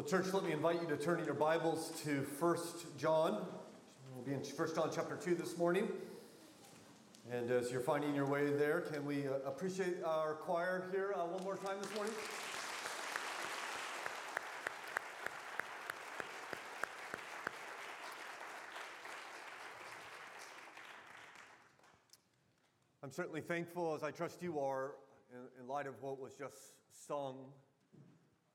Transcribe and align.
Well, 0.00 0.08
church, 0.08 0.32
let 0.32 0.44
me 0.44 0.52
invite 0.52 0.80
you 0.80 0.88
to 0.88 0.96
turn 0.96 1.18
in 1.18 1.26
your 1.26 1.34
Bibles 1.34 1.92
to 2.04 2.26
1 2.38 2.56
John. 2.96 3.46
We'll 4.14 4.24
be 4.24 4.32
in 4.32 4.40
1 4.40 4.74
John 4.74 4.88
chapter 4.90 5.14
2 5.14 5.34
this 5.34 5.58
morning. 5.58 5.88
And 7.30 7.50
as 7.50 7.70
you're 7.70 7.82
finding 7.82 8.14
your 8.14 8.24
way 8.24 8.48
there, 8.48 8.80
can 8.80 9.04
we 9.04 9.28
uh, 9.28 9.32
appreciate 9.44 10.02
our 10.02 10.36
choir 10.36 10.88
here 10.90 11.12
uh, 11.14 11.26
one 11.26 11.44
more 11.44 11.58
time 11.58 11.76
this 11.82 11.94
morning? 11.94 12.14
I'm 23.02 23.12
certainly 23.12 23.42
thankful, 23.42 23.94
as 23.94 24.02
I 24.02 24.10
trust 24.10 24.40
you 24.40 24.60
are, 24.60 24.92
in, 25.30 25.60
in 25.60 25.68
light 25.68 25.86
of 25.86 26.00
what 26.00 26.18
was 26.18 26.32
just 26.36 26.72
sung, 27.06 27.36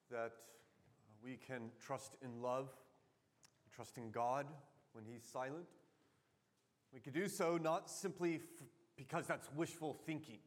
that 0.10 0.32
we 1.26 1.38
can 1.48 1.72
trust 1.84 2.16
in 2.24 2.42
love, 2.42 2.70
trust 3.76 3.98
in 3.98 4.12
God 4.12 4.46
when 4.94 5.04
He's 5.04 5.24
silent. 5.24 5.66
We 6.94 7.00
can 7.00 7.14
do 7.14 7.28
so 7.28 7.58
not 7.58 7.90
simply 7.90 8.36
f- 8.36 8.42
because 8.96 9.26
that's 9.26 9.50
wishful 9.56 9.98
thinking, 10.06 10.38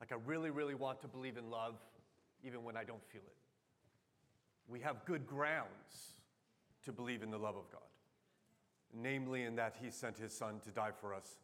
like 0.00 0.12
I 0.12 0.16
really, 0.26 0.50
really 0.50 0.74
want 0.74 1.00
to 1.02 1.08
believe 1.08 1.36
in 1.36 1.50
love 1.50 1.76
even 2.42 2.64
when 2.64 2.76
I 2.76 2.82
don't 2.82 3.04
feel 3.10 3.22
it. 3.22 3.36
We 4.66 4.80
have 4.80 5.04
good 5.04 5.26
grounds 5.26 6.16
to 6.84 6.92
believe 6.92 7.22
in 7.22 7.30
the 7.30 7.38
love 7.38 7.56
of 7.56 7.70
God, 7.70 7.80
namely, 8.92 9.44
in 9.44 9.56
that 9.56 9.76
He 9.80 9.90
sent 9.90 10.18
His 10.18 10.36
Son 10.36 10.58
to 10.64 10.70
die 10.70 10.92
for 11.00 11.14
us 11.14 11.38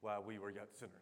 while 0.00 0.22
we 0.22 0.38
were 0.38 0.50
yet 0.50 0.68
sinners. 0.78 0.94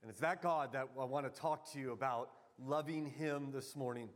And 0.00 0.10
it's 0.10 0.20
that 0.20 0.40
God 0.40 0.72
that 0.72 0.88
I 0.98 1.04
want 1.04 1.32
to 1.32 1.40
talk 1.40 1.70
to 1.72 1.78
you 1.78 1.92
about 1.92 2.30
loving 2.58 3.04
Him 3.06 3.50
this 3.52 3.76
morning 3.76 4.08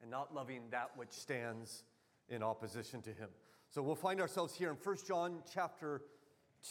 and 0.00 0.10
not 0.10 0.34
loving 0.34 0.62
that 0.70 0.90
which 0.96 1.12
stands 1.12 1.84
in 2.28 2.42
opposition 2.42 3.02
to 3.02 3.10
him. 3.10 3.28
So 3.68 3.82
we'll 3.82 3.94
find 3.94 4.20
ourselves 4.20 4.54
here 4.54 4.70
in 4.70 4.76
1 4.76 4.96
John 5.06 5.42
chapter 5.52 6.02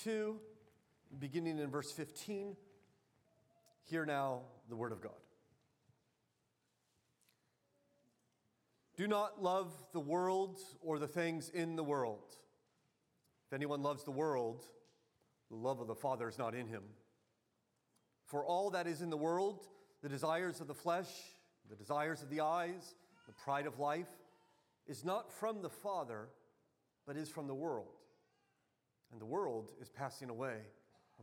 2, 0.03 0.39
beginning 1.19 1.59
in 1.59 1.69
verse 1.69 1.91
15. 1.91 2.55
Hear 3.83 4.05
now 4.05 4.41
the 4.69 4.75
word 4.75 4.91
of 4.91 5.01
God. 5.01 5.11
Do 8.97 9.07
not 9.07 9.43
love 9.43 9.73
the 9.91 9.99
world 9.99 10.59
or 10.81 10.99
the 10.99 11.07
things 11.07 11.49
in 11.49 11.75
the 11.75 11.83
world. 11.83 12.35
If 13.47 13.53
anyone 13.53 13.83
loves 13.83 14.03
the 14.03 14.11
world, 14.11 14.65
the 15.49 15.57
love 15.57 15.81
of 15.81 15.87
the 15.87 15.95
Father 15.95 16.29
is 16.29 16.37
not 16.37 16.55
in 16.55 16.67
him. 16.67 16.83
For 18.25 18.43
all 18.43 18.71
that 18.71 18.87
is 18.87 19.01
in 19.01 19.09
the 19.09 19.17
world, 19.17 19.67
the 20.01 20.09
desires 20.09 20.61
of 20.61 20.67
the 20.67 20.73
flesh, 20.73 21.09
the 21.69 21.75
desires 21.75 22.23
of 22.23 22.29
the 22.29 22.41
eyes, 22.41 22.95
the 23.27 23.33
pride 23.33 23.65
of 23.65 23.79
life, 23.79 24.09
is 24.87 25.03
not 25.03 25.31
from 25.31 25.61
the 25.61 25.69
Father, 25.69 26.27
but 27.05 27.17
is 27.17 27.29
from 27.29 27.47
the 27.47 27.53
world. 27.53 27.87
And 29.11 29.19
the 29.19 29.25
world 29.25 29.71
is 29.81 29.89
passing 29.89 30.29
away 30.29 30.57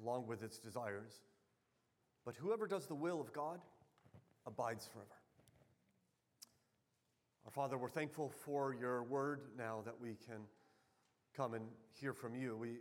along 0.03 0.27
with 0.27 0.43
its 0.43 0.59
desires. 0.59 1.21
But 2.25 2.37
whoever 2.37 2.67
does 2.67 2.87
the 2.87 2.95
will 2.95 3.21
of 3.21 3.33
God 3.33 3.61
abides 4.47 4.87
forever. 4.87 5.09
Our 7.45 7.51
Father, 7.51 7.77
we're 7.77 7.89
thankful 7.89 8.33
for 8.45 8.75
your 8.75 9.03
word 9.03 9.41
now 9.59 9.83
that 9.85 10.01
we 10.01 10.17
can 10.27 10.43
come 11.37 11.55
and 11.55 11.65
hear 12.01 12.13
from 12.13 12.37
you. 12.37 12.57
We, 12.57 12.77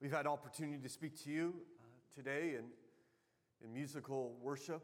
we've 0.00 0.12
had 0.12 0.26
opportunity 0.26 0.78
to 0.80 0.88
speak 0.88 1.20
to 1.24 1.30
you 1.30 1.54
uh, 1.80 1.86
today 2.14 2.54
in, 2.56 2.64
in 3.64 3.74
musical 3.74 4.36
worship. 4.40 4.82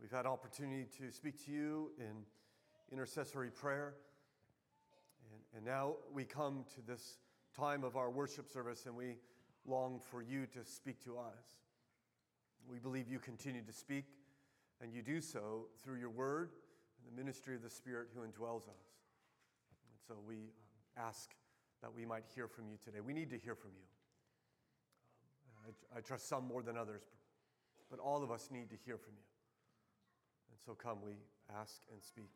We've 0.00 0.12
had 0.12 0.26
opportunity 0.26 0.86
to 0.98 1.10
speak 1.10 1.44
to 1.46 1.50
you 1.50 1.90
in 1.98 2.24
intercessory 2.92 3.50
prayer. 3.50 3.94
And, 5.32 5.40
and 5.56 5.64
now 5.64 5.94
we 6.12 6.24
come 6.24 6.64
to 6.74 6.82
this 6.86 7.18
time 7.56 7.84
of 7.84 7.96
our 7.96 8.10
worship 8.10 8.48
service 8.48 8.86
and 8.86 8.96
we 8.96 9.16
long 9.66 9.98
for 9.98 10.22
you 10.22 10.46
to 10.46 10.64
speak 10.64 11.02
to 11.04 11.18
us. 11.18 11.62
We 12.68 12.78
believe 12.78 13.08
you 13.08 13.18
continue 13.18 13.62
to 13.62 13.72
speak, 13.72 14.06
and 14.80 14.92
you 14.92 15.02
do 15.02 15.20
so 15.20 15.66
through 15.82 15.98
your 15.98 16.10
word 16.10 16.50
and 16.98 17.12
the 17.12 17.16
ministry 17.16 17.54
of 17.54 17.62
the 17.62 17.70
Spirit 17.70 18.08
who 18.14 18.22
indwells 18.22 18.68
us. 18.68 18.96
And 19.90 19.98
so 20.08 20.14
we 20.26 20.36
um, 20.36 21.06
ask 21.08 21.30
that 21.82 21.94
we 21.94 22.06
might 22.06 22.24
hear 22.34 22.48
from 22.48 22.68
you 22.68 22.76
today. 22.82 23.00
We 23.00 23.12
need 23.12 23.30
to 23.30 23.38
hear 23.38 23.54
from 23.54 23.70
you. 23.74 23.86
Um, 25.68 25.74
I, 25.94 25.98
I 25.98 26.00
trust 26.00 26.28
some 26.28 26.46
more 26.46 26.62
than 26.62 26.76
others, 26.76 27.02
but 27.90 27.98
all 28.00 28.22
of 28.22 28.30
us 28.30 28.48
need 28.50 28.70
to 28.70 28.76
hear 28.84 28.96
from 28.96 29.12
you. 29.16 29.26
And 30.50 30.58
so 30.64 30.72
come, 30.72 30.98
we 31.04 31.12
ask 31.54 31.82
and 31.92 32.02
speak. 32.02 32.30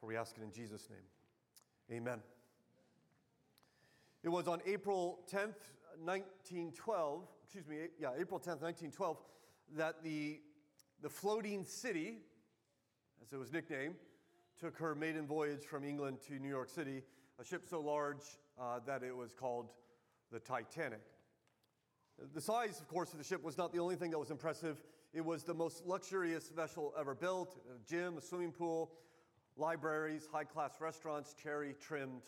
For 0.00 0.06
we 0.06 0.16
ask 0.16 0.36
it 0.36 0.42
in 0.42 0.52
Jesus' 0.52 0.88
name. 0.90 1.98
Amen. 1.98 2.20
It 4.22 4.28
was 4.28 4.48
on 4.48 4.60
April 4.66 5.20
10th, 5.32 5.70
1912, 6.02 7.28
excuse 7.44 7.66
me, 7.66 7.76
yeah, 7.98 8.10
April 8.18 8.40
10th, 8.40 8.60
1912, 8.60 9.18
that 9.76 10.02
the, 10.02 10.40
the 11.00 11.08
floating 11.08 11.64
city, 11.64 12.18
as 13.22 13.32
it 13.32 13.36
was 13.36 13.52
nicknamed, 13.52 13.94
took 14.58 14.76
her 14.78 14.94
maiden 14.94 15.26
voyage 15.26 15.64
from 15.64 15.84
England 15.84 16.18
to 16.26 16.38
New 16.38 16.48
York 16.48 16.68
City, 16.68 17.02
a 17.38 17.44
ship 17.44 17.66
so 17.68 17.80
large 17.80 18.38
uh, 18.60 18.80
that 18.86 19.02
it 19.02 19.14
was 19.14 19.32
called 19.32 19.70
the 20.32 20.40
Titanic. 20.40 21.02
The 22.34 22.40
size, 22.40 22.80
of 22.80 22.88
course, 22.88 23.12
of 23.12 23.18
the 23.18 23.24
ship 23.24 23.44
was 23.44 23.58
not 23.58 23.72
the 23.72 23.78
only 23.78 23.96
thing 23.96 24.10
that 24.10 24.18
was 24.18 24.30
impressive. 24.30 24.82
It 25.12 25.24
was 25.24 25.44
the 25.44 25.54
most 25.54 25.86
luxurious 25.86 26.48
vessel 26.48 26.94
ever 26.98 27.14
built 27.14 27.60
a 27.74 27.88
gym, 27.88 28.16
a 28.16 28.20
swimming 28.20 28.52
pool, 28.52 28.90
libraries, 29.56 30.28
high 30.30 30.44
class 30.44 30.80
restaurants, 30.80 31.34
cherry 31.34 31.74
trimmed 31.80 32.22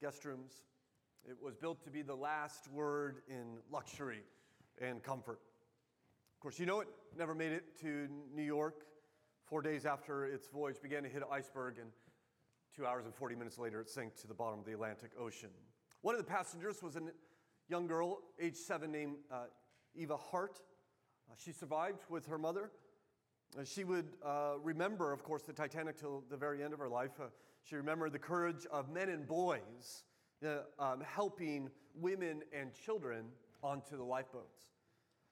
guest 0.00 0.24
rooms. 0.24 0.62
It 1.28 1.36
was 1.42 1.56
built 1.56 1.82
to 1.84 1.90
be 1.90 2.02
the 2.02 2.14
last 2.14 2.68
word 2.68 3.22
in 3.28 3.58
luxury 3.70 4.22
and 4.80 5.02
comfort. 5.02 5.40
Of 6.34 6.40
course, 6.40 6.58
you 6.58 6.66
know 6.66 6.80
it 6.80 6.88
never 7.18 7.34
made 7.34 7.52
it 7.52 7.78
to 7.80 8.08
New 8.34 8.42
York. 8.42 8.86
Four 9.44 9.62
days 9.62 9.84
after 9.84 10.24
its 10.24 10.48
voyage 10.48 10.80
began 10.80 11.02
to 11.02 11.08
hit 11.08 11.22
an 11.22 11.28
iceberg, 11.30 11.78
and 11.78 11.90
two 12.74 12.86
hours 12.86 13.04
and 13.04 13.14
40 13.14 13.34
minutes 13.34 13.58
later, 13.58 13.80
it 13.80 13.90
sank 13.90 14.14
to 14.20 14.28
the 14.28 14.34
bottom 14.34 14.60
of 14.60 14.64
the 14.64 14.72
Atlantic 14.72 15.10
Ocean. 15.18 15.50
One 16.02 16.14
of 16.14 16.20
the 16.20 16.30
passengers 16.30 16.82
was 16.82 16.96
a 16.96 17.00
young 17.68 17.86
girl, 17.86 18.20
age 18.40 18.56
seven, 18.56 18.92
named 18.92 19.16
uh, 19.30 19.46
Eva 19.94 20.16
Hart. 20.16 20.60
Uh, 21.28 21.34
she 21.36 21.52
survived 21.52 22.04
with 22.08 22.26
her 22.26 22.38
mother 22.38 22.70
she 23.64 23.84
would 23.84 24.06
uh, 24.24 24.52
remember, 24.62 25.12
of 25.12 25.24
course, 25.24 25.42
the 25.42 25.52
Titanic 25.52 25.98
till 25.98 26.22
the 26.30 26.36
very 26.36 26.62
end 26.62 26.72
of 26.72 26.78
her 26.78 26.88
life. 26.88 27.12
Uh, 27.20 27.26
she 27.62 27.76
remembered 27.76 28.12
the 28.12 28.18
courage 28.18 28.66
of 28.70 28.90
men 28.90 29.08
and 29.08 29.26
boys 29.26 30.04
uh, 30.44 30.60
um, 30.78 31.00
helping 31.00 31.70
women 31.94 32.42
and 32.58 32.72
children 32.72 33.26
onto 33.62 33.96
the 33.96 34.04
lifeboats. 34.04 34.70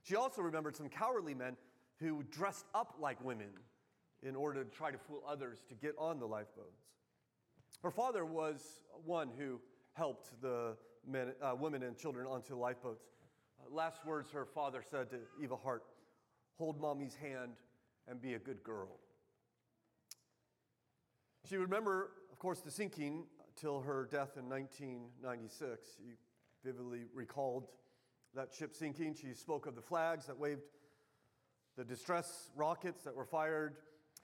She 0.03 0.17
also 0.17 0.43
remembered 0.43 0.77
some 0.77 0.89
cowardly 0.89 1.35
men 1.35 1.57
who 2.01 2.23
dressed 2.31 2.67
up 2.75 2.95
like 3.01 3.23
women 3.25 3.49
in 4.23 4.35
order 4.37 4.65
to 4.65 4.71
try 4.71 4.91
to 4.91 4.99
fool 4.99 5.23
others 5.27 5.63
to 5.69 5.75
get 5.75 5.95
on 5.99 6.19
the 6.19 6.27
lifeboats. 6.27 6.83
Her 7.83 7.91
father 7.91 8.25
was 8.25 8.81
one 9.05 9.31
who 9.39 9.61
helped 9.93 10.41
the 10.43 10.77
men, 11.07 11.33
uh, 11.41 11.55
women 11.59 11.83
and 11.83 11.97
children 11.97 12.27
onto 12.27 12.49
the 12.51 12.57
lifeboats. 12.57 13.05
Uh, 13.61 13.75
last 13.75 14.05
words 14.05 14.31
her 14.31 14.45
father 14.45 14.83
said 14.89 15.11
to 15.11 15.19
Eva 15.43 15.57
Hart 15.57 15.85
hold 16.57 16.81
mommy's 16.81 17.15
hand 17.15 17.53
and 18.09 18.21
be 18.21 18.35
a 18.35 18.39
good 18.39 18.63
girl. 18.63 18.99
She 21.49 21.57
would 21.57 21.71
remember, 21.71 22.11
of 22.33 22.39
course, 22.39 22.61
the 22.61 22.71
sinking 22.71 23.25
till 23.57 23.81
her 23.81 24.09
death 24.11 24.37
in 24.37 24.49
1996. 24.49 25.81
She 25.97 26.15
vividly 26.65 27.07
recalled 27.15 27.69
that 28.35 28.53
ship 28.53 28.75
sinking. 28.75 29.15
She 29.15 29.33
spoke 29.33 29.67
of 29.67 29.75
the 29.75 29.83
flags 29.83 30.27
that 30.27 30.39
waved, 30.39 30.63
the 31.77 31.85
distress 31.85 32.51
rockets 32.57 33.03
that 33.05 33.15
were 33.15 33.25
fired 33.25 33.77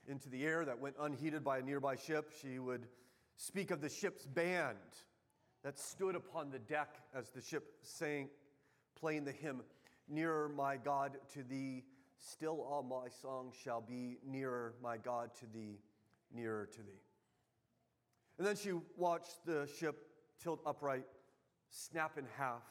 into 0.06 0.28
the 0.28 0.44
air 0.44 0.64
that 0.64 0.78
went 0.78 0.96
unheeded 1.00 1.42
by 1.42 1.58
a 1.58 1.62
nearby 1.62 1.96
ship. 1.96 2.32
She 2.42 2.58
would 2.58 2.86
speak 3.36 3.70
of 3.70 3.80
the 3.80 3.88
ship's 3.88 4.26
band 4.26 4.76
that 5.62 5.78
stood 5.78 6.14
upon 6.14 6.50
the 6.50 6.58
deck 6.58 6.96
as 7.14 7.30
the 7.30 7.40
ship 7.40 7.64
sank, 7.82 8.30
playing 8.98 9.24
the 9.24 9.32
hymn, 9.32 9.62
Nearer, 10.06 10.50
my 10.50 10.76
God, 10.76 11.16
to 11.32 11.42
thee 11.42 11.84
Still 12.26 12.62
all 12.62 12.82
my 12.82 13.10
songs 13.10 13.54
shall 13.54 13.82
be 13.82 14.16
nearer, 14.26 14.74
my 14.82 14.96
God, 14.96 15.34
to 15.40 15.46
thee, 15.52 15.78
nearer 16.34 16.66
to 16.72 16.78
thee. 16.78 17.02
And 18.38 18.46
then 18.46 18.56
she 18.56 18.72
watched 18.96 19.44
the 19.44 19.68
ship 19.78 20.08
tilt 20.42 20.60
upright, 20.64 21.04
snap 21.68 22.16
in 22.16 22.24
half, 22.38 22.62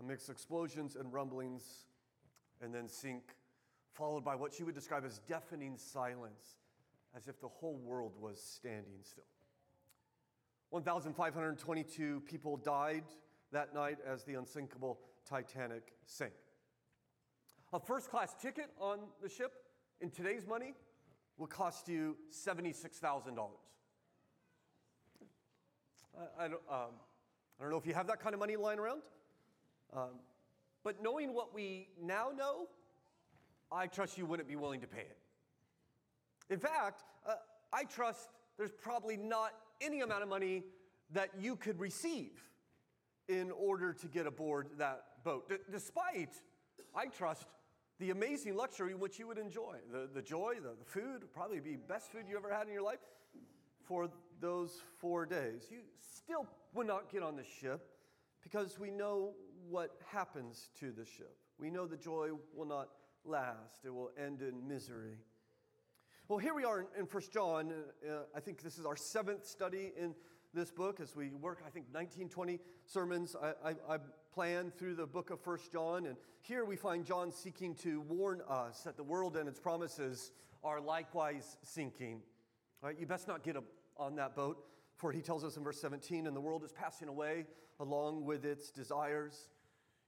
amidst 0.00 0.30
explosions 0.30 0.96
and 0.96 1.12
rumblings, 1.12 1.84
and 2.62 2.74
then 2.74 2.88
sink, 2.88 3.22
followed 3.92 4.24
by 4.24 4.34
what 4.34 4.54
she 4.54 4.64
would 4.64 4.74
describe 4.74 5.04
as 5.04 5.18
deafening 5.28 5.76
silence, 5.76 6.56
as 7.14 7.28
if 7.28 7.38
the 7.38 7.48
whole 7.48 7.76
world 7.84 8.14
was 8.18 8.40
standing 8.40 9.00
still. 9.02 9.24
1,522 10.70 12.20
people 12.20 12.56
died 12.56 13.04
that 13.52 13.74
night 13.74 13.98
as 14.06 14.24
the 14.24 14.36
unsinkable 14.36 15.00
Titanic 15.28 15.92
sank. 16.06 16.32
A 17.74 17.80
first 17.80 18.10
class 18.10 18.34
ticket 18.40 18.70
on 18.78 18.98
the 19.22 19.28
ship 19.28 19.52
in 20.00 20.10
today's 20.10 20.46
money 20.46 20.74
would 21.38 21.48
cost 21.48 21.88
you 21.88 22.16
$76,000. 22.30 23.48
I, 26.14 26.44
I 26.44 26.48
don't, 26.48 26.60
um, 26.70 26.90
I 27.58 27.62
don't 27.62 27.70
know 27.70 27.78
if 27.78 27.86
you 27.86 27.94
have 27.94 28.06
that 28.08 28.20
kind 28.20 28.34
of 28.34 28.40
money 28.40 28.56
lying 28.56 28.78
around. 28.78 29.00
Um, 29.94 30.20
but 30.84 31.02
knowing 31.02 31.32
what 31.32 31.54
we 31.54 31.88
now 32.02 32.28
know, 32.36 32.66
I 33.70 33.86
trust 33.86 34.18
you 34.18 34.26
wouldn't 34.26 34.48
be 34.48 34.56
willing 34.56 34.80
to 34.82 34.86
pay 34.86 35.00
it. 35.00 35.18
In 36.50 36.58
fact, 36.58 37.04
uh, 37.26 37.36
I 37.72 37.84
trust 37.84 38.28
there's 38.58 38.72
probably 38.72 39.16
not 39.16 39.52
any 39.80 40.02
amount 40.02 40.22
of 40.22 40.28
money 40.28 40.64
that 41.12 41.30
you 41.40 41.56
could 41.56 41.78
receive 41.80 42.32
in 43.28 43.50
order 43.50 43.94
to 43.94 44.06
get 44.08 44.26
aboard 44.26 44.68
that 44.76 45.04
boat, 45.24 45.48
D- 45.48 45.56
despite, 45.70 46.34
I 46.94 47.06
trust, 47.06 47.46
the 47.98 48.10
amazing 48.10 48.56
luxury 48.56 48.94
which 48.94 49.18
you 49.18 49.26
would 49.28 49.38
enjoy. 49.38 49.76
The, 49.90 50.08
the 50.12 50.22
joy, 50.22 50.54
the, 50.62 50.74
the 50.78 50.84
food, 50.84 51.24
probably 51.32 51.60
be 51.60 51.76
best 51.76 52.10
food 52.10 52.24
you 52.28 52.36
ever 52.36 52.52
had 52.52 52.66
in 52.66 52.72
your 52.72 52.82
life 52.82 52.98
for 53.84 54.08
those 54.40 54.82
four 54.98 55.26
days. 55.26 55.68
You 55.70 55.78
still 56.00 56.46
would 56.74 56.86
not 56.86 57.10
get 57.10 57.22
on 57.22 57.36
the 57.36 57.44
ship 57.44 57.88
because 58.42 58.78
we 58.78 58.90
know 58.90 59.34
what 59.68 59.96
happens 60.06 60.70
to 60.80 60.90
the 60.90 61.04
ship. 61.04 61.36
We 61.58 61.70
know 61.70 61.86
the 61.86 61.96
joy 61.96 62.30
will 62.54 62.66
not 62.66 62.88
last, 63.24 63.84
it 63.84 63.94
will 63.94 64.10
end 64.18 64.42
in 64.42 64.66
misery. 64.66 65.18
Well, 66.28 66.38
here 66.38 66.54
we 66.54 66.64
are 66.64 66.86
in, 66.98 67.04
1 67.04 67.22
John. 67.32 67.72
Uh, 68.08 68.12
I 68.34 68.40
think 68.40 68.62
this 68.62 68.78
is 68.78 68.86
our 68.86 68.96
seventh 68.96 69.46
study 69.46 69.92
in 70.00 70.14
this 70.54 70.70
book 70.70 71.00
as 71.00 71.14
we 71.14 71.30
work, 71.30 71.62
I 71.66 71.70
think, 71.70 71.86
1920 71.92 72.58
sermons 72.84 73.36
I, 73.40 73.70
I, 73.70 73.94
I 73.94 73.98
planned 74.32 74.74
through 74.74 74.94
the 74.94 75.06
book 75.06 75.30
of 75.30 75.40
First 75.40 75.72
John. 75.72 76.06
And 76.06 76.16
here 76.40 76.64
we 76.64 76.76
find 76.76 77.04
John 77.04 77.30
seeking 77.30 77.74
to 77.76 78.00
warn 78.00 78.40
us 78.48 78.80
that 78.80 78.96
the 78.96 79.02
world 79.02 79.36
and 79.36 79.48
its 79.48 79.60
promises 79.60 80.32
are 80.64 80.80
likewise 80.80 81.58
sinking. 81.62 82.22
All 82.82 82.88
right, 82.88 82.98
you 82.98 83.06
best 83.06 83.28
not 83.28 83.42
get 83.42 83.56
on 83.98 84.16
that 84.16 84.34
boat, 84.34 84.64
for 84.96 85.12
he 85.12 85.20
tells 85.20 85.44
us 85.44 85.56
in 85.56 85.64
verse 85.64 85.80
17, 85.80 86.26
and 86.26 86.34
the 86.34 86.40
world 86.40 86.64
is 86.64 86.72
passing 86.72 87.08
away 87.08 87.44
along 87.78 88.24
with 88.24 88.44
its 88.44 88.70
desires. 88.70 89.48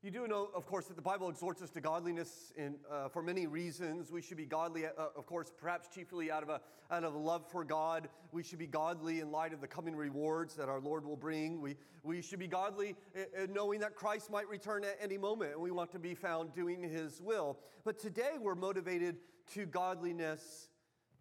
You 0.05 0.11
do 0.11 0.29
know, 0.29 0.51
of 0.55 0.67
course, 0.67 0.85
that 0.89 0.97
the 0.97 1.03
Bible 1.03 1.31
exhorts 1.31 1.63
us 1.63 1.71
to 1.71 1.81
godliness 1.81 2.53
in, 2.59 2.75
uh, 2.93 3.09
for 3.09 3.23
many 3.23 3.47
reasons. 3.47 4.13
We 4.13 4.21
should 4.21 4.37
be 4.37 4.45
godly, 4.45 4.85
uh, 4.85 4.91
of 5.17 5.25
course, 5.25 5.51
perhaps 5.57 5.89
chiefly 5.89 6.31
out 6.31 6.43
of, 6.43 6.51
a, 6.51 6.61
out 6.91 7.05
of 7.05 7.15
a 7.15 7.19
love 7.19 7.51
for 7.51 7.65
God. 7.65 8.11
We 8.31 8.43
should 8.43 8.59
be 8.59 8.67
godly 8.67 9.21
in 9.21 9.31
light 9.31 9.55
of 9.55 9.63
the 9.63 9.67
coming 9.67 9.97
rewards 9.97 10.57
that 10.57 10.69
our 10.69 10.79
Lord 10.79 11.07
will 11.07 11.17
bring. 11.17 11.59
We, 11.63 11.77
we 12.03 12.21
should 12.21 12.39
be 12.39 12.47
godly 12.47 12.97
uh, 13.17 13.47
knowing 13.51 13.81
that 13.81 13.95
Christ 13.95 14.31
might 14.31 14.47
return 14.47 14.85
at 14.85 14.99
any 15.01 15.17
moment, 15.17 15.53
and 15.53 15.63
we 15.63 15.71
want 15.71 15.91
to 15.93 15.99
be 15.99 16.15
found 16.15 16.53
doing 16.53 16.83
His 16.83 17.23
will. 17.23 17.57
But 17.83 17.99
today 17.99 18.33
we're 18.39 18.55
motivated 18.55 19.17
to 19.55 19.65
godliness 19.65 20.69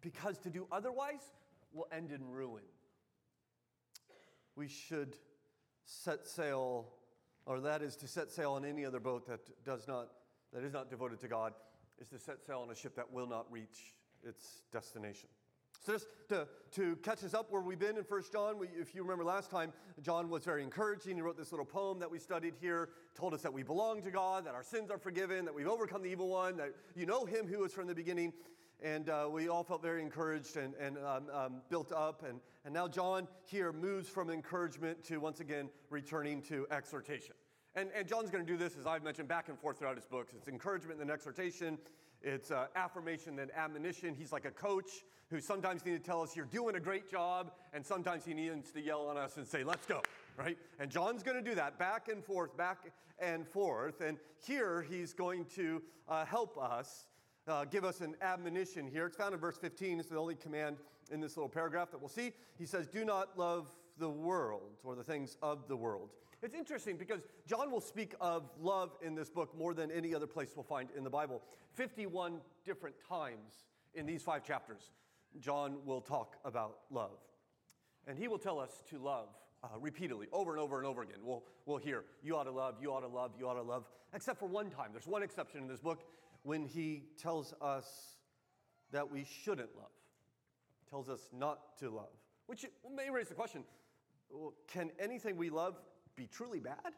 because 0.02 0.36
to 0.40 0.50
do 0.50 0.66
otherwise 0.70 1.22
will 1.72 1.88
end 1.90 2.12
in 2.12 2.22
ruin. 2.28 2.64
We 4.56 4.68
should 4.68 5.16
set 5.86 6.26
sail 6.26 6.90
or 7.46 7.60
that 7.60 7.82
is 7.82 7.96
to 7.96 8.08
set 8.08 8.30
sail 8.30 8.52
on 8.52 8.64
any 8.64 8.84
other 8.84 9.00
boat 9.00 9.26
that 9.26 9.40
does 9.64 9.86
not 9.86 10.08
that 10.52 10.62
is 10.62 10.72
not 10.72 10.88
devoted 10.88 11.18
to 11.20 11.28
God, 11.28 11.52
is 12.00 12.08
to 12.08 12.18
set 12.18 12.44
sail 12.46 12.60
on 12.60 12.70
a 12.70 12.74
ship 12.76 12.94
that 12.94 13.12
will 13.12 13.26
not 13.26 13.50
reach 13.50 13.92
its 14.22 14.62
destination. 14.72 15.28
So 15.84 15.92
just 15.92 16.06
to, 16.30 16.48
to 16.72 16.96
catch 17.02 17.22
us 17.24 17.34
up 17.34 17.50
where 17.50 17.60
we've 17.60 17.78
been 17.78 17.98
in 17.98 18.04
First 18.04 18.32
John, 18.32 18.58
we, 18.58 18.68
if 18.68 18.94
you 18.94 19.02
remember 19.02 19.24
last 19.24 19.50
time, 19.50 19.72
John 20.00 20.30
was 20.30 20.44
very 20.44 20.62
encouraging. 20.62 21.16
He 21.16 21.22
wrote 21.22 21.36
this 21.36 21.52
little 21.52 21.66
poem 21.66 21.98
that 21.98 22.10
we 22.10 22.18
studied 22.18 22.54
here, 22.58 22.90
told 23.14 23.34
us 23.34 23.42
that 23.42 23.52
we 23.52 23.62
belong 23.62 24.00
to 24.02 24.10
God, 24.10 24.46
that 24.46 24.54
our 24.54 24.62
sins 24.62 24.90
are 24.90 24.96
forgiven, 24.96 25.44
that 25.44 25.54
we've 25.54 25.68
overcome 25.68 26.02
the 26.02 26.08
evil 26.08 26.28
one, 26.28 26.56
that 26.56 26.72
you 26.94 27.04
know 27.04 27.26
him 27.26 27.46
who 27.46 27.64
is 27.64 27.72
from 27.72 27.86
the 27.86 27.94
beginning. 27.94 28.32
And 28.82 29.08
uh, 29.08 29.28
we 29.30 29.48
all 29.48 29.64
felt 29.64 29.82
very 29.82 30.02
encouraged 30.02 30.56
and, 30.56 30.74
and 30.74 30.98
um, 30.98 31.24
um, 31.32 31.54
built 31.70 31.92
up. 31.92 32.24
And, 32.28 32.40
and 32.64 32.74
now 32.74 32.88
John 32.88 33.28
here 33.44 33.72
moves 33.72 34.08
from 34.08 34.30
encouragement 34.30 35.02
to 35.04 35.18
once 35.18 35.40
again 35.40 35.70
returning 35.90 36.42
to 36.42 36.66
exhortation. 36.70 37.34
And, 37.76 37.90
and 37.96 38.06
John's 38.06 38.30
going 38.30 38.44
to 38.44 38.52
do 38.52 38.58
this, 38.58 38.76
as 38.78 38.86
I've 38.86 39.02
mentioned, 39.02 39.28
back 39.28 39.48
and 39.48 39.58
forth 39.58 39.78
throughout 39.78 39.96
his 39.96 40.06
books. 40.06 40.32
It's 40.36 40.48
encouragement 40.48 41.00
and 41.00 41.08
then 41.08 41.14
exhortation. 41.14 41.78
It's 42.22 42.50
uh, 42.50 42.66
affirmation 42.74 43.36
then 43.36 43.50
admonition. 43.54 44.14
He's 44.14 44.32
like 44.32 44.44
a 44.44 44.50
coach 44.50 44.90
who 45.30 45.40
sometimes 45.40 45.84
needs 45.84 45.98
to 45.98 46.04
tell 46.04 46.22
us 46.22 46.36
you're 46.36 46.46
doing 46.46 46.76
a 46.76 46.80
great 46.80 47.10
job, 47.10 47.50
and 47.72 47.84
sometimes 47.84 48.24
he 48.24 48.34
needs 48.34 48.70
to 48.72 48.80
yell 48.80 49.06
on 49.08 49.16
us 49.16 49.36
and 49.36 49.46
say, 49.46 49.64
let's 49.64 49.86
go, 49.86 50.00
right? 50.38 50.56
And 50.78 50.90
John's 50.90 51.22
going 51.22 51.36
to 51.36 51.42
do 51.42 51.54
that 51.56 51.78
back 51.78 52.08
and 52.08 52.24
forth, 52.24 52.56
back 52.56 52.92
and 53.18 53.46
forth. 53.46 54.00
And 54.00 54.18
here 54.46 54.82
he's 54.82 55.12
going 55.12 55.44
to 55.56 55.82
uh, 56.08 56.24
help 56.24 56.56
us, 56.56 57.06
uh, 57.46 57.64
give 57.64 57.84
us 57.84 58.00
an 58.00 58.16
admonition 58.20 58.86
here. 58.86 59.06
It's 59.06 59.16
found 59.16 59.34
in 59.34 59.40
verse 59.40 59.58
15. 59.58 60.00
It's 60.00 60.08
the 60.08 60.16
only 60.16 60.34
command 60.34 60.76
in 61.10 61.20
this 61.20 61.36
little 61.36 61.48
paragraph 61.48 61.90
that 61.90 62.00
we'll 62.00 62.08
see. 62.08 62.32
He 62.58 62.66
says, 62.66 62.86
Do 62.86 63.04
not 63.04 63.38
love 63.38 63.70
the 63.98 64.08
world 64.08 64.78
or 64.82 64.94
the 64.94 65.04
things 65.04 65.36
of 65.42 65.68
the 65.68 65.76
world. 65.76 66.10
It's 66.42 66.54
interesting 66.54 66.96
because 66.96 67.22
John 67.46 67.70
will 67.70 67.80
speak 67.80 68.14
of 68.20 68.50
love 68.60 68.96
in 69.02 69.14
this 69.14 69.30
book 69.30 69.56
more 69.56 69.72
than 69.72 69.90
any 69.90 70.14
other 70.14 70.26
place 70.26 70.50
we'll 70.54 70.64
find 70.64 70.88
in 70.96 71.04
the 71.04 71.10
Bible. 71.10 71.42
51 71.72 72.40
different 72.64 72.96
times 73.08 73.64
in 73.94 74.04
these 74.04 74.22
five 74.22 74.44
chapters, 74.44 74.90
John 75.40 75.78
will 75.84 76.00
talk 76.00 76.36
about 76.44 76.80
love. 76.90 77.18
And 78.06 78.18
he 78.18 78.28
will 78.28 78.38
tell 78.38 78.58
us 78.58 78.82
to 78.90 78.98
love 78.98 79.28
uh, 79.62 79.68
repeatedly, 79.80 80.26
over 80.32 80.52
and 80.52 80.60
over 80.60 80.78
and 80.78 80.86
over 80.86 81.02
again. 81.02 81.18
We'll, 81.22 81.44
we'll 81.64 81.78
hear, 81.78 82.04
you 82.22 82.36
ought 82.36 82.44
to 82.44 82.50
love, 82.50 82.76
you 82.80 82.92
ought 82.92 83.00
to 83.00 83.08
love, 83.08 83.32
you 83.38 83.48
ought 83.48 83.54
to 83.54 83.62
love, 83.62 83.84
except 84.12 84.38
for 84.38 84.46
one 84.46 84.68
time. 84.68 84.90
There's 84.92 85.06
one 85.06 85.22
exception 85.22 85.62
in 85.62 85.68
this 85.68 85.80
book 85.80 86.02
when 86.44 86.64
he 86.64 87.02
tells 87.18 87.52
us 87.60 87.86
that 88.92 89.10
we 89.10 89.24
shouldn't 89.24 89.74
love, 89.76 89.90
tells 90.88 91.08
us 91.08 91.28
not 91.36 91.76
to 91.78 91.90
love, 91.90 92.14
which 92.46 92.64
may 92.94 93.10
raise 93.10 93.28
the 93.28 93.34
question 93.34 93.64
well, 94.30 94.54
can 94.68 94.90
anything 94.98 95.36
we 95.36 95.50
love 95.50 95.76
be 96.16 96.26
truly 96.26 96.60
bad? 96.60 96.92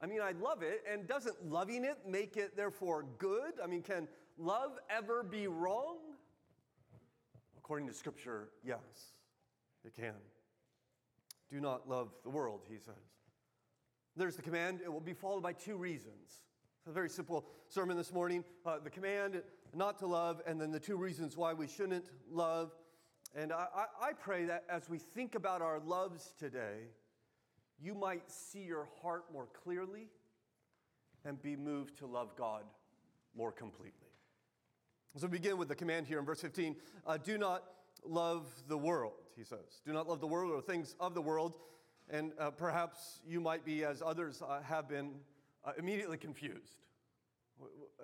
I 0.00 0.06
mean, 0.06 0.20
I 0.20 0.32
love 0.32 0.62
it, 0.62 0.82
and 0.90 1.06
doesn't 1.06 1.50
loving 1.50 1.84
it 1.84 1.98
make 2.06 2.36
it 2.36 2.56
therefore 2.56 3.06
good? 3.18 3.54
I 3.62 3.66
mean, 3.66 3.82
can 3.82 4.08
love 4.38 4.78
ever 4.90 5.22
be 5.22 5.46
wrong? 5.46 5.96
According 7.56 7.88
to 7.88 7.94
Scripture, 7.94 8.50
yes, 8.62 9.14
it 9.84 9.94
can. 9.94 10.14
Do 11.50 11.60
not 11.60 11.88
love 11.88 12.10
the 12.24 12.30
world, 12.30 12.62
he 12.68 12.78
says. 12.78 12.94
There's 14.16 14.36
the 14.36 14.42
command. 14.42 14.80
It 14.84 14.92
will 14.92 15.00
be 15.00 15.12
followed 15.12 15.42
by 15.42 15.52
two 15.52 15.76
reasons. 15.76 16.42
A 16.88 16.92
very 16.92 17.08
simple 17.08 17.44
sermon 17.68 17.96
this 17.96 18.12
morning. 18.12 18.44
Uh, 18.64 18.78
the 18.78 18.90
command 18.90 19.42
not 19.74 19.98
to 19.98 20.06
love, 20.06 20.40
and 20.46 20.60
then 20.60 20.70
the 20.70 20.78
two 20.78 20.96
reasons 20.96 21.36
why 21.36 21.52
we 21.52 21.66
shouldn't 21.66 22.10
love. 22.30 22.76
And 23.34 23.52
I, 23.52 23.66
I, 23.74 24.06
I 24.10 24.12
pray 24.12 24.44
that 24.44 24.62
as 24.70 24.88
we 24.88 24.98
think 24.98 25.34
about 25.34 25.62
our 25.62 25.80
loves 25.80 26.32
today, 26.38 26.90
you 27.82 27.92
might 27.92 28.30
see 28.30 28.60
your 28.60 28.86
heart 29.02 29.24
more 29.32 29.48
clearly 29.64 30.06
and 31.24 31.42
be 31.42 31.56
moved 31.56 31.98
to 31.98 32.06
love 32.06 32.36
God 32.36 32.62
more 33.36 33.50
completely. 33.50 34.12
So 35.16 35.26
we 35.26 35.38
begin 35.38 35.58
with 35.58 35.66
the 35.66 35.74
command 35.74 36.06
here 36.06 36.20
in 36.20 36.24
verse 36.24 36.40
15 36.40 36.76
uh, 37.04 37.16
do 37.16 37.36
not 37.36 37.64
love 38.04 38.46
the 38.68 38.78
world, 38.78 39.14
he 39.36 39.42
says. 39.42 39.80
Do 39.84 39.92
not 39.92 40.08
love 40.08 40.20
the 40.20 40.28
world 40.28 40.52
or 40.52 40.62
things 40.62 40.94
of 41.00 41.14
the 41.14 41.22
world. 41.22 41.54
And 42.08 42.30
uh, 42.38 42.50
perhaps 42.50 43.18
you 43.26 43.40
might 43.40 43.64
be, 43.64 43.82
as 43.82 44.02
others 44.06 44.40
uh, 44.40 44.62
have 44.62 44.88
been, 44.88 45.14
uh, 45.66 45.72
immediately 45.78 46.16
confused. 46.16 46.76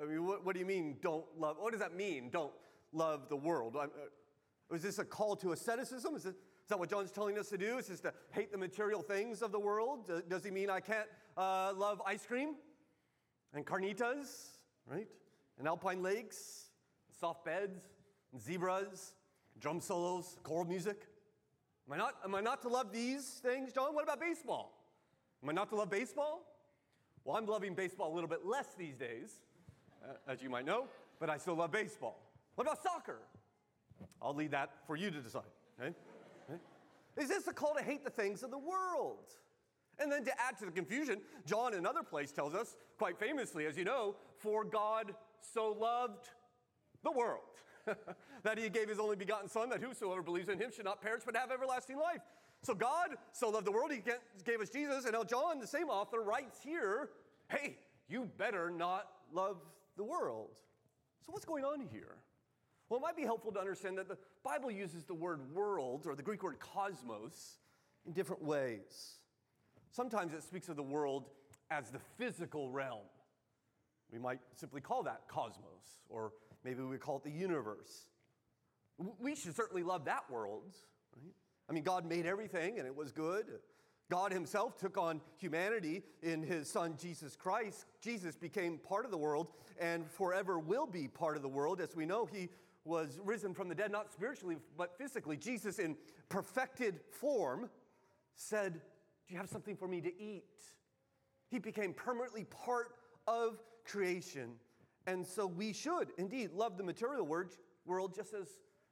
I 0.00 0.06
mean, 0.06 0.26
what, 0.26 0.44
what, 0.44 0.54
do 0.54 0.60
you 0.60 0.66
mean, 0.66 0.96
don't 1.00 1.24
love? 1.38 1.56
What 1.58 1.72
does 1.72 1.80
that 1.80 1.94
mean, 1.94 2.30
don't 2.30 2.52
love 2.92 3.28
the 3.28 3.36
world? 3.36 3.76
Uh, 3.76 3.86
is 4.74 4.82
this 4.82 4.98
a 4.98 5.04
call 5.04 5.36
to 5.36 5.52
asceticism? 5.52 6.16
Is 6.16 6.26
it, 6.26 6.30
is 6.30 6.68
that 6.68 6.78
what 6.78 6.88
John's 6.90 7.10
telling 7.10 7.38
us 7.38 7.48
to 7.50 7.58
do? 7.58 7.78
Is 7.78 7.88
this 7.88 8.00
to 8.00 8.12
hate 8.30 8.50
the 8.50 8.58
material 8.58 9.02
things 9.02 9.42
of 9.42 9.52
the 9.52 9.58
world? 9.58 10.10
Does 10.28 10.44
he 10.44 10.50
mean 10.50 10.70
I 10.70 10.80
can't 10.80 11.08
uh, 11.36 11.72
love 11.76 12.00
ice 12.06 12.24
cream 12.24 12.54
and 13.52 13.66
carnitas, 13.66 14.46
right? 14.86 15.08
And 15.58 15.68
alpine 15.68 16.02
lakes, 16.02 16.70
soft 17.20 17.44
beds, 17.44 17.82
and 18.32 18.40
zebras, 18.40 19.12
drum 19.60 19.80
solos, 19.80 20.38
choral 20.42 20.64
music? 20.64 21.06
Am 21.86 21.92
I, 21.92 21.96
not, 21.98 22.14
am 22.24 22.34
I 22.34 22.40
not 22.40 22.62
to 22.62 22.68
love 22.68 22.92
these 22.92 23.24
things, 23.42 23.72
John? 23.72 23.94
What 23.94 24.04
about 24.04 24.20
baseball? 24.20 24.78
Am 25.42 25.50
I 25.50 25.52
not 25.52 25.68
to 25.70 25.76
love 25.76 25.90
baseball? 25.90 26.51
Well, 27.24 27.36
I'm 27.36 27.46
loving 27.46 27.74
baseball 27.74 28.12
a 28.12 28.14
little 28.14 28.28
bit 28.28 28.44
less 28.44 28.66
these 28.76 28.96
days, 28.96 29.30
uh, 30.04 30.14
as 30.26 30.42
you 30.42 30.50
might 30.50 30.64
know, 30.64 30.86
but 31.20 31.30
I 31.30 31.36
still 31.36 31.54
love 31.54 31.70
baseball. 31.70 32.20
What 32.56 32.66
about 32.66 32.82
soccer? 32.82 33.18
I'll 34.20 34.34
leave 34.34 34.50
that 34.50 34.70
for 34.86 34.96
you 34.96 35.10
to 35.10 35.20
decide. 35.20 35.42
Okay? 35.80 35.94
Is 37.16 37.28
this 37.28 37.46
a 37.46 37.52
call 37.52 37.74
to 37.74 37.82
hate 37.82 38.04
the 38.04 38.10
things 38.10 38.42
of 38.42 38.50
the 38.50 38.58
world? 38.58 39.34
And 39.98 40.10
then 40.10 40.24
to 40.24 40.32
add 40.40 40.58
to 40.58 40.64
the 40.64 40.70
confusion, 40.70 41.20
John, 41.46 41.74
in 41.74 41.78
another 41.78 42.02
place, 42.02 42.32
tells 42.32 42.54
us, 42.54 42.76
quite 42.98 43.18
famously, 43.18 43.66
as 43.66 43.76
you 43.76 43.84
know, 43.84 44.16
for 44.38 44.64
God 44.64 45.14
so 45.40 45.76
loved 45.78 46.28
the 47.04 47.12
world 47.12 47.40
that 48.42 48.58
he 48.58 48.68
gave 48.68 48.88
his 48.88 48.98
only 48.98 49.16
begotten 49.16 49.48
Son, 49.48 49.68
that 49.70 49.80
whosoever 49.80 50.22
believes 50.22 50.48
in 50.48 50.58
him 50.58 50.70
should 50.74 50.84
not 50.84 51.00
perish 51.00 51.22
but 51.24 51.36
have 51.36 51.50
everlasting 51.50 51.98
life. 51.98 52.20
So 52.62 52.74
God 52.74 53.16
so 53.32 53.50
loved 53.50 53.66
the 53.66 53.72
world, 53.72 53.90
he 53.90 54.02
gave 54.44 54.60
us 54.60 54.70
Jesus. 54.70 55.04
And 55.04 55.14
now 55.14 55.24
John, 55.24 55.58
the 55.58 55.66
same 55.66 55.88
author, 55.88 56.20
writes 56.20 56.58
here, 56.64 57.10
hey, 57.50 57.76
you 58.08 58.28
better 58.38 58.70
not 58.70 59.08
love 59.32 59.56
the 59.96 60.04
world. 60.04 60.50
So 61.26 61.32
what's 61.32 61.44
going 61.44 61.64
on 61.64 61.80
here? 61.92 62.16
Well, 62.88 63.00
it 63.00 63.02
might 63.02 63.16
be 63.16 63.22
helpful 63.22 63.52
to 63.52 63.58
understand 63.58 63.98
that 63.98 64.08
the 64.08 64.18
Bible 64.44 64.70
uses 64.70 65.04
the 65.04 65.14
word 65.14 65.40
world, 65.54 66.06
or 66.06 66.14
the 66.14 66.22
Greek 66.22 66.42
word 66.42 66.60
cosmos, 66.60 67.58
in 68.06 68.12
different 68.12 68.42
ways. 68.42 69.16
Sometimes 69.90 70.32
it 70.32 70.42
speaks 70.42 70.68
of 70.68 70.76
the 70.76 70.82
world 70.82 71.24
as 71.70 71.90
the 71.90 72.00
physical 72.18 72.70
realm. 72.70 73.06
We 74.12 74.18
might 74.18 74.40
simply 74.54 74.80
call 74.80 75.02
that 75.04 75.22
cosmos, 75.26 76.00
or 76.08 76.32
maybe 76.64 76.82
we 76.82 76.98
call 76.98 77.16
it 77.16 77.24
the 77.24 77.30
universe. 77.30 78.08
We 79.20 79.34
should 79.34 79.56
certainly 79.56 79.82
love 79.82 80.04
that 80.04 80.30
world, 80.30 80.74
right? 81.16 81.32
I 81.68 81.72
mean, 81.72 81.82
God 81.82 82.04
made 82.04 82.26
everything 82.26 82.78
and 82.78 82.86
it 82.86 82.94
was 82.94 83.12
good. 83.12 83.46
God 84.10 84.32
Himself 84.32 84.76
took 84.76 84.98
on 84.98 85.20
humanity 85.38 86.02
in 86.22 86.42
His 86.42 86.68
Son 86.68 86.96
Jesus 87.00 87.34
Christ. 87.34 87.86
Jesus 88.00 88.36
became 88.36 88.78
part 88.78 89.04
of 89.04 89.10
the 89.10 89.16
world 89.16 89.52
and 89.80 90.10
forever 90.10 90.58
will 90.58 90.86
be 90.86 91.08
part 91.08 91.36
of 91.36 91.42
the 91.42 91.48
world. 91.48 91.80
As 91.80 91.96
we 91.96 92.04
know, 92.04 92.26
He 92.26 92.50
was 92.84 93.20
risen 93.24 93.54
from 93.54 93.68
the 93.68 93.74
dead, 93.74 93.90
not 93.90 94.12
spiritually, 94.12 94.56
but 94.76 94.98
physically. 94.98 95.36
Jesus, 95.36 95.78
in 95.78 95.96
perfected 96.28 97.00
form, 97.10 97.70
said, 98.34 98.74
Do 98.74 99.34
you 99.34 99.36
have 99.38 99.48
something 99.48 99.76
for 99.76 99.88
me 99.88 100.00
to 100.00 100.20
eat? 100.20 100.44
He 101.48 101.58
became 101.58 101.94
permanently 101.94 102.44
part 102.44 102.88
of 103.26 103.62
creation. 103.84 104.52
And 105.06 105.26
so 105.26 105.46
we 105.46 105.72
should 105.72 106.08
indeed 106.18 106.52
love 106.52 106.76
the 106.76 106.84
material 106.84 107.26
world 107.26 108.14
just 108.14 108.34
as, 108.34 108.48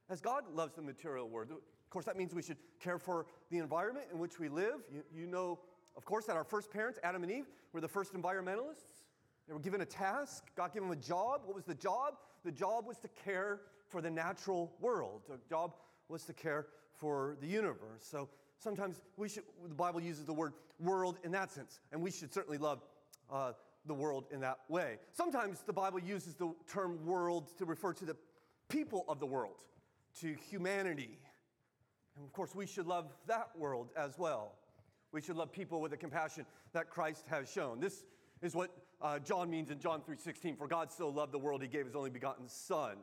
as 0.09 0.21
God 0.21 0.43
loves 0.53 0.75
the 0.75 0.81
material 0.81 1.29
world. 1.29 1.49
Of 1.91 1.93
course, 1.93 2.05
that 2.05 2.15
means 2.15 2.33
we 2.33 2.41
should 2.41 2.55
care 2.79 2.97
for 2.97 3.25
the 3.49 3.57
environment 3.57 4.05
in 4.13 4.17
which 4.17 4.39
we 4.39 4.47
live. 4.47 4.75
You, 4.89 5.03
you 5.13 5.27
know, 5.27 5.59
of 5.97 6.05
course, 6.05 6.23
that 6.27 6.37
our 6.37 6.45
first 6.45 6.71
parents, 6.71 6.97
Adam 7.03 7.21
and 7.21 7.29
Eve, 7.29 7.47
were 7.73 7.81
the 7.81 7.87
first 7.89 8.13
environmentalists. 8.13 9.03
They 9.45 9.53
were 9.53 9.59
given 9.59 9.81
a 9.81 9.85
task, 9.85 10.45
God 10.55 10.73
gave 10.73 10.83
them 10.83 10.91
a 10.93 10.95
job. 10.95 11.41
What 11.43 11.53
was 11.53 11.65
the 11.65 11.75
job? 11.75 12.13
The 12.45 12.51
job 12.53 12.87
was 12.87 12.97
to 12.99 13.09
care 13.09 13.59
for 13.89 14.01
the 14.01 14.09
natural 14.09 14.71
world. 14.79 15.23
The 15.27 15.37
job 15.49 15.73
was 16.07 16.23
to 16.27 16.33
care 16.33 16.67
for 16.93 17.35
the 17.41 17.47
universe. 17.47 18.07
So 18.09 18.29
sometimes 18.57 19.01
we 19.17 19.27
should, 19.27 19.43
the 19.67 19.75
Bible 19.75 19.99
uses 19.99 20.23
the 20.23 20.31
word 20.31 20.53
world 20.79 21.17
in 21.25 21.31
that 21.31 21.51
sense, 21.51 21.81
and 21.91 22.01
we 22.01 22.09
should 22.09 22.33
certainly 22.33 22.57
love 22.57 22.85
uh, 23.29 23.51
the 23.85 23.93
world 23.93 24.27
in 24.31 24.39
that 24.39 24.59
way. 24.69 24.95
Sometimes 25.11 25.59
the 25.65 25.73
Bible 25.73 25.99
uses 25.99 26.35
the 26.35 26.53
term 26.71 27.05
world 27.05 27.49
to 27.57 27.65
refer 27.65 27.91
to 27.91 28.05
the 28.05 28.15
people 28.69 29.03
of 29.09 29.19
the 29.19 29.25
world, 29.25 29.55
to 30.21 30.37
humanity. 30.49 31.17
And 32.21 32.27
of 32.27 32.33
course, 32.33 32.53
we 32.53 32.67
should 32.67 32.85
love 32.85 33.07
that 33.25 33.49
world 33.57 33.89
as 33.97 34.19
well. 34.19 34.53
We 35.11 35.21
should 35.21 35.37
love 35.37 35.51
people 35.51 35.81
with 35.81 35.89
the 35.89 35.97
compassion 35.97 36.45
that 36.71 36.87
Christ 36.87 37.25
has 37.27 37.51
shown. 37.51 37.79
This 37.79 38.05
is 38.43 38.53
what 38.53 38.69
uh, 39.01 39.17
John 39.17 39.49
means 39.49 39.71
in 39.71 39.79
John 39.79 40.01
3:16. 40.01 40.55
For 40.55 40.67
God 40.67 40.91
so 40.91 41.09
loved 41.09 41.31
the 41.31 41.39
world, 41.39 41.63
he 41.63 41.67
gave 41.67 41.87
his 41.87 41.95
only 41.95 42.11
begotten 42.11 42.47
Son. 42.47 42.97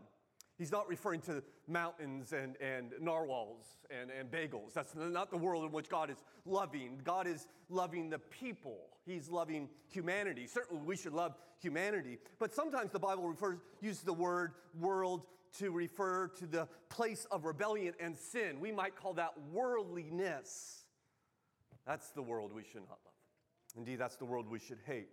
He's 0.56 0.70
not 0.70 0.88
referring 0.88 1.20
to 1.22 1.42
mountains 1.66 2.32
and, 2.32 2.54
and 2.60 2.92
narwhals 3.00 3.66
and, 3.90 4.10
and 4.10 4.30
bagels. 4.30 4.72
That's 4.72 4.94
not 4.94 5.32
the 5.32 5.36
world 5.36 5.64
in 5.64 5.72
which 5.72 5.88
God 5.88 6.10
is 6.10 6.18
loving. 6.46 7.00
God 7.02 7.26
is 7.26 7.48
loving 7.68 8.10
the 8.10 8.20
people. 8.20 8.78
He's 9.04 9.28
loving 9.28 9.68
humanity. 9.88 10.46
Certainly, 10.46 10.84
we 10.84 10.96
should 10.96 11.12
love 11.12 11.34
humanity. 11.60 12.18
But 12.38 12.54
sometimes 12.54 12.92
the 12.92 13.00
Bible 13.00 13.28
refers, 13.28 13.58
uses 13.80 14.02
the 14.02 14.12
word 14.12 14.52
world 14.78 15.22
to 15.58 15.70
refer 15.70 16.28
to 16.28 16.46
the 16.46 16.68
place 16.88 17.26
of 17.30 17.44
rebellion 17.44 17.94
and 18.00 18.16
sin. 18.16 18.60
We 18.60 18.72
might 18.72 18.96
call 18.96 19.14
that 19.14 19.32
worldliness. 19.52 20.84
That's 21.86 22.10
the 22.10 22.22
world 22.22 22.52
we 22.52 22.62
should 22.62 22.82
not 22.82 22.98
love. 23.04 23.14
Indeed, 23.76 23.96
that's 23.96 24.16
the 24.16 24.24
world 24.24 24.48
we 24.48 24.58
should 24.58 24.78
hate. 24.86 25.08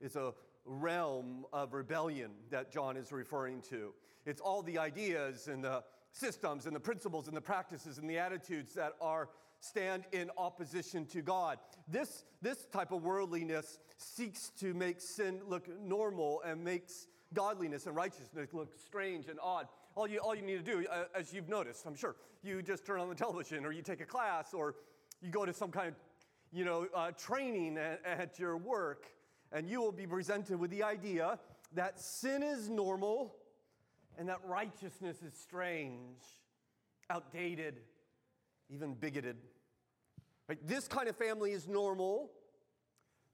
It's 0.00 0.16
a 0.16 0.32
realm 0.64 1.44
of 1.52 1.72
rebellion 1.72 2.30
that 2.50 2.70
John 2.70 2.96
is 2.96 3.12
referring 3.12 3.62
to. 3.70 3.92
It's 4.26 4.40
all 4.40 4.62
the 4.62 4.78
ideas 4.78 5.48
and 5.48 5.64
the 5.64 5.82
systems 6.12 6.66
and 6.66 6.74
the 6.74 6.80
principles 6.80 7.28
and 7.28 7.36
the 7.36 7.40
practices 7.40 7.98
and 7.98 8.08
the 8.08 8.18
attitudes 8.18 8.74
that 8.74 8.92
are 9.00 9.28
stand 9.60 10.04
in 10.12 10.30
opposition 10.38 11.06
to 11.06 11.22
God. 11.22 11.58
This, 11.86 12.24
this 12.40 12.66
type 12.72 12.92
of 12.92 13.02
worldliness 13.02 13.78
seeks 13.96 14.50
to 14.60 14.74
make 14.74 15.00
sin 15.00 15.40
look 15.46 15.68
normal 15.80 16.42
and 16.44 16.64
makes 16.64 17.06
godliness 17.34 17.86
and 17.86 17.94
righteousness 17.94 18.48
look 18.52 18.72
strange 18.78 19.28
and 19.28 19.38
odd. 19.42 19.68
All 19.94 20.08
you, 20.08 20.18
all 20.18 20.34
you 20.34 20.42
need 20.42 20.64
to 20.64 20.72
do, 20.72 20.86
uh, 20.90 21.04
as 21.14 21.32
you've 21.32 21.48
noticed, 21.48 21.84
I'm 21.86 21.96
sure, 21.96 22.16
you 22.42 22.62
just 22.62 22.86
turn 22.86 23.00
on 23.00 23.08
the 23.08 23.14
television 23.14 23.64
or 23.64 23.72
you 23.72 23.82
take 23.82 24.00
a 24.00 24.06
class 24.06 24.54
or 24.54 24.76
you 25.20 25.30
go 25.30 25.44
to 25.44 25.52
some 25.52 25.70
kind 25.70 25.88
of 25.88 25.94
you 26.52 26.64
know, 26.64 26.86
uh, 26.94 27.12
training 27.12 27.78
at, 27.78 28.00
at 28.04 28.38
your 28.38 28.56
work, 28.56 29.06
and 29.52 29.68
you 29.68 29.80
will 29.80 29.92
be 29.92 30.06
presented 30.06 30.58
with 30.58 30.70
the 30.70 30.82
idea 30.82 31.38
that 31.74 32.00
sin 32.00 32.42
is 32.42 32.68
normal 32.68 33.36
and 34.18 34.28
that 34.28 34.38
righteousness 34.44 35.22
is 35.22 35.32
strange, 35.34 36.20
outdated, 37.08 37.80
even 38.68 38.94
bigoted. 38.94 39.36
Right? 40.48 40.58
This 40.66 40.88
kind 40.88 41.08
of 41.08 41.16
family 41.16 41.52
is 41.52 41.68
normal. 41.68 42.30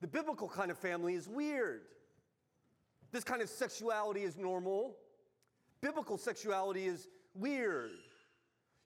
The 0.02 0.06
biblical 0.06 0.48
kind 0.48 0.70
of 0.70 0.78
family 0.78 1.14
is 1.14 1.26
weird. 1.26 1.82
This 3.16 3.24
kind 3.24 3.40
of 3.40 3.48
sexuality 3.48 4.24
is 4.24 4.36
normal. 4.36 4.94
Biblical 5.80 6.18
sexuality 6.18 6.84
is 6.84 7.08
weird. 7.34 7.92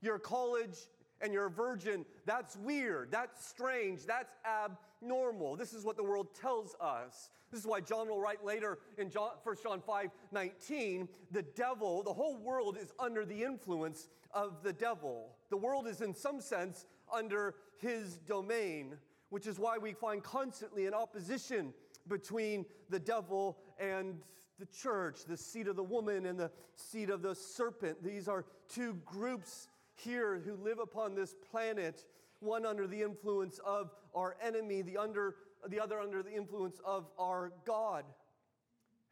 You're 0.02 0.20
college 0.20 0.76
and 1.20 1.32
you're 1.32 1.46
a 1.46 1.50
virgin, 1.50 2.06
that's 2.26 2.56
weird, 2.56 3.10
that's 3.10 3.44
strange, 3.44 4.06
that's 4.06 4.32
abnormal. 4.46 5.56
This 5.56 5.72
is 5.72 5.84
what 5.84 5.96
the 5.96 6.04
world 6.04 6.28
tells 6.32 6.76
us. 6.80 7.30
This 7.50 7.58
is 7.58 7.66
why 7.66 7.80
John 7.80 8.08
will 8.08 8.20
write 8.20 8.44
later 8.44 8.78
in 8.98 9.10
John, 9.10 9.30
1 9.42 9.56
John 9.64 9.80
5 9.80 10.10
19, 10.30 11.08
the 11.32 11.42
devil, 11.42 12.04
the 12.04 12.12
whole 12.12 12.36
world 12.36 12.78
is 12.80 12.92
under 13.00 13.24
the 13.24 13.42
influence 13.42 14.06
of 14.32 14.62
the 14.62 14.72
devil. 14.72 15.34
The 15.50 15.56
world 15.56 15.88
is, 15.88 16.02
in 16.02 16.14
some 16.14 16.40
sense, 16.40 16.86
under 17.12 17.56
his 17.78 18.18
domain, 18.18 18.94
which 19.30 19.48
is 19.48 19.58
why 19.58 19.76
we 19.76 19.92
find 19.92 20.22
constantly 20.22 20.86
an 20.86 20.94
opposition 20.94 21.74
between 22.08 22.66
the 22.88 22.98
devil 22.98 23.58
and 23.78 24.18
the 24.58 24.66
church, 24.66 25.24
the 25.26 25.36
seed 25.36 25.68
of 25.68 25.76
the 25.76 25.82
woman 25.82 26.26
and 26.26 26.38
the 26.38 26.50
seed 26.76 27.10
of 27.10 27.22
the 27.22 27.34
serpent. 27.34 28.02
These 28.02 28.28
are 28.28 28.44
two 28.68 28.94
groups 29.04 29.68
here 29.94 30.40
who 30.44 30.54
live 30.56 30.78
upon 30.78 31.14
this 31.14 31.34
planet, 31.50 32.04
one 32.40 32.64
under 32.64 32.86
the 32.86 33.02
influence 33.02 33.58
of 33.64 33.90
our 34.14 34.36
enemy, 34.42 34.82
the, 34.82 34.96
under, 34.96 35.36
the 35.68 35.80
other 35.80 35.98
under 35.98 36.22
the 36.22 36.32
influence 36.32 36.80
of 36.84 37.06
our 37.18 37.52
God. 37.64 38.04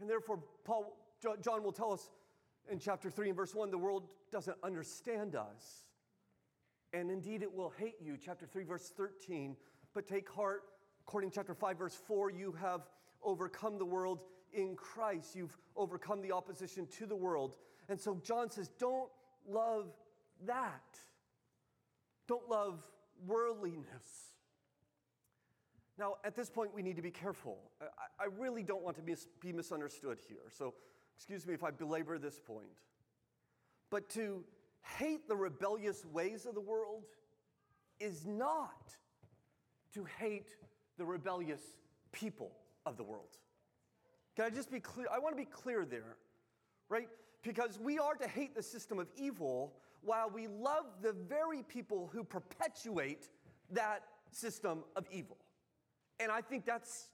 And 0.01 0.09
therefore, 0.09 0.41
Paul, 0.65 0.97
John 1.41 1.63
will 1.63 1.73
tell 1.73 1.93
us 1.93 2.11
in 2.71 2.79
chapter 2.79 3.11
3 3.11 3.29
and 3.29 3.37
verse 3.37 3.55
1 3.55 3.71
the 3.71 3.79
world 3.79 4.05
doesn't 4.31 4.57
understand 4.63 5.35
us. 5.35 5.87
And 6.93 7.11
indeed, 7.11 7.43
it 7.43 7.53
will 7.53 7.73
hate 7.79 7.97
you. 8.01 8.17
Chapter 8.23 8.47
3, 8.47 8.65
verse 8.65 8.93
13. 8.97 9.57
But 9.95 10.07
take 10.07 10.29
heart, 10.29 10.63
according 11.09 11.31
to 11.31 11.37
chapter 11.37 11.55
5, 11.55 11.79
verse 11.79 11.99
4, 12.07 12.31
you 12.31 12.53
have 12.61 12.83
overcome 13.23 13.79
the 13.79 13.85
world 13.85 14.21
in 14.53 14.77
Christ. 14.77 15.35
You've 15.35 15.57
overcome 15.75 16.21
the 16.21 16.33
opposition 16.33 16.87
to 16.99 17.07
the 17.07 17.17
world. 17.17 17.57
And 17.89 17.99
so 17.99 18.21
John 18.23 18.51
says, 18.51 18.69
don't 18.79 19.09
love 19.49 19.87
that. 20.45 20.99
Don't 22.27 22.47
love 22.51 22.83
worldliness. 23.27 24.35
Now, 25.99 26.17
at 26.25 26.37
this 26.37 26.51
point, 26.51 26.75
we 26.75 26.83
need 26.83 26.97
to 26.97 27.03
be 27.03 27.11
careful. 27.11 27.57
I, 27.81 28.25
I 28.25 28.27
really 28.39 28.63
don't 28.63 28.83
want 28.83 28.97
to 28.97 29.17
be 29.41 29.53
misunderstood 29.53 30.19
here. 30.29 30.51
So, 30.51 30.75
excuse 31.17 31.47
me 31.47 31.55
if 31.55 31.65
I 31.65 31.71
belabor 31.71 32.19
this 32.19 32.39
point. 32.39 32.83
But 33.91 34.11
to 34.11 34.45
hate 34.99 35.27
the 35.27 35.37
rebellious 35.37 36.05
ways 36.05 36.45
of 36.45 36.55
the 36.55 36.61
world 36.61 37.05
is 37.99 38.27
not 38.27 38.95
to 39.95 40.05
hate 40.05 40.51
the 40.99 41.05
rebellious 41.05 41.61
people 42.13 42.53
of 42.85 42.97
the 42.97 43.03
world. 43.05 43.39
Can 44.37 44.45
I 44.45 44.51
just 44.51 44.71
be 44.71 44.81
clear? 44.81 45.07
I 45.13 45.19
want 45.19 45.37
to 45.37 45.43
be 45.43 45.49
clear 45.49 45.85
there, 45.85 46.17
right? 46.89 47.09
Because 47.43 47.79
we 47.79 47.99
are 47.99 48.15
to 48.15 48.29
hate 48.29 48.55
the 48.55 48.63
system 48.63 48.99
of 48.99 49.09
evil 49.17 49.75
while 50.03 50.31
we 50.31 50.47
love 50.47 50.85
the 51.03 51.13
very 51.13 51.63
people 51.63 52.11
who 52.13 52.23
perpetuate 52.23 53.29
that 53.71 54.03
system 54.31 54.85
of 54.97 55.07
evil. 55.11 55.37
And 56.21 56.31
I 56.31 56.41
think 56.41 56.67
that's 56.67 57.09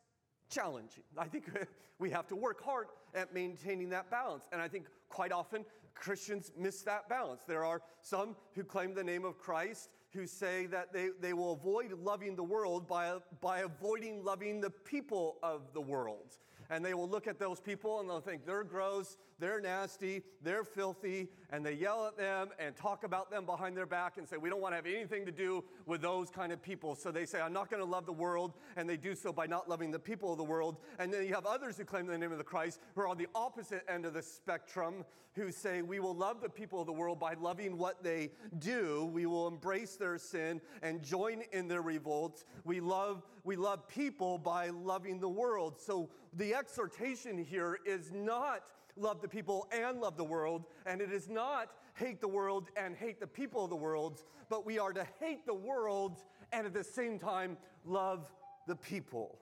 challenging. 0.50 1.04
I 1.16 1.26
think 1.26 1.50
we 1.98 2.10
have 2.10 2.26
to 2.28 2.36
work 2.36 2.62
hard 2.62 2.88
at 3.14 3.32
maintaining 3.34 3.90
that 3.90 4.10
balance. 4.10 4.48
And 4.52 4.60
I 4.60 4.68
think 4.68 4.86
quite 5.08 5.32
often 5.32 5.64
Christians 5.94 6.52
miss 6.58 6.82
that 6.82 7.08
balance. 7.08 7.42
There 7.46 7.64
are 7.64 7.80
some 8.02 8.36
who 8.54 8.64
claim 8.64 8.94
the 8.94 9.04
name 9.04 9.24
of 9.24 9.38
Christ 9.38 9.90
who 10.14 10.26
say 10.26 10.66
that 10.66 10.92
they, 10.92 11.08
they 11.20 11.32
will 11.32 11.52
avoid 11.52 11.92
loving 11.92 12.36
the 12.36 12.42
world 12.42 12.86
by, 12.88 13.14
by 13.40 13.60
avoiding 13.60 14.24
loving 14.24 14.60
the 14.60 14.70
people 14.70 15.36
of 15.42 15.72
the 15.74 15.80
world. 15.80 16.38
And 16.70 16.84
they 16.84 16.94
will 16.94 17.08
look 17.08 17.26
at 17.26 17.38
those 17.38 17.60
people 17.60 18.00
and 18.00 18.08
they'll 18.08 18.20
think 18.20 18.46
they're 18.46 18.64
gross, 18.64 19.18
they're 19.38 19.60
nasty, 19.60 20.22
they're 20.42 20.64
filthy, 20.64 21.28
and 21.50 21.64
they 21.64 21.72
yell 21.72 22.06
at 22.06 22.16
them 22.16 22.50
and 22.58 22.76
talk 22.76 23.04
about 23.04 23.30
them 23.30 23.44
behind 23.44 23.76
their 23.76 23.86
back 23.86 24.16
and 24.16 24.28
say, 24.28 24.36
We 24.36 24.48
don't 24.48 24.60
want 24.60 24.72
to 24.72 24.76
have 24.76 24.86
anything 24.86 25.26
to 25.26 25.32
do 25.32 25.64
with 25.86 26.00
those 26.00 26.30
kind 26.30 26.52
of 26.52 26.62
people. 26.62 26.94
So 26.94 27.10
they 27.10 27.26
say, 27.26 27.40
I'm 27.40 27.52
not 27.52 27.70
going 27.70 27.82
to 27.82 27.88
love 27.88 28.06
the 28.06 28.12
world, 28.12 28.54
and 28.76 28.88
they 28.88 28.96
do 28.96 29.14
so 29.14 29.32
by 29.32 29.46
not 29.46 29.68
loving 29.68 29.90
the 29.90 29.98
people 29.98 30.32
of 30.32 30.38
the 30.38 30.44
world. 30.44 30.76
And 30.98 31.12
then 31.12 31.26
you 31.26 31.34
have 31.34 31.46
others 31.46 31.76
who 31.76 31.84
claim 31.84 32.06
the 32.06 32.16
name 32.16 32.32
of 32.32 32.38
the 32.38 32.44
Christ 32.44 32.80
who 32.94 33.00
are 33.00 33.08
on 33.08 33.18
the 33.18 33.28
opposite 33.34 33.84
end 33.88 34.06
of 34.06 34.14
the 34.14 34.22
spectrum 34.22 35.04
who 35.34 35.50
say, 35.50 35.82
We 35.82 36.00
will 36.00 36.14
love 36.14 36.40
the 36.40 36.48
people 36.48 36.80
of 36.80 36.86
the 36.86 36.92
world 36.92 37.18
by 37.18 37.34
loving 37.34 37.76
what 37.76 38.02
they 38.02 38.30
do. 38.58 39.10
We 39.12 39.26
will 39.26 39.48
embrace 39.48 39.96
their 39.96 40.18
sin 40.18 40.60
and 40.82 41.02
join 41.02 41.42
in 41.52 41.68
their 41.68 41.82
revolts. 41.82 42.44
We 42.64 42.80
love, 42.80 43.22
we 43.42 43.56
love 43.56 43.88
people 43.88 44.38
by 44.38 44.68
loving 44.68 45.18
the 45.18 45.28
world. 45.28 45.80
So 45.80 46.08
the 46.34 46.54
exhortation 46.54 47.38
here 47.38 47.78
is 47.84 48.12
not 48.12 48.62
love 48.96 49.20
the 49.20 49.28
people 49.28 49.68
and 49.72 50.00
love 50.00 50.16
the 50.16 50.24
world, 50.24 50.66
and 50.86 51.00
it 51.00 51.12
is 51.12 51.28
not 51.28 51.70
hate 51.94 52.20
the 52.20 52.28
world 52.28 52.68
and 52.76 52.96
hate 52.96 53.20
the 53.20 53.26
people 53.26 53.64
of 53.64 53.70
the 53.70 53.76
world, 53.76 54.22
but 54.48 54.66
we 54.66 54.78
are 54.78 54.92
to 54.92 55.06
hate 55.20 55.46
the 55.46 55.54
world 55.54 56.22
and 56.52 56.66
at 56.66 56.74
the 56.74 56.84
same 56.84 57.18
time 57.18 57.56
love 57.84 58.32
the 58.66 58.76
people. 58.76 59.38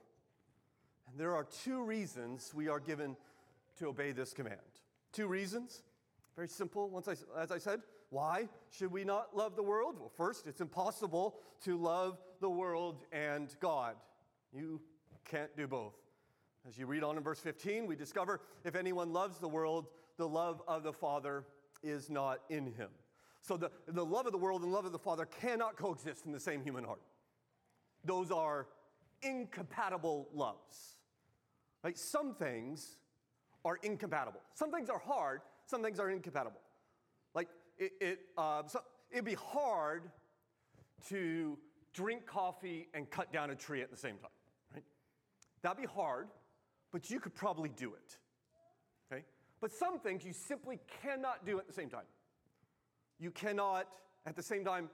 And 1.09 1.19
there 1.19 1.35
are 1.35 1.43
two 1.43 1.83
reasons 1.83 2.53
we 2.53 2.67
are 2.67 2.79
given 2.79 3.15
to 3.77 3.87
obey 3.87 4.11
this 4.11 4.33
command. 4.33 4.59
Two 5.11 5.27
reasons, 5.27 5.83
very 6.35 6.47
simple. 6.47 6.89
Once 6.89 7.07
I, 7.07 7.15
as 7.39 7.51
I 7.51 7.57
said, 7.57 7.81
why 8.09 8.47
should 8.69 8.91
we 8.91 9.03
not 9.03 9.35
love 9.35 9.55
the 9.55 9.63
world? 9.63 9.95
Well, 9.99 10.11
first, 10.15 10.45
it's 10.47 10.61
impossible 10.61 11.35
to 11.63 11.77
love 11.77 12.19
the 12.41 12.49
world 12.49 13.03
and 13.11 13.53
God. 13.59 13.95
You 14.55 14.81
can't 15.25 15.55
do 15.57 15.67
both. 15.67 16.02
As 16.67 16.77
you 16.77 16.85
read 16.85 17.03
on 17.03 17.17
in 17.17 17.23
verse 17.23 17.39
15, 17.39 17.87
we 17.87 17.95
discover 17.95 18.39
if 18.63 18.75
anyone 18.75 19.11
loves 19.11 19.37
the 19.37 19.47
world, 19.47 19.87
the 20.17 20.27
love 20.27 20.61
of 20.67 20.83
the 20.83 20.93
Father 20.93 21.43
is 21.81 22.09
not 22.09 22.39
in 22.49 22.67
him. 22.67 22.89
So 23.41 23.57
the, 23.57 23.71
the 23.87 24.05
love 24.05 24.25
of 24.25 24.31
the 24.31 24.37
world 24.37 24.63
and 24.63 24.71
love 24.71 24.85
of 24.85 24.93
the 24.93 24.99
Father 24.99 25.25
cannot 25.25 25.75
coexist 25.75 26.25
in 26.25 26.31
the 26.31 26.39
same 26.39 26.63
human 26.63 26.85
heart. 26.85 27.01
Those 28.05 28.31
are 28.31 28.67
incompatible 29.21 30.29
loves. 30.33 30.95
Right? 31.83 31.97
Some 31.97 32.33
things 32.35 32.95
are 33.65 33.77
incompatible. 33.83 34.39
Some 34.53 34.71
things 34.71 34.89
are 34.89 34.99
hard, 34.99 35.41
some 35.65 35.83
things 35.83 35.99
are 35.99 36.09
incompatible. 36.09 36.61
Like 37.35 37.49
it, 37.77 37.91
it 37.99 38.19
uh, 38.37 38.63
so 38.67 38.79
it'd 39.11 39.25
be 39.25 39.35
hard 39.35 40.03
to 41.09 41.57
drink 41.93 42.25
coffee 42.25 42.87
and 42.93 43.09
cut 43.09 43.33
down 43.33 43.49
a 43.49 43.55
tree 43.55 43.81
at 43.81 43.91
the 43.91 43.97
same 43.97 44.15
time, 44.17 44.31
right? 44.73 44.83
That'd 45.61 45.77
be 45.77 45.87
hard 45.87 46.27
but 46.93 47.09
you 47.09 47.19
could 47.19 47.33
probably 47.33 47.69
do 47.69 47.93
it. 47.93 48.17
Okay? 49.11 49.23
But 49.59 49.73
some 49.73 49.99
things 49.99 50.23
you 50.23 50.31
simply 50.31 50.79
cannot 51.01 51.45
do 51.45 51.57
at 51.59 51.67
the 51.67 51.73
same 51.73 51.89
time. 51.89 52.05
You 53.19 53.31
cannot, 53.31 53.87
at 54.25 54.35
the 54.35 54.43
same 54.43 54.63
time, 54.63 54.89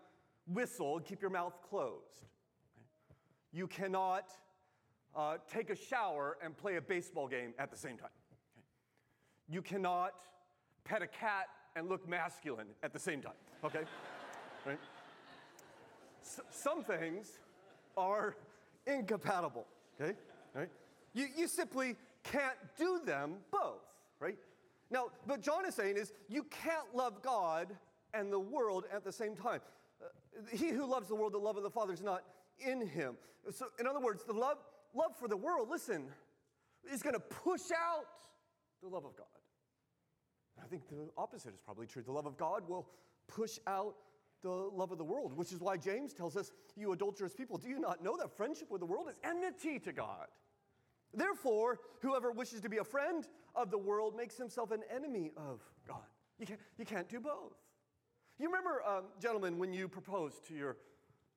whistle 0.47 0.95
and 0.95 1.05
keep 1.05 1.21
your 1.21 1.29
mouth 1.29 1.53
closed. 1.69 2.23
Okay? 3.05 3.17
You 3.51 3.67
cannot 3.67 4.31
uh, 5.15 5.37
take 5.51 5.69
a 5.69 5.75
shower 5.75 6.37
and 6.43 6.57
play 6.57 6.77
a 6.77 6.81
baseball 6.81 7.27
game 7.27 7.53
at 7.59 7.69
the 7.69 7.77
same 7.77 7.97
time. 7.97 8.09
Okay? 8.57 8.65
You 9.49 9.61
cannot 9.61 10.13
pet 10.85 11.01
a 11.01 11.07
cat 11.07 11.47
and 11.75 11.89
look 11.89 12.07
masculine 12.07 12.67
at 12.81 12.93
the 12.93 12.99
same 12.99 13.21
time. 13.21 13.33
Okay? 13.63 13.81
right? 14.65 14.79
S- 16.23 16.39
some 16.49 16.81
things 16.81 17.39
are 17.97 18.37
incompatible. 18.87 19.65
Okay? 19.99 20.17
Right? 20.55 20.69
You, 21.13 21.27
you 21.35 21.47
simply 21.47 21.95
can't 22.23 22.57
do 22.77 23.01
them 23.05 23.35
both, 23.51 23.81
right? 24.19 24.37
Now, 24.91 25.07
what 25.25 25.41
John 25.41 25.65
is 25.65 25.75
saying 25.75 25.97
is 25.97 26.13
you 26.27 26.43
can't 26.43 26.93
love 26.93 27.21
God 27.21 27.75
and 28.13 28.31
the 28.31 28.39
world 28.39 28.85
at 28.91 29.03
the 29.03 29.11
same 29.11 29.35
time. 29.35 29.61
Uh, 30.01 30.07
he 30.51 30.69
who 30.69 30.85
loves 30.85 31.07
the 31.07 31.15
world, 31.15 31.33
the 31.33 31.37
love 31.37 31.57
of 31.57 31.63
the 31.63 31.69
Father 31.69 31.93
is 31.93 32.01
not 32.01 32.23
in 32.59 32.85
him. 32.85 33.15
So, 33.51 33.67
in 33.79 33.87
other 33.87 33.99
words, 33.99 34.23
the 34.23 34.33
love, 34.33 34.57
love 34.93 35.15
for 35.17 35.27
the 35.27 35.37
world, 35.37 35.69
listen, 35.69 36.07
is 36.91 37.01
going 37.01 37.15
to 37.15 37.19
push 37.19 37.71
out 37.71 38.05
the 38.81 38.87
love 38.87 39.05
of 39.05 39.15
God. 39.15 39.27
I 40.63 40.67
think 40.67 40.87
the 40.89 41.09
opposite 41.17 41.53
is 41.53 41.59
probably 41.63 41.87
true. 41.87 42.01
The 42.01 42.11
love 42.11 42.25
of 42.25 42.37
God 42.37 42.67
will 42.67 42.87
push 43.27 43.59
out 43.67 43.95
the 44.41 44.49
love 44.49 44.91
of 44.91 44.97
the 44.97 45.03
world, 45.03 45.33
which 45.35 45.51
is 45.51 45.59
why 45.59 45.77
James 45.77 46.13
tells 46.13 46.35
us, 46.35 46.51
You 46.75 46.91
adulterous 46.91 47.33
people, 47.33 47.57
do 47.57 47.67
you 47.67 47.79
not 47.79 48.03
know 48.03 48.17
that 48.17 48.35
friendship 48.35 48.69
with 48.71 48.81
the 48.81 48.85
world 48.85 49.07
is 49.09 49.15
enmity 49.23 49.79
to 49.79 49.91
God? 49.91 50.27
Therefore, 51.13 51.79
whoever 52.01 52.31
wishes 52.31 52.61
to 52.61 52.69
be 52.69 52.77
a 52.77 52.83
friend 52.83 53.27
of 53.55 53.71
the 53.71 53.77
world 53.77 54.15
makes 54.15 54.37
himself 54.37 54.71
an 54.71 54.81
enemy 54.93 55.31
of 55.35 55.61
God. 55.87 56.03
You 56.39 56.45
can't, 56.45 56.59
you 56.77 56.85
can't 56.85 57.09
do 57.09 57.19
both. 57.19 57.53
You 58.37 58.47
remember, 58.47 58.81
um, 58.87 59.05
gentlemen, 59.19 59.57
when 59.57 59.73
you 59.73 59.87
proposed 59.87 60.47
to 60.47 60.53
your, 60.53 60.77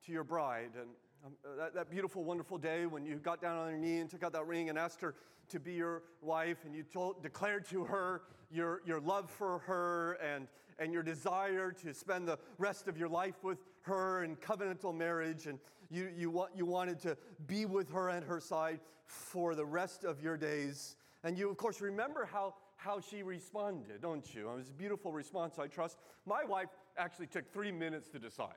to 0.07 0.13
your 0.13 0.25
bride, 0.25 0.71
and 0.75 0.91
um, 1.25 1.33
uh, 1.45 1.57
that, 1.57 1.75
that, 1.75 1.91
beautiful, 1.91 2.23
wonderful 2.23 2.59
day 2.59 2.87
when 2.87 3.05
you 3.05 3.17
got 3.17 3.41
down 3.41 3.57
on 3.57 3.71
your 3.71 3.79
knee 3.79 3.99
and 3.99 4.11
took 4.11 4.23
out 4.23 4.33
that 4.33 4.47
ring 4.47 4.69
and 4.69 4.79
asked 4.79 5.01
her 5.01 5.15
to 5.49 5.59
be 5.59 5.73
your 5.73 6.03
wife, 6.21 6.59
and 6.65 6.75
you 6.75 6.85
told, 6.85 7.23
declared 7.23 7.65
to 7.71 7.85
her 7.85 8.23
your, 8.51 8.83
your 8.87 9.01
love 9.01 9.31
for 9.31 9.59
her 9.61 10.13
and, 10.15 10.47
and 10.79 10.93
your 10.93 11.03
desire 11.03 11.73
to 11.73 11.93
spend 11.93 12.29
the 12.29 12.39
rest 12.59 12.87
of 12.87 12.97
your 12.97 13.09
life 13.09 13.43
with 13.43 13.59
her 13.83 14.25
in 14.25 14.37
covenantal 14.37 14.95
marriage, 14.95 15.47
and 15.47 15.59
you, 15.91 16.09
you, 16.17 16.31
want, 16.31 16.53
you 16.57 16.65
wanted 16.65 17.01
to 17.01 17.17
be 17.47 17.67
with 17.67 17.91
her 17.91 18.09
at 18.09 18.25
her 18.25 18.41
side 18.41 18.81
for 19.07 19.55
the 19.55 19.65
rest 19.65 20.05
of 20.05 20.23
your 20.23 20.37
days. 20.37 20.97
And 21.25 21.39
you, 21.39 21.51
of 21.51 21.57
course, 21.57 21.81
remember 21.81 22.29
how, 22.31 22.55
how 22.77 23.01
she 23.01 23.23
responded, 23.23 24.01
don't 24.01 24.35
you? 24.35 24.51
It 24.51 24.57
was 24.57 24.71
a 24.71 24.73
beautiful 24.73 25.13
response, 25.13 25.59
I 25.59 25.67
trust. 25.67 25.99
My 26.27 26.45
wife 26.45 26.69
actually 26.97 27.27
took 27.27 27.53
three 27.53 27.73
minutes 27.73 28.09
to 28.09 28.19
decide. 28.19 28.55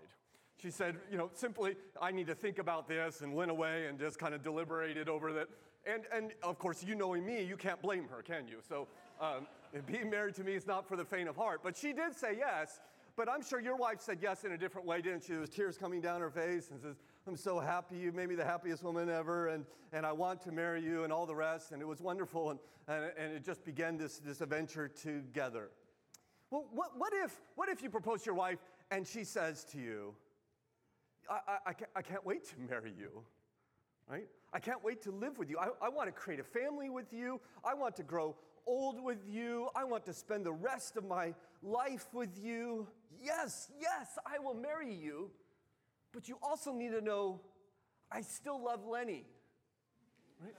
She 0.61 0.71
said, 0.71 0.95
you 1.11 1.17
know, 1.17 1.29
simply, 1.33 1.75
I 2.01 2.11
need 2.11 2.27
to 2.27 2.35
think 2.35 2.59
about 2.59 2.87
this, 2.87 3.21
and 3.21 3.33
went 3.33 3.51
away 3.51 3.87
and 3.87 3.99
just 3.99 4.17
kind 4.17 4.33
of 4.33 4.41
deliberated 4.41 5.09
over 5.09 5.33
that. 5.33 5.49
And, 5.85 6.03
and 6.13 6.31
of 6.41 6.57
course, 6.57 6.83
you 6.83 6.95
knowing 6.95 7.25
me, 7.25 7.43
you 7.43 7.57
can't 7.57 7.81
blame 7.81 8.07
her, 8.07 8.21
can 8.21 8.47
you? 8.47 8.57
So 8.67 8.87
um, 9.19 9.47
being 9.85 10.09
married 10.09 10.35
to 10.35 10.43
me 10.43 10.53
is 10.53 10.65
not 10.65 10.87
for 10.87 10.95
the 10.95 11.05
faint 11.05 11.29
of 11.29 11.35
heart. 11.35 11.61
But 11.63 11.77
she 11.77 11.93
did 11.93 12.15
say 12.15 12.37
yes. 12.37 12.79
But 13.17 13.29
I'm 13.29 13.41
sure 13.41 13.61
your 13.61 13.77
wife 13.77 14.01
said 14.01 14.19
yes 14.21 14.43
in 14.43 14.51
a 14.51 14.57
different 14.57 14.85
way, 14.85 15.01
didn't 15.01 15.23
she? 15.23 15.31
There 15.31 15.41
was 15.41 15.49
tears 15.49 15.77
coming 15.77 16.01
down 16.01 16.19
her 16.19 16.29
face 16.29 16.69
and 16.69 16.81
says, 16.81 16.97
I'm 17.25 17.37
so 17.37 17.59
happy. 17.59 17.97
You 17.97 18.11
made 18.11 18.27
me 18.27 18.35
the 18.35 18.43
happiest 18.43 18.83
woman 18.83 19.09
ever, 19.09 19.47
and, 19.47 19.65
and 19.93 20.05
I 20.05 20.11
want 20.11 20.41
to 20.41 20.51
marry 20.51 20.83
you, 20.83 21.05
and 21.05 21.13
all 21.13 21.25
the 21.25 21.35
rest. 21.35 21.71
And 21.71 21.81
it 21.81 21.85
was 21.85 22.01
wonderful, 22.01 22.51
and, 22.51 22.59
and, 22.87 23.11
and 23.17 23.33
it 23.33 23.45
just 23.45 23.63
began 23.63 23.97
this, 23.97 24.19
this 24.19 24.41
adventure 24.41 24.89
together. 24.89 25.69
Well, 26.51 26.65
what, 26.71 26.91
what, 26.97 27.13
if, 27.13 27.39
what 27.55 27.69
if 27.69 27.81
you 27.81 27.89
propose 27.89 28.21
to 28.21 28.25
your 28.27 28.35
wife 28.35 28.59
and 28.91 29.07
she 29.07 29.23
says 29.23 29.63
to 29.71 29.79
you, 29.79 30.13
I, 31.29 31.39
I, 31.47 31.57
I, 31.67 31.73
can't, 31.73 31.91
I 31.95 32.01
can't 32.01 32.25
wait 32.25 32.45
to 32.49 32.55
marry 32.69 32.93
you, 32.97 33.23
right? 34.09 34.27
I 34.53 34.59
can't 34.59 34.83
wait 34.83 35.01
to 35.03 35.11
live 35.11 35.37
with 35.37 35.49
you. 35.49 35.57
I, 35.57 35.69
I 35.81 35.89
want 35.89 36.07
to 36.07 36.11
create 36.11 36.39
a 36.39 36.43
family 36.43 36.89
with 36.89 37.11
you. 37.11 37.41
I 37.63 37.73
want 37.73 37.95
to 37.95 38.03
grow 38.03 38.35
old 38.67 39.03
with 39.03 39.19
you. 39.27 39.69
I 39.75 39.83
want 39.83 40.05
to 40.05 40.13
spend 40.13 40.45
the 40.45 40.53
rest 40.53 40.97
of 40.97 41.05
my 41.05 41.33
life 41.65 42.07
with 42.13 42.37
you. 42.41 42.87
Yes, 43.21 43.71
yes, 43.79 44.17
I 44.25 44.39
will 44.39 44.53
marry 44.53 44.93
you. 44.93 45.31
But 46.13 46.29
you 46.29 46.37
also 46.41 46.71
need 46.71 46.91
to 46.91 47.01
know 47.01 47.41
I 48.11 48.21
still 48.21 48.63
love 48.63 48.85
Lenny. 48.85 49.25
Right? 50.41 50.53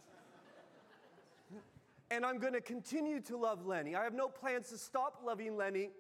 and 2.11 2.27
I'm 2.27 2.39
going 2.39 2.53
to 2.53 2.61
continue 2.61 3.21
to 3.23 3.37
love 3.37 3.65
Lenny. 3.65 3.95
I 3.95 4.05
have 4.05 4.15
no 4.15 4.29
plans 4.29 4.69
to 4.71 4.79
stop 4.79 5.23
loving 5.25 5.57
Lenny. 5.57 5.91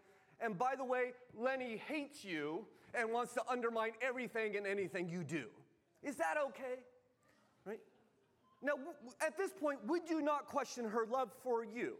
And 0.40 0.58
by 0.58 0.74
the 0.76 0.84
way, 0.84 1.12
Lenny 1.34 1.80
hates 1.88 2.24
you 2.24 2.66
and 2.94 3.12
wants 3.12 3.32
to 3.34 3.42
undermine 3.48 3.92
everything 4.02 4.56
and 4.56 4.66
anything 4.66 5.08
you 5.08 5.24
do. 5.24 5.46
Is 6.02 6.16
that 6.16 6.34
okay? 6.48 6.80
Right? 7.64 7.80
Now, 8.62 8.74
at 9.24 9.36
this 9.36 9.52
point, 9.52 9.80
would 9.86 10.08
you 10.08 10.20
not 10.20 10.46
question 10.46 10.88
her 10.88 11.06
love 11.10 11.30
for 11.42 11.64
you? 11.64 11.94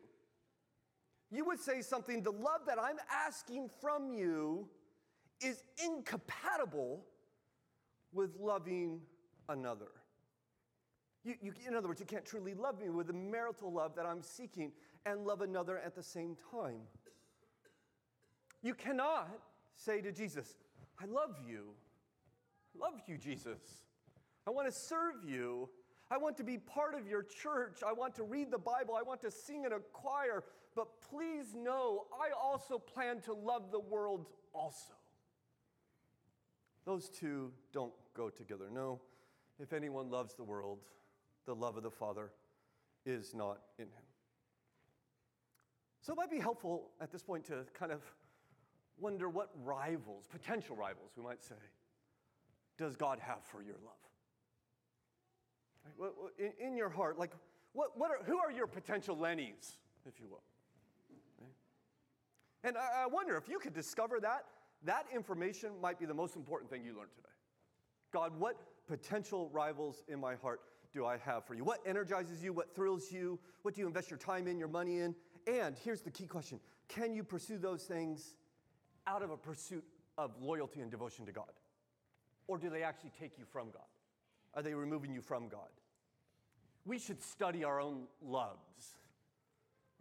You 1.31 1.45
would 1.47 1.61
say 1.61 1.83
something, 1.83 2.23
the 2.23 2.33
love 2.33 2.61
that 2.67 2.79
I'm 2.81 2.99
asking 3.11 3.71
from 3.81 4.13
you 4.13 4.69
is 5.41 5.63
incompatible 5.85 7.05
with 8.13 8.37
loving 8.39 9.01
another. 9.49 9.91
You, 11.25 11.35
you, 11.43 11.53
in 11.67 11.75
other 11.75 11.89
words, 11.89 12.01
you 12.01 12.07
can't 12.07 12.25
truly 12.25 12.55
love 12.55 12.81
me 12.81 12.89
with 12.89 13.09
the 13.09 13.13
marital 13.13 13.73
love 13.73 13.97
that 13.97 14.07
I'm 14.07 14.23
seeking 14.23 14.71
and 15.05 15.27
love 15.27 15.41
another 15.41 15.79
at 15.79 15.95
the 15.95 16.03
same 16.03 16.37
time. 16.53 16.79
You 18.63 18.75
cannot 18.75 19.29
say 19.75 20.01
to 20.01 20.13
Jesus, 20.13 20.55
I 21.01 21.07
love 21.07 21.37
you. 21.47 21.65
I 22.75 22.85
love 22.85 23.01
you, 23.07 23.19
Jesus. 23.19 23.59
I 24.47 24.51
want 24.51 24.67
to 24.67 24.73
serve 24.73 25.25
you. 25.27 25.69
I 26.11 26.19
want 26.19 26.37
to 26.37 26.45
be 26.45 26.59
part 26.59 26.95
of 26.95 27.09
your 27.09 27.25
church. 27.25 27.81
I 27.85 27.93
want 27.93 28.15
to 28.17 28.23
read 28.23 28.51
the 28.51 28.59
Bible. 28.59 28.95
I 28.95 29.03
want 29.03 29.21
to 29.23 29.31
sing 29.31 29.65
in 29.65 29.73
a 29.73 29.81
choir. 29.93 30.45
But 30.77 31.01
please 31.11 31.55
know, 31.55 32.05
I 32.13 32.29
also 32.39 32.79
plan 32.79 33.23
to 33.23 33.33
love 33.33 33.73
the 33.73 33.81
world 33.81 34.27
also. 34.53 34.93
Those 36.85 37.09
two 37.09 37.51
don't 37.73 37.95
go 38.15 38.29
together. 38.29 38.67
No, 38.73 39.01
if 39.59 39.73
anyone 39.73 40.11
loves 40.11 40.35
the 40.35 40.45
world, 40.45 40.85
the 41.47 41.55
love 41.55 41.79
of 41.79 41.83
the 41.83 41.91
Father 41.91 42.31
is 43.07 43.35
not 43.35 43.59
in 43.79 43.87
him. 43.87 44.05
So 46.03 46.13
it 46.13 46.17
might 46.17 46.31
be 46.31 46.39
helpful 46.39 46.91
at 47.01 47.11
this 47.11 47.23
point 47.23 47.47
to 47.47 47.65
kind 47.73 47.91
of 47.91 48.03
wonder 48.99 49.31
what 49.31 49.51
rivals, 49.65 50.27
potential 50.31 50.77
rivals, 50.77 51.13
we 51.17 51.23
might 51.23 51.43
say, 51.43 51.57
does 52.77 52.97
God 52.97 53.19
have 53.19 53.43
for 53.45 53.63
your 53.63 53.77
love? 53.85 53.95
In, 56.61 56.77
your 56.77 56.91
heart, 56.91 57.19
like, 57.19 57.33
what, 57.73 57.97
what 57.97 58.11
are, 58.11 58.19
who 58.25 58.39
are 58.39 58.51
your 58.51 58.67
potential 58.67 59.17
Lennies, 59.17 59.79
if 60.07 60.21
you 60.21 60.29
will? 60.29 60.43
And 62.67 62.77
I, 62.77 63.05
I 63.05 63.07
wonder 63.07 63.37
if 63.37 63.49
you 63.49 63.61
could 63.61 63.73
discover 63.73 64.19
that, 64.21 64.45
that 64.85 65.07
information 65.15 65.71
might 65.81 66.01
be 66.01 66.05
the 66.05 66.15
most 66.15 66.35
important 66.35 66.69
thing 66.69 66.85
you 66.85 66.95
learned 66.97 67.13
today. 67.15 67.29
God, 68.13 68.33
what 68.39 68.57
potential 68.89 69.49
rivals 69.53 70.03
in 70.09 70.19
my 70.19 70.35
heart 70.35 70.61
do 70.93 71.07
I 71.07 71.17
have 71.19 71.45
for 71.45 71.55
you? 71.55 71.63
What 71.63 71.79
energizes 71.87 72.43
you? 72.43 72.53
What 72.53 72.75
thrills 72.75 73.13
you? 73.13 73.39
What 73.63 73.75
do 73.75 73.81
you 73.81 73.87
invest 73.87 74.11
your 74.11 74.19
time 74.19 74.49
in, 74.49 74.59
your 74.59 74.69
money 74.69 74.99
in? 74.99 75.15
And 75.47 75.77
here's 75.85 76.03
the 76.03 76.11
key 76.11 76.27
question 76.27 76.59
Can 76.89 77.15
you 77.15 77.23
pursue 77.23 77.57
those 77.57 77.85
things 77.85 78.35
out 79.07 79.23
of 79.23 79.31
a 79.31 79.37
pursuit 79.37 79.85
of 80.19 80.33
loyalty 80.41 80.81
and 80.81 80.91
devotion 80.91 81.25
to 81.27 81.33
God? 81.33 81.53
Or 82.49 82.59
do 82.59 82.69
they 82.69 82.83
actually 82.83 83.13
take 83.21 83.39
you 83.39 83.45
from 83.45 83.71
God? 83.71 83.83
Are 84.55 84.63
they 84.63 84.75
removing 84.75 85.13
you 85.13 85.21
from 85.21 85.49
God? 85.49 85.69
We 86.85 86.99
should 86.99 87.23
study 87.23 87.63
our 87.63 87.81
own 87.81 88.05
loves, 88.25 88.99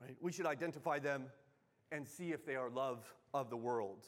right? 0.01 0.15
We 0.21 0.31
should 0.31 0.45
identify 0.45 0.99
them 0.99 1.25
and 1.91 2.07
see 2.07 2.31
if 2.31 2.45
they 2.45 2.55
are 2.55 2.69
love 2.69 3.05
of 3.33 3.49
the 3.49 3.57
world. 3.57 4.05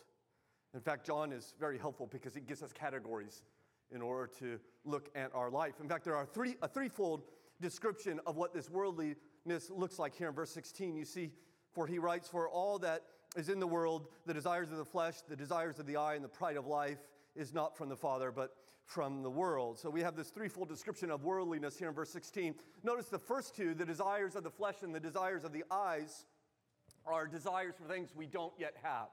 In 0.74 0.82
fact, 0.82 1.06
John 1.06 1.32
is 1.32 1.54
very 1.60 1.78
helpful 1.78 2.08
because 2.12 2.34
he 2.34 2.42
gives 2.42 2.62
us 2.62 2.72
categories 2.72 3.44
in 3.92 4.02
order 4.02 4.30
to 4.40 4.60
look 4.86 5.10
at 5.16 5.34
our 5.34 5.50
life. 5.50 5.76
In 5.82 5.88
fact, 5.88 6.04
there 6.04 6.16
are 6.16 6.26
three, 6.26 6.56
a 6.62 6.68
threefold 6.68 7.24
description 7.62 8.20
of 8.28 8.36
what 8.36 8.54
this 8.54 8.70
worldliness 8.70 9.70
looks 9.70 9.98
like 9.98 10.16
here 10.16 10.30
in 10.30 10.36
verse 10.36 10.52
16. 10.52 10.96
You 10.96 11.06
see, 11.06 11.32
for 11.72 11.88
he 11.88 12.00
writes, 12.00 12.28
For 12.28 12.50
all 12.50 12.80
that 12.80 13.04
is 13.36 13.50
in 13.50 13.60
the 13.60 13.68
world, 13.68 14.08
the 14.26 14.34
desires 14.34 14.72
of 14.72 14.78
the 14.78 14.86
flesh, 14.86 15.22
the 15.28 15.36
desires 15.36 15.80
of 15.80 15.86
the 15.86 15.96
eye, 15.98 16.16
and 16.16 16.24
the 16.24 16.30
pride 16.30 16.58
of 16.58 16.68
life 16.68 17.00
is 17.36 17.54
not 17.54 17.78
from 17.78 17.90
the 17.90 17.96
Father, 17.96 18.32
but 18.32 18.56
from 18.84 19.22
the 19.22 19.30
world. 19.30 19.78
So 19.78 19.90
we 19.90 20.02
have 20.02 20.16
this 20.16 20.30
threefold 20.30 20.70
description 20.70 21.12
of 21.12 21.24
worldliness 21.24 21.78
here 21.78 21.90
in 21.90 21.94
verse 21.94 22.10
16. 22.10 22.56
Notice 22.84 23.08
the 23.08 23.20
first 23.20 23.56
two, 23.56 23.74
the 23.74 23.86
desires 23.86 24.36
of 24.36 24.44
the 24.44 24.50
flesh 24.50 24.82
and 24.82 24.96
the 24.96 25.00
desires 25.00 25.44
of 25.44 25.52
the 25.52 25.64
eyes, 25.70 26.26
are 27.08 27.28
desires 27.28 27.76
for 27.78 27.92
things 27.92 28.10
we 28.16 28.26
don't 28.26 28.54
yet 28.58 28.76
have. 28.82 29.08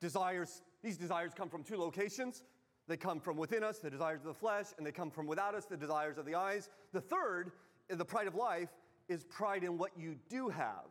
Desires, 0.00 0.62
these 0.82 0.96
desires 0.96 1.32
come 1.34 1.48
from 1.48 1.62
two 1.62 1.76
locations. 1.76 2.44
They 2.86 2.96
come 2.96 3.20
from 3.20 3.36
within 3.36 3.64
us, 3.64 3.78
the 3.78 3.90
desires 3.90 4.20
of 4.20 4.26
the 4.26 4.34
flesh, 4.34 4.66
and 4.76 4.86
they 4.86 4.92
come 4.92 5.10
from 5.10 5.26
without 5.26 5.54
us, 5.54 5.64
the 5.64 5.76
desires 5.76 6.18
of 6.18 6.26
the 6.26 6.34
eyes. 6.34 6.68
The 6.92 7.00
third, 7.00 7.52
the 7.88 8.04
pride 8.04 8.26
of 8.26 8.34
life, 8.34 8.68
is 9.08 9.24
pride 9.24 9.64
in 9.64 9.78
what 9.78 9.92
you 9.96 10.16
do 10.28 10.48
have. 10.48 10.86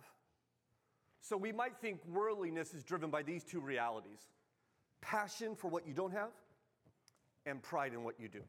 So 1.22 1.38
we 1.38 1.52
might 1.52 1.78
think 1.78 2.00
worldliness 2.08 2.74
is 2.74 2.84
driven 2.84 3.10
by 3.10 3.24
these 3.24 3.44
two 3.44 3.62
realities 3.62 4.28
passion 5.02 5.54
for 5.54 5.68
what 5.68 5.86
you 5.86 5.94
don't 5.94 6.14
have, 6.14 6.30
and 7.46 7.62
pride 7.62 7.94
in 7.94 8.04
what 8.04 8.18
you 8.20 8.30
do. 8.30 8.42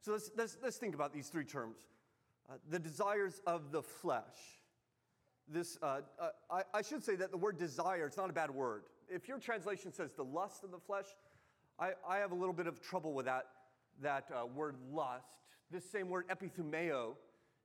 So 0.00 0.12
let's, 0.12 0.30
let's, 0.36 0.56
let's 0.62 0.76
think 0.78 0.94
about 0.94 1.12
these 1.12 1.28
three 1.28 1.44
terms 1.44 1.76
uh, 2.50 2.54
the 2.70 2.78
desires 2.78 3.40
of 3.46 3.70
the 3.70 3.82
flesh. 3.82 4.61
This, 5.52 5.78
uh, 5.82 6.00
uh, 6.18 6.28
I, 6.50 6.62
I 6.74 6.82
should 6.82 7.04
say 7.04 7.14
that 7.16 7.30
the 7.30 7.36
word 7.36 7.58
desire, 7.58 8.06
it's 8.06 8.16
not 8.16 8.30
a 8.30 8.32
bad 8.32 8.50
word. 8.50 8.84
If 9.08 9.28
your 9.28 9.38
translation 9.38 9.92
says 9.92 10.12
the 10.16 10.24
lust 10.24 10.64
of 10.64 10.70
the 10.70 10.78
flesh, 10.78 11.06
I, 11.78 11.92
I 12.08 12.18
have 12.18 12.32
a 12.32 12.34
little 12.34 12.54
bit 12.54 12.66
of 12.66 12.80
trouble 12.80 13.12
with 13.12 13.26
that, 13.26 13.46
that 14.00 14.28
uh, 14.34 14.46
word 14.46 14.76
lust. 14.90 15.38
This 15.70 15.88
same 15.88 16.08
word, 16.08 16.24
epithumeo, 16.28 17.16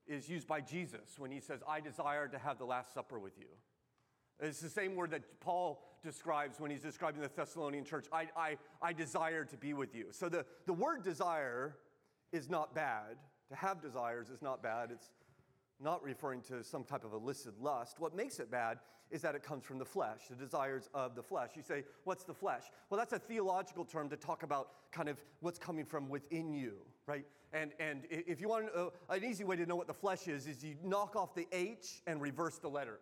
is 0.07 0.27
used 0.27 0.47
by 0.47 0.59
Jesus 0.61 1.17
when 1.17 1.31
he 1.31 1.39
says, 1.39 1.61
I 1.67 1.79
desire 1.79 2.27
to 2.27 2.37
have 2.37 2.57
the 2.57 2.65
Last 2.65 2.93
Supper 2.93 3.19
with 3.19 3.37
you. 3.37 3.47
It's 4.39 4.59
the 4.59 4.69
same 4.69 4.95
word 4.95 5.11
that 5.11 5.39
Paul 5.39 5.81
describes 6.03 6.59
when 6.59 6.71
he's 6.71 6.81
describing 6.81 7.21
the 7.21 7.29
Thessalonian 7.33 7.85
church. 7.85 8.05
I, 8.11 8.27
I, 8.35 8.57
I 8.81 8.93
desire 8.93 9.45
to 9.45 9.57
be 9.57 9.73
with 9.73 9.95
you. 9.95 10.07
So 10.11 10.29
the, 10.29 10.45
the 10.65 10.73
word 10.73 11.03
desire 11.03 11.75
is 12.31 12.49
not 12.49 12.75
bad. 12.75 13.17
To 13.49 13.55
have 13.55 13.81
desires 13.81 14.29
is 14.29 14.41
not 14.41 14.61
bad. 14.61 14.89
It's 14.91 15.09
not 15.79 16.03
referring 16.03 16.41
to 16.41 16.63
some 16.63 16.83
type 16.83 17.03
of 17.03 17.13
illicit 17.13 17.61
lust. 17.61 17.99
What 17.99 18.15
makes 18.15 18.39
it 18.39 18.49
bad 18.49 18.79
is 19.09 19.21
that 19.21 19.35
it 19.35 19.43
comes 19.43 19.63
from 19.63 19.79
the 19.79 19.85
flesh, 19.85 20.21
the 20.29 20.35
desires 20.35 20.89
of 20.93 21.15
the 21.15 21.23
flesh. 21.23 21.51
You 21.55 21.61
say, 21.61 21.83
What's 22.03 22.23
the 22.23 22.33
flesh? 22.33 22.63
Well, 22.89 22.97
that's 22.97 23.13
a 23.13 23.19
theological 23.19 23.85
term 23.85 24.09
to 24.09 24.17
talk 24.17 24.43
about 24.43 24.69
kind 24.91 25.09
of 25.09 25.17
what's 25.39 25.59
coming 25.59 25.85
from 25.85 26.09
within 26.09 26.53
you, 26.53 26.73
right? 27.05 27.25
And, 27.53 27.71
and 27.79 28.01
if 28.09 28.41
you 28.41 28.49
want 28.49 28.67
uh, 28.75 28.89
an 29.09 29.23
easy 29.23 29.43
way 29.43 29.55
to 29.55 29.65
know 29.65 29.75
what 29.75 29.87
the 29.87 29.93
flesh 29.93 30.27
is, 30.27 30.47
is 30.47 30.63
you 30.63 30.75
knock 30.83 31.15
off 31.15 31.33
the 31.33 31.47
H 31.51 32.01
and 32.05 32.21
reverse 32.21 32.57
the 32.57 32.67
letters. 32.67 32.99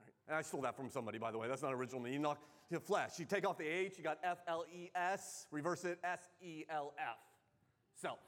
Right? 0.00 0.12
And 0.28 0.36
I 0.36 0.42
stole 0.42 0.62
that 0.62 0.76
from 0.76 0.88
somebody, 0.88 1.18
by 1.18 1.30
the 1.30 1.38
way. 1.38 1.46
That's 1.46 1.62
not 1.62 1.74
original. 1.74 2.08
You 2.08 2.18
knock 2.18 2.38
the 2.70 2.80
flesh. 2.80 3.18
You 3.18 3.26
take 3.26 3.46
off 3.46 3.58
the 3.58 3.66
H, 3.66 3.94
you 3.98 4.04
got 4.04 4.18
F 4.24 4.38
L 4.48 4.64
E 4.72 4.90
S, 4.94 5.46
reverse 5.50 5.84
it 5.84 5.98
S 6.02 6.20
E 6.42 6.64
L 6.70 6.94
F. 6.98 7.18
Self. 8.00 8.18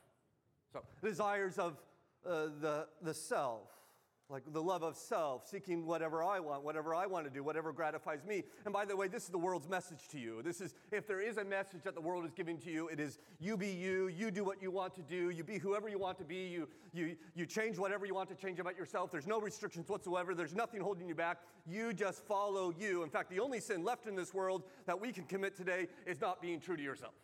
So, 0.73 0.83
desires 1.03 1.59
of 1.59 1.79
uh, 2.27 2.47
the, 2.61 2.87
the 3.03 3.15
self, 3.15 3.69
like 4.31 4.45
the 4.51 4.63
love 4.63 4.83
of 4.83 4.97
self, 4.97 5.47
seeking 5.47 5.85
whatever 5.85 6.23
I 6.23 6.41
want, 6.41 6.65
whatever 6.65 6.95
I 6.95 7.05
want 7.05 7.27
to 7.27 7.31
do, 7.31 7.45
whatever 7.45 7.71
gratifies 7.71 8.25
me. 8.25 8.45
And 8.65 8.73
by 8.73 8.87
the 8.87 8.97
way, 8.97 9.07
this 9.07 9.25
is 9.25 9.29
the 9.29 9.39
world's 9.39 9.69
message 9.69 10.09
to 10.13 10.19
you. 10.19 10.43
This 10.43 10.63
is, 10.63 10.75
if 10.91 11.07
there 11.07 11.21
is 11.21 11.37
a 11.37 11.45
message 11.45 11.83
that 11.85 11.95
the 11.95 12.01
world 12.01 12.25
is 12.25 12.33
giving 12.33 12.57
to 12.61 12.71
you, 12.71 12.89
it 12.89 12.99
is 12.99 13.19
you 13.39 13.59
be 13.59 13.69
you, 13.69 14.09
you 14.09 14.31
do 14.31 14.43
what 14.43 14.63
you 14.63 14.71
want 14.71 14.95
to 14.95 15.03
do, 15.03 15.29
you 15.29 15.45
be 15.45 15.59
whoever 15.59 15.87
you 15.87 15.99
want 15.99 16.17
to 16.19 16.25
be, 16.25 16.47
you, 16.47 16.67
you, 16.95 17.17
you 17.35 17.45
change 17.45 17.79
whatever 17.79 18.07
you 18.07 18.15
want 18.15 18.31
to 18.31 18.35
change 18.35 18.59
about 18.59 18.77
yourself. 18.77 19.11
There's 19.11 19.27
no 19.27 19.39
restrictions 19.39 19.89
whatsoever, 19.91 20.35
there's 20.35 20.55
nothing 20.55 20.81
holding 20.81 21.09
you 21.09 21.15
back. 21.15 21.39
You 21.67 21.93
just 21.93 22.27
follow 22.27 22.73
you. 22.79 23.03
In 23.03 23.11
fact, 23.11 23.29
the 23.29 23.41
only 23.41 23.61
sin 23.61 23.85
left 23.85 24.07
in 24.07 24.17
this 24.17 24.33
world 24.33 24.63
that 24.87 24.99
we 24.99 25.13
can 25.13 25.25
commit 25.25 25.57
today 25.57 25.89
is 26.07 26.21
not 26.21 26.41
being 26.41 26.59
true 26.59 26.77
to 26.77 26.83
yourself. 26.83 27.15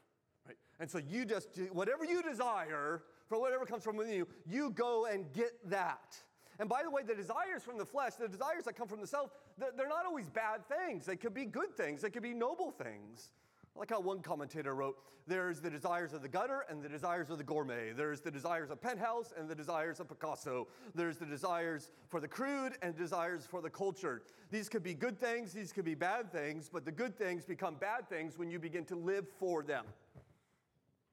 Right? 0.47 0.57
And 0.79 0.91
so 0.91 0.99
you 0.99 1.25
just, 1.25 1.55
do 1.55 1.69
whatever 1.73 2.05
you 2.05 2.23
desire, 2.23 3.03
for 3.29 3.41
whatever 3.41 3.67
comes 3.67 3.85
from 3.85 3.97
within 3.97 4.15
you, 4.15 4.29
you 4.47 4.71
go 4.71 5.07
and 5.07 5.33
get 5.33 5.53
that. 5.71 6.17
And 6.59 6.69
by 6.69 6.83
the 6.83 6.91
way, 6.91 7.03
the 7.03 7.15
desires 7.15 7.63
from 7.63 7.79
the 7.79 7.87
flesh, 7.87 8.15
the 8.15 8.29
desires 8.29 8.65
that 8.65 8.75
come 8.75 8.89
from 8.89 9.01
the 9.01 9.07
self, 9.07 9.31
they're 9.59 9.89
not 9.89 10.07
always 10.07 10.29
bad 10.29 10.67
things. 10.67 11.07
They 11.07 11.17
could 11.17 11.35
be 11.35 11.45
good 11.45 11.77
things, 11.77 12.03
they 12.03 12.11
could 12.11 12.23
be 12.23 12.35
noble 12.35 12.71
things. 12.71 13.31
like 13.77 13.91
how 13.91 14.01
one 14.01 14.21
commentator 14.21 14.75
wrote 14.75 14.97
there's 15.29 15.61
the 15.61 15.69
desires 15.69 16.15
of 16.15 16.23
the 16.23 16.29
gutter 16.29 16.65
and 16.71 16.83
the 16.83 16.89
desires 16.89 17.29
of 17.29 17.37
the 17.37 17.45
gourmet. 17.45 17.93
There's 17.95 18.23
the 18.23 18.31
desires 18.31 18.71
of 18.71 18.81
penthouse 18.81 19.35
and 19.39 19.47
the 19.47 19.55
desires 19.55 20.01
of 20.01 20.09
Picasso. 20.09 20.67
There's 20.95 21.19
the 21.19 21.27
desires 21.27 21.91
for 22.09 22.19
the 22.19 22.27
crude 22.27 22.79
and 22.81 22.97
desires 22.97 23.47
for 23.47 23.61
the 23.61 23.69
cultured. 23.69 24.23
These 24.51 24.71
could 24.71 24.83
be 24.83 24.95
good 24.95 25.21
things, 25.21 25.53
these 25.53 25.71
could 25.71 25.85
be 25.85 25.95
bad 25.95 26.33
things, 26.33 26.71
but 26.73 26.87
the 26.87 26.93
good 26.93 27.17
things 27.17 27.45
become 27.45 27.75
bad 27.75 28.09
things 28.09 28.39
when 28.39 28.51
you 28.51 28.59
begin 28.59 28.87
to 28.87 28.97
live 28.97 29.27
for 29.39 29.63
them. 29.63 29.85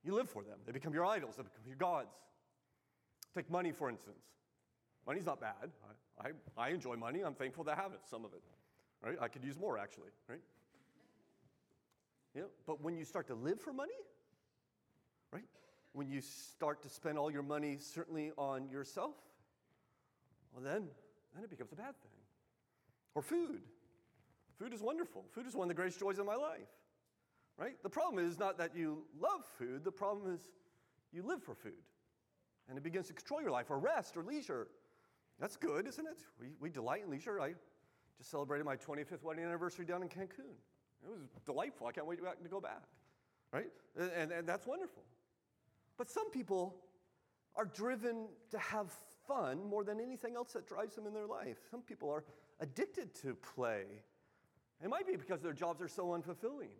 You 0.06 0.13
live 0.13 0.30
for 0.30 0.44
them. 0.44 0.60
They 0.65 0.72
become 0.72 0.94
your 0.94 1.06
idols, 1.06 1.36
they 1.36 1.44
become 1.44 1.65
your 1.68 1.78
gods. 1.78 2.15
Take 3.34 3.50
money, 3.50 3.72
for 3.72 3.89
instance. 3.89 4.24
Money's 5.06 5.26
not 5.26 5.41
bad. 5.41 5.72
I, 6.20 6.28
I, 6.28 6.32
I 6.58 6.70
enjoy 6.70 6.96
money. 6.96 7.22
I'm 7.22 7.34
thankful 7.34 7.65
to 7.65 7.76
have 7.76 7.91
it, 7.91 8.00
some 8.10 8.24
of 8.24 8.32
it. 8.34 8.41
Right? 9.04 9.18
I 9.20 9.28
could 9.28 9.44
use 9.44 9.58
more, 9.58 9.78
actually. 9.78 10.10
Right? 10.30 10.39
Yeah, 12.36 12.44
but 12.65 12.82
when 12.82 12.96
you 12.96 13.04
start 13.04 13.28
to 13.28 13.36
live 13.36 13.60
for 13.60 13.74
money, 13.74 13.94
right? 15.32 15.44
When 15.94 16.10
you 16.10 16.22
start 16.22 16.82
to 16.84 16.89
spend 16.89 17.18
all 17.18 17.32
your 17.32 17.44
money 17.44 17.78
certainly 17.80 18.32
on 18.38 18.70
yourself, 18.70 19.15
well, 20.54 20.63
then, 20.63 20.88
then 21.34 21.44
it 21.44 21.50
becomes 21.50 21.72
a 21.72 21.76
bad 21.76 21.96
thing. 22.02 22.12
Or 23.15 23.22
food. 23.22 23.62
Food 24.60 24.74
is 24.74 24.82
wonderful. 24.82 25.26
Food 25.32 25.48
is 25.48 25.56
one 25.56 25.65
of 25.65 25.70
the 25.70 25.76
greatest 25.76 26.00
joys 26.00 26.20
of 26.20 26.26
my 26.26 26.36
life 26.36 26.68
right? 27.58 27.82
The 27.84 27.89
problem 27.89 28.24
is 28.24 28.39
not 28.39 28.58
that 28.58 28.76
you 28.76 29.04
love 29.20 29.46
food, 29.58 29.84
the 29.84 29.91
problem 29.91 30.34
is 30.34 30.50
you 31.12 31.24
live 31.24 31.41
for 31.44 31.56
food. 31.56 31.74
And 32.68 32.78
it 32.78 32.84
begins 32.84 33.08
to 33.08 33.13
control 33.13 33.41
your 33.41 33.52
life, 33.52 33.70
or 33.70 33.78
rest, 33.78 34.18
or 34.18 34.24
leisure. 34.24 34.68
That's 35.39 35.56
good, 35.56 35.88
isn't 35.88 36.06
it? 36.06 36.18
We, 36.39 36.48
we 36.60 36.70
delight 36.70 37.04
in 37.04 37.12
leisure. 37.12 37.39
I 37.39 37.54
just 38.18 38.32
celebrated 38.32 38.65
my 38.65 38.76
25th 38.76 39.24
wedding 39.24 39.44
anniversary 39.44 39.86
down 39.86 40.02
in 40.02 40.10
Cancun. 40.10 40.56
It 41.04 41.12
was 41.12 41.20
delightful. 41.46 41.88
I 41.88 41.91
can't 41.91 42.08
wait 42.08 42.20
to 42.20 42.50
go 42.50 42.60
back, 42.60 42.84
right? 43.52 43.70
And, 44.00 44.32
and, 44.32 44.48
that's 44.48 44.65
wonderful. 44.65 45.04
But 45.98 46.10
some 46.10 46.32
people 46.32 46.76
are 47.56 47.65
driven 47.65 48.28
to 48.52 48.58
have 48.58 48.91
fun 49.28 49.63
more 49.70 49.84
than 49.84 50.00
anything 50.00 50.36
else 50.36 50.54
that 50.54 50.68
drives 50.68 50.96
them 50.96 51.06
in 51.06 51.13
their 51.13 51.28
life. 51.28 51.58
Some 51.70 51.82
people 51.82 52.10
are 52.10 52.24
addicted 52.60 53.13
to 53.22 53.36
play. 53.36 53.84
It 54.84 54.89
might 54.89 55.08
be 55.08 55.15
because 55.15 55.41
their 55.41 55.54
jobs 55.54 55.82
are 55.82 55.88
so 55.88 56.08
unfulfilling. 56.08 56.72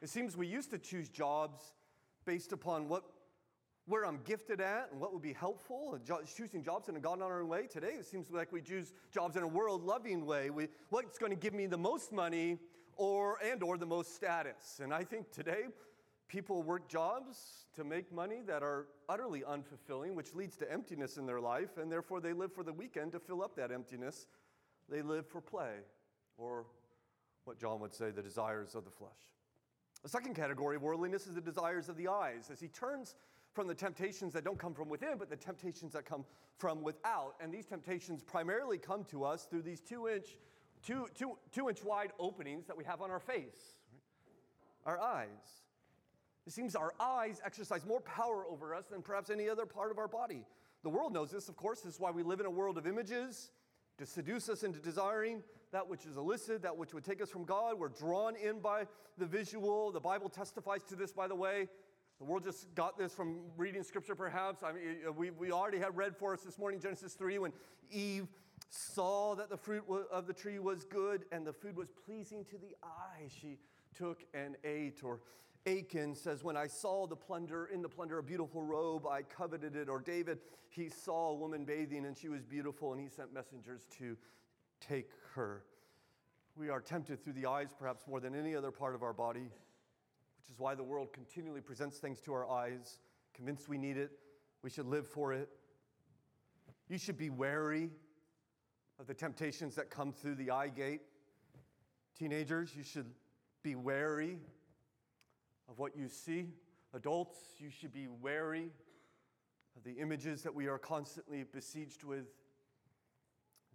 It 0.00 0.08
seems 0.08 0.36
we 0.36 0.46
used 0.46 0.70
to 0.70 0.78
choose 0.78 1.08
jobs 1.08 1.60
based 2.24 2.52
upon 2.52 2.88
what, 2.88 3.04
where 3.86 4.04
I'm 4.04 4.20
gifted 4.24 4.60
at 4.60 4.90
and 4.92 5.00
what 5.00 5.12
would 5.12 5.22
be 5.22 5.32
helpful, 5.32 5.98
choosing 6.36 6.62
jobs 6.62 6.88
in 6.88 6.96
a 6.96 7.00
God 7.00 7.20
honoring 7.20 7.48
way. 7.48 7.66
Today, 7.66 7.94
it 7.98 8.06
seems 8.06 8.30
like 8.30 8.52
we 8.52 8.60
choose 8.60 8.92
jobs 9.12 9.36
in 9.36 9.42
a 9.42 9.48
world 9.48 9.84
loving 9.84 10.24
way. 10.24 10.50
We, 10.50 10.68
what's 10.90 11.18
going 11.18 11.32
to 11.32 11.38
give 11.38 11.54
me 11.54 11.66
the 11.66 11.78
most 11.78 12.12
money 12.12 12.58
or, 12.96 13.38
and 13.44 13.62
or 13.62 13.76
the 13.76 13.86
most 13.86 14.14
status? 14.14 14.80
And 14.82 14.94
I 14.94 15.04
think 15.04 15.30
today, 15.32 15.64
people 16.28 16.62
work 16.62 16.88
jobs 16.88 17.66
to 17.74 17.82
make 17.82 18.12
money 18.12 18.42
that 18.46 18.62
are 18.62 18.86
utterly 19.08 19.42
unfulfilling, 19.42 20.14
which 20.14 20.34
leads 20.34 20.56
to 20.58 20.70
emptiness 20.70 21.16
in 21.16 21.26
their 21.26 21.40
life, 21.40 21.78
and 21.78 21.90
therefore 21.90 22.20
they 22.20 22.34
live 22.34 22.52
for 22.52 22.62
the 22.62 22.72
weekend 22.72 23.12
to 23.12 23.18
fill 23.18 23.42
up 23.42 23.56
that 23.56 23.72
emptiness 23.72 24.26
they 24.90 25.02
live 25.02 25.26
for 25.26 25.40
play, 25.40 25.76
or 26.36 26.66
what 27.44 27.58
John 27.58 27.80
would 27.80 27.92
say, 27.92 28.10
the 28.10 28.22
desires 28.22 28.74
of 28.74 28.84
the 28.84 28.90
flesh. 28.90 29.10
The 30.02 30.08
second 30.08 30.34
category 30.34 30.76
of 30.76 30.82
worldliness 30.82 31.26
is 31.26 31.34
the 31.34 31.40
desires 31.40 31.88
of 31.88 31.96
the 31.96 32.08
eyes. 32.08 32.50
As 32.52 32.60
he 32.60 32.68
turns 32.68 33.14
from 33.52 33.66
the 33.66 33.74
temptations 33.74 34.32
that 34.34 34.44
don't 34.44 34.58
come 34.58 34.74
from 34.74 34.88
within, 34.88 35.18
but 35.18 35.28
the 35.28 35.36
temptations 35.36 35.92
that 35.92 36.04
come 36.04 36.24
from 36.58 36.82
without. 36.82 37.34
And 37.40 37.52
these 37.52 37.66
temptations 37.66 38.22
primarily 38.22 38.78
come 38.78 39.04
to 39.04 39.24
us 39.24 39.44
through 39.44 39.62
these 39.62 39.80
two 39.80 40.08
inch, 40.08 40.38
two, 40.84 41.08
two, 41.18 41.36
two 41.52 41.68
inch 41.68 41.82
wide 41.82 42.12
openings 42.18 42.66
that 42.66 42.76
we 42.76 42.84
have 42.84 43.02
on 43.02 43.10
our 43.10 43.18
face, 43.18 43.78
our 44.86 45.00
eyes. 45.00 45.64
It 46.46 46.52
seems 46.52 46.76
our 46.76 46.94
eyes 46.98 47.42
exercise 47.44 47.84
more 47.84 48.00
power 48.00 48.46
over 48.48 48.74
us 48.74 48.86
than 48.86 49.02
perhaps 49.02 49.28
any 49.28 49.48
other 49.48 49.66
part 49.66 49.90
of 49.90 49.98
our 49.98 50.08
body. 50.08 50.46
The 50.82 50.88
world 50.88 51.12
knows 51.12 51.30
this, 51.30 51.48
of 51.48 51.56
course. 51.56 51.80
This 51.80 51.94
is 51.94 52.00
why 52.00 52.10
we 52.10 52.22
live 52.22 52.40
in 52.40 52.46
a 52.46 52.50
world 52.50 52.78
of 52.78 52.86
images 52.86 53.50
to 53.98 54.06
seduce 54.06 54.48
us 54.48 54.62
into 54.62 54.78
desiring 54.78 55.42
that 55.72 55.88
which 55.88 56.06
is 56.06 56.16
illicit, 56.16 56.62
that 56.62 56.76
which 56.76 56.94
would 56.94 57.04
take 57.04 57.20
us 57.20 57.30
from 57.30 57.44
God. 57.44 57.78
We're 57.78 57.88
drawn 57.88 58.36
in 58.36 58.60
by 58.60 58.86
the 59.18 59.26
visual. 59.26 59.92
The 59.92 60.00
Bible 60.00 60.28
testifies 60.28 60.82
to 60.84 60.96
this, 60.96 61.12
by 61.12 61.28
the 61.28 61.34
way. 61.34 61.68
The 62.18 62.24
world 62.24 62.42
just 62.42 62.74
got 62.74 62.98
this 62.98 63.14
from 63.14 63.38
reading 63.56 63.82
scripture, 63.82 64.14
perhaps. 64.14 64.62
I 64.62 64.72
mean, 64.72 64.96
we, 65.16 65.30
we 65.30 65.52
already 65.52 65.78
had 65.78 65.96
read 65.96 66.16
for 66.16 66.32
us 66.32 66.40
this 66.40 66.58
morning, 66.58 66.80
Genesis 66.80 67.14
3, 67.14 67.38
when 67.38 67.52
Eve 67.90 68.26
saw 68.70 69.34
that 69.36 69.50
the 69.50 69.56
fruit 69.56 69.84
of 70.10 70.26
the 70.26 70.32
tree 70.32 70.58
was 70.58 70.84
good 70.84 71.24
and 71.30 71.46
the 71.46 71.52
food 71.52 71.76
was 71.76 71.88
pleasing 72.04 72.44
to 72.46 72.58
the 72.58 72.74
eye. 72.82 73.28
She 73.28 73.58
took 73.94 74.24
and 74.34 74.56
ate. 74.64 75.04
Or 75.04 75.20
Achan 75.66 76.14
says, 76.14 76.42
When 76.42 76.56
I 76.56 76.66
saw 76.66 77.06
the 77.06 77.16
plunder, 77.16 77.66
in 77.66 77.82
the 77.82 77.88
plunder, 77.88 78.18
a 78.18 78.22
beautiful 78.22 78.62
robe, 78.62 79.06
I 79.06 79.22
coveted 79.22 79.76
it. 79.76 79.88
Or 79.88 80.00
David, 80.00 80.38
he 80.70 80.88
saw 80.88 81.30
a 81.30 81.34
woman 81.34 81.64
bathing 81.64 82.04
and 82.04 82.16
she 82.16 82.28
was 82.28 82.42
beautiful 82.42 82.92
and 82.92 83.00
he 83.00 83.08
sent 83.08 83.32
messengers 83.32 83.86
to 83.98 84.16
take 84.80 85.10
her. 85.38 85.64
We 86.54 86.68
are 86.68 86.80
tempted 86.80 87.24
through 87.24 87.32
the 87.32 87.46
eyes, 87.46 87.68
perhaps 87.78 88.06
more 88.06 88.20
than 88.20 88.34
any 88.34 88.54
other 88.54 88.70
part 88.70 88.94
of 88.94 89.02
our 89.02 89.14
body 89.14 89.48
which 90.48 90.54
is 90.54 90.58
why 90.58 90.74
the 90.74 90.82
world 90.82 91.12
continually 91.12 91.60
presents 91.60 91.98
things 91.98 92.20
to 92.22 92.32
our 92.32 92.48
eyes, 92.48 93.00
convinced 93.34 93.68
we 93.68 93.76
need 93.76 93.98
it, 93.98 94.12
we 94.62 94.70
should 94.70 94.86
live 94.86 95.06
for 95.06 95.34
it. 95.34 95.50
You 96.88 96.96
should 96.96 97.18
be 97.18 97.28
wary 97.28 97.90
of 98.98 99.06
the 99.06 99.12
temptations 99.12 99.74
that 99.74 99.90
come 99.90 100.10
through 100.10 100.36
the 100.36 100.50
eye 100.50 100.68
gate. 100.68 101.02
Teenagers, 102.18 102.74
you 102.74 102.82
should 102.82 103.12
be 103.62 103.74
wary 103.74 104.38
of 105.68 105.78
what 105.78 105.94
you 105.94 106.08
see. 106.08 106.46
Adults, 106.94 107.36
you 107.58 107.68
should 107.68 107.92
be 107.92 108.08
wary 108.08 108.70
of 109.76 109.84
the 109.84 110.00
images 110.00 110.42
that 110.42 110.54
we 110.54 110.66
are 110.66 110.78
constantly 110.78 111.44
besieged 111.44 112.04
with. 112.04 112.26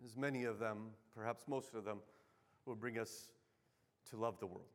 As 0.05 0.17
many 0.17 0.43
of 0.43 0.59
them, 0.59 0.89
perhaps 1.15 1.47
most 1.47 1.75
of 1.75 1.85
them, 1.85 1.99
will 2.65 2.75
bring 2.75 2.97
us 2.97 3.27
to 4.09 4.17
love 4.17 4.39
the 4.39 4.47
world. 4.47 4.67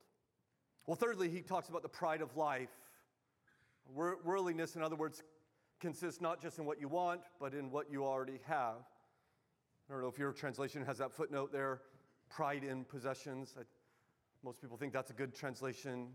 Well, 0.86 0.96
thirdly, 0.96 1.28
he 1.28 1.42
talks 1.42 1.68
about 1.68 1.82
the 1.82 1.88
pride 1.88 2.22
of 2.22 2.36
life. 2.36 2.70
Worldliness, 3.94 4.76
in 4.76 4.82
other 4.82 4.96
words, 4.96 5.22
consists 5.80 6.20
not 6.20 6.40
just 6.40 6.58
in 6.58 6.64
what 6.64 6.80
you 6.80 6.88
want, 6.88 7.20
but 7.40 7.54
in 7.54 7.70
what 7.70 7.90
you 7.90 8.04
already 8.04 8.40
have. 8.46 8.76
I 9.88 9.92
don't 9.92 10.02
know 10.02 10.08
if 10.08 10.18
your 10.18 10.32
translation 10.32 10.84
has 10.84 10.98
that 10.98 11.12
footnote 11.12 11.52
there 11.52 11.80
pride 12.28 12.64
in 12.64 12.84
possessions. 12.84 13.54
I, 13.58 13.62
most 14.44 14.60
people 14.60 14.76
think 14.76 14.92
that's 14.92 15.10
a 15.10 15.14
good 15.14 15.34
translation. 15.34 16.08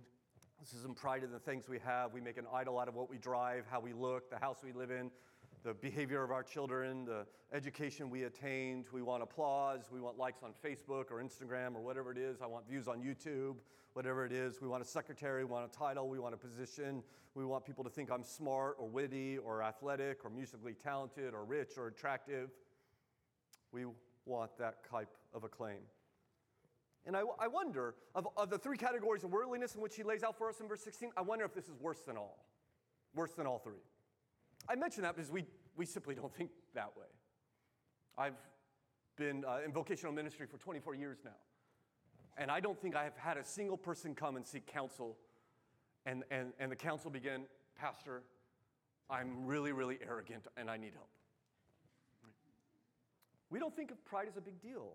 This 0.60 0.74
is 0.74 0.86
in 0.86 0.94
pride 0.94 1.24
in 1.24 1.32
the 1.32 1.40
things 1.40 1.68
we 1.68 1.80
have. 1.80 2.14
We 2.14 2.22
make 2.22 2.38
an 2.38 2.46
idol 2.54 2.80
out 2.80 2.88
of 2.88 2.96
what 2.96 3.10
we 3.10 3.18
drive, 3.18 3.66
how 3.70 3.80
we 3.80 3.94
look, 3.94 4.30
the 4.30 4.38
house 4.38 4.58
we 4.64 4.72
live 4.72 4.92
in, 4.92 5.12
the 5.64 5.74
behavior 5.74 6.24
of 6.24 6.32
our 6.32 6.44
children, 6.44 7.06
the 7.06 7.26
education 7.54 8.10
we 8.10 8.24
attained. 8.24 8.86
We 8.92 9.02
want 9.02 9.24
applause. 9.24 9.90
We 9.92 10.02
want 10.02 10.18
likes 10.18 10.44
on 10.44 10.52
Facebook 10.64 11.12
or 11.12 11.24
Instagram 11.24 11.76
or 11.76 11.82
whatever 11.82 12.12
it 12.12 12.18
is. 12.18 12.42
I 12.42 12.48
want 12.48 12.68
views 12.68 12.88
on 12.88 13.02
YouTube 13.02 13.56
whatever 13.94 14.26
it 14.26 14.32
is. 14.32 14.62
We 14.62 14.68
want 14.68 14.84
a 14.84 14.88
secretary, 14.88 15.46
we 15.46 15.52
want 15.52 15.72
a 15.72 15.78
title, 15.78 16.10
we 16.10 16.20
want 16.20 16.34
a 16.34 16.38
position. 16.38 17.04
We 17.36 17.46
want 17.46 17.66
people 17.66 17.84
to 17.84 17.90
think 17.90 18.12
I'm 18.12 18.24
smart 18.24 18.76
or 18.80 18.88
witty 18.88 19.38
or 19.38 19.64
athletic 19.64 20.24
or 20.24 20.30
musically 20.30 20.74
talented 20.74 21.34
or 21.34 21.46
rich 21.46 21.78
or 21.78 21.88
attractive. 21.88 22.52
We 23.72 23.86
want 24.26 24.56
that 24.60 24.88
type 24.90 25.16
of 25.34 25.44
acclaim. 25.44 25.80
And 27.06 27.18
I, 27.18 27.24
I 27.40 27.48
wonder, 27.48 27.96
of, 28.16 28.28
of 28.38 28.50
the 28.50 28.58
three 28.58 28.78
categories 28.78 29.24
of 29.24 29.32
worldliness 29.32 29.76
in 29.76 29.82
which 29.82 29.96
he 29.96 30.04
lays 30.04 30.24
out 30.24 30.38
for 30.38 30.48
us 30.48 30.60
in 30.60 30.68
verse 30.68 30.82
16, 30.82 31.12
I 31.18 31.22
wonder 31.22 31.44
if 31.44 31.54
this 31.54 31.66
is 31.66 31.80
worse 31.80 32.00
than 32.02 32.18
all. 32.18 32.46
Worse 33.16 33.34
than 33.34 33.46
all 33.46 33.60
three. 33.60 33.82
I 34.68 34.76
mention 34.76 35.04
that 35.04 35.16
because 35.16 35.32
we, 35.32 35.46
we 35.76 35.86
simply 35.86 36.16
don't 36.16 36.34
think 36.34 36.52
that 36.74 36.92
way. 36.98 37.06
I've 38.18 38.38
been 39.18 39.44
uh, 39.46 39.60
in 39.66 39.72
vocational 39.72 40.14
ministry 40.14 40.46
for 40.46 40.58
24 40.58 40.96
years 40.96 41.20
now. 41.24 41.32
And 42.38 42.50
I 42.50 42.60
don't 42.60 42.80
think 42.80 42.96
I 42.96 43.04
have 43.04 43.18
had 43.18 43.38
a 43.38 43.44
single 43.44 43.78
person 43.78 44.16
come 44.16 44.36
and 44.36 44.46
seek 44.46 44.66
counsel, 44.66 45.18
and, 46.06 46.24
and, 46.32 46.54
and 46.60 46.72
the 46.72 46.76
counsel 46.76 47.12
begin, 47.12 47.44
Pastor, 47.76 48.24
I'm 49.10 49.46
really, 49.46 49.72
really 49.72 50.00
arrogant 50.06 50.48
and 50.58 50.70
I 50.70 50.78
need 50.78 50.94
help. 50.94 51.10
We 53.50 53.60
don't 53.60 53.76
think 53.76 53.92
of 53.92 54.04
pride 54.04 54.28
as 54.28 54.36
a 54.36 54.42
big 54.42 54.60
deal, 54.62 54.94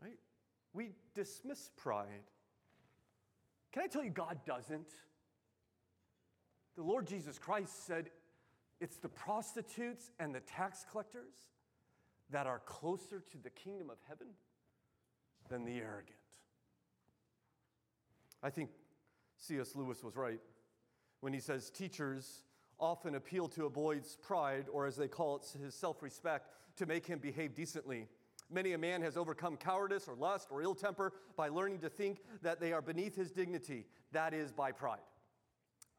right? 0.00 0.18
We 0.72 0.92
dismiss 1.14 1.70
pride. 1.76 2.30
Can 3.72 3.82
I 3.82 3.88
tell 3.88 4.02
you, 4.02 4.10
God 4.10 4.38
doesn't? 4.46 4.94
The 6.76 6.82
Lord 6.82 7.06
Jesus 7.06 7.38
Christ 7.38 7.86
said, 7.86 8.08
It's 8.80 8.96
the 8.96 9.08
prostitutes 9.08 10.10
and 10.18 10.34
the 10.34 10.40
tax 10.40 10.84
collectors 10.90 11.34
that 12.30 12.46
are 12.46 12.60
closer 12.66 13.20
to 13.20 13.38
the 13.42 13.50
kingdom 13.50 13.88
of 13.90 13.96
heaven 14.08 14.28
than 15.48 15.64
the 15.64 15.78
arrogant. 15.78 16.16
I 18.42 18.50
think 18.50 18.70
C.S. 19.38 19.74
Lewis 19.74 20.02
was 20.02 20.16
right 20.16 20.40
when 21.20 21.32
he 21.32 21.40
says 21.40 21.70
teachers 21.70 22.42
often 22.78 23.14
appeal 23.14 23.48
to 23.48 23.64
a 23.64 23.70
boy's 23.70 24.18
pride, 24.22 24.66
or 24.70 24.86
as 24.86 24.96
they 24.96 25.08
call 25.08 25.36
it, 25.36 25.58
his 25.58 25.74
self 25.74 26.02
respect, 26.02 26.50
to 26.76 26.86
make 26.86 27.06
him 27.06 27.18
behave 27.18 27.54
decently. 27.54 28.06
Many 28.50 28.74
a 28.74 28.78
man 28.78 29.02
has 29.02 29.16
overcome 29.16 29.56
cowardice 29.56 30.06
or 30.06 30.14
lust 30.14 30.48
or 30.50 30.62
ill 30.62 30.74
temper 30.74 31.12
by 31.36 31.48
learning 31.48 31.80
to 31.80 31.88
think 31.88 32.20
that 32.42 32.60
they 32.60 32.72
are 32.72 32.82
beneath 32.82 33.16
his 33.16 33.32
dignity. 33.32 33.86
That 34.12 34.34
is 34.34 34.52
by 34.52 34.72
pride. 34.72 35.00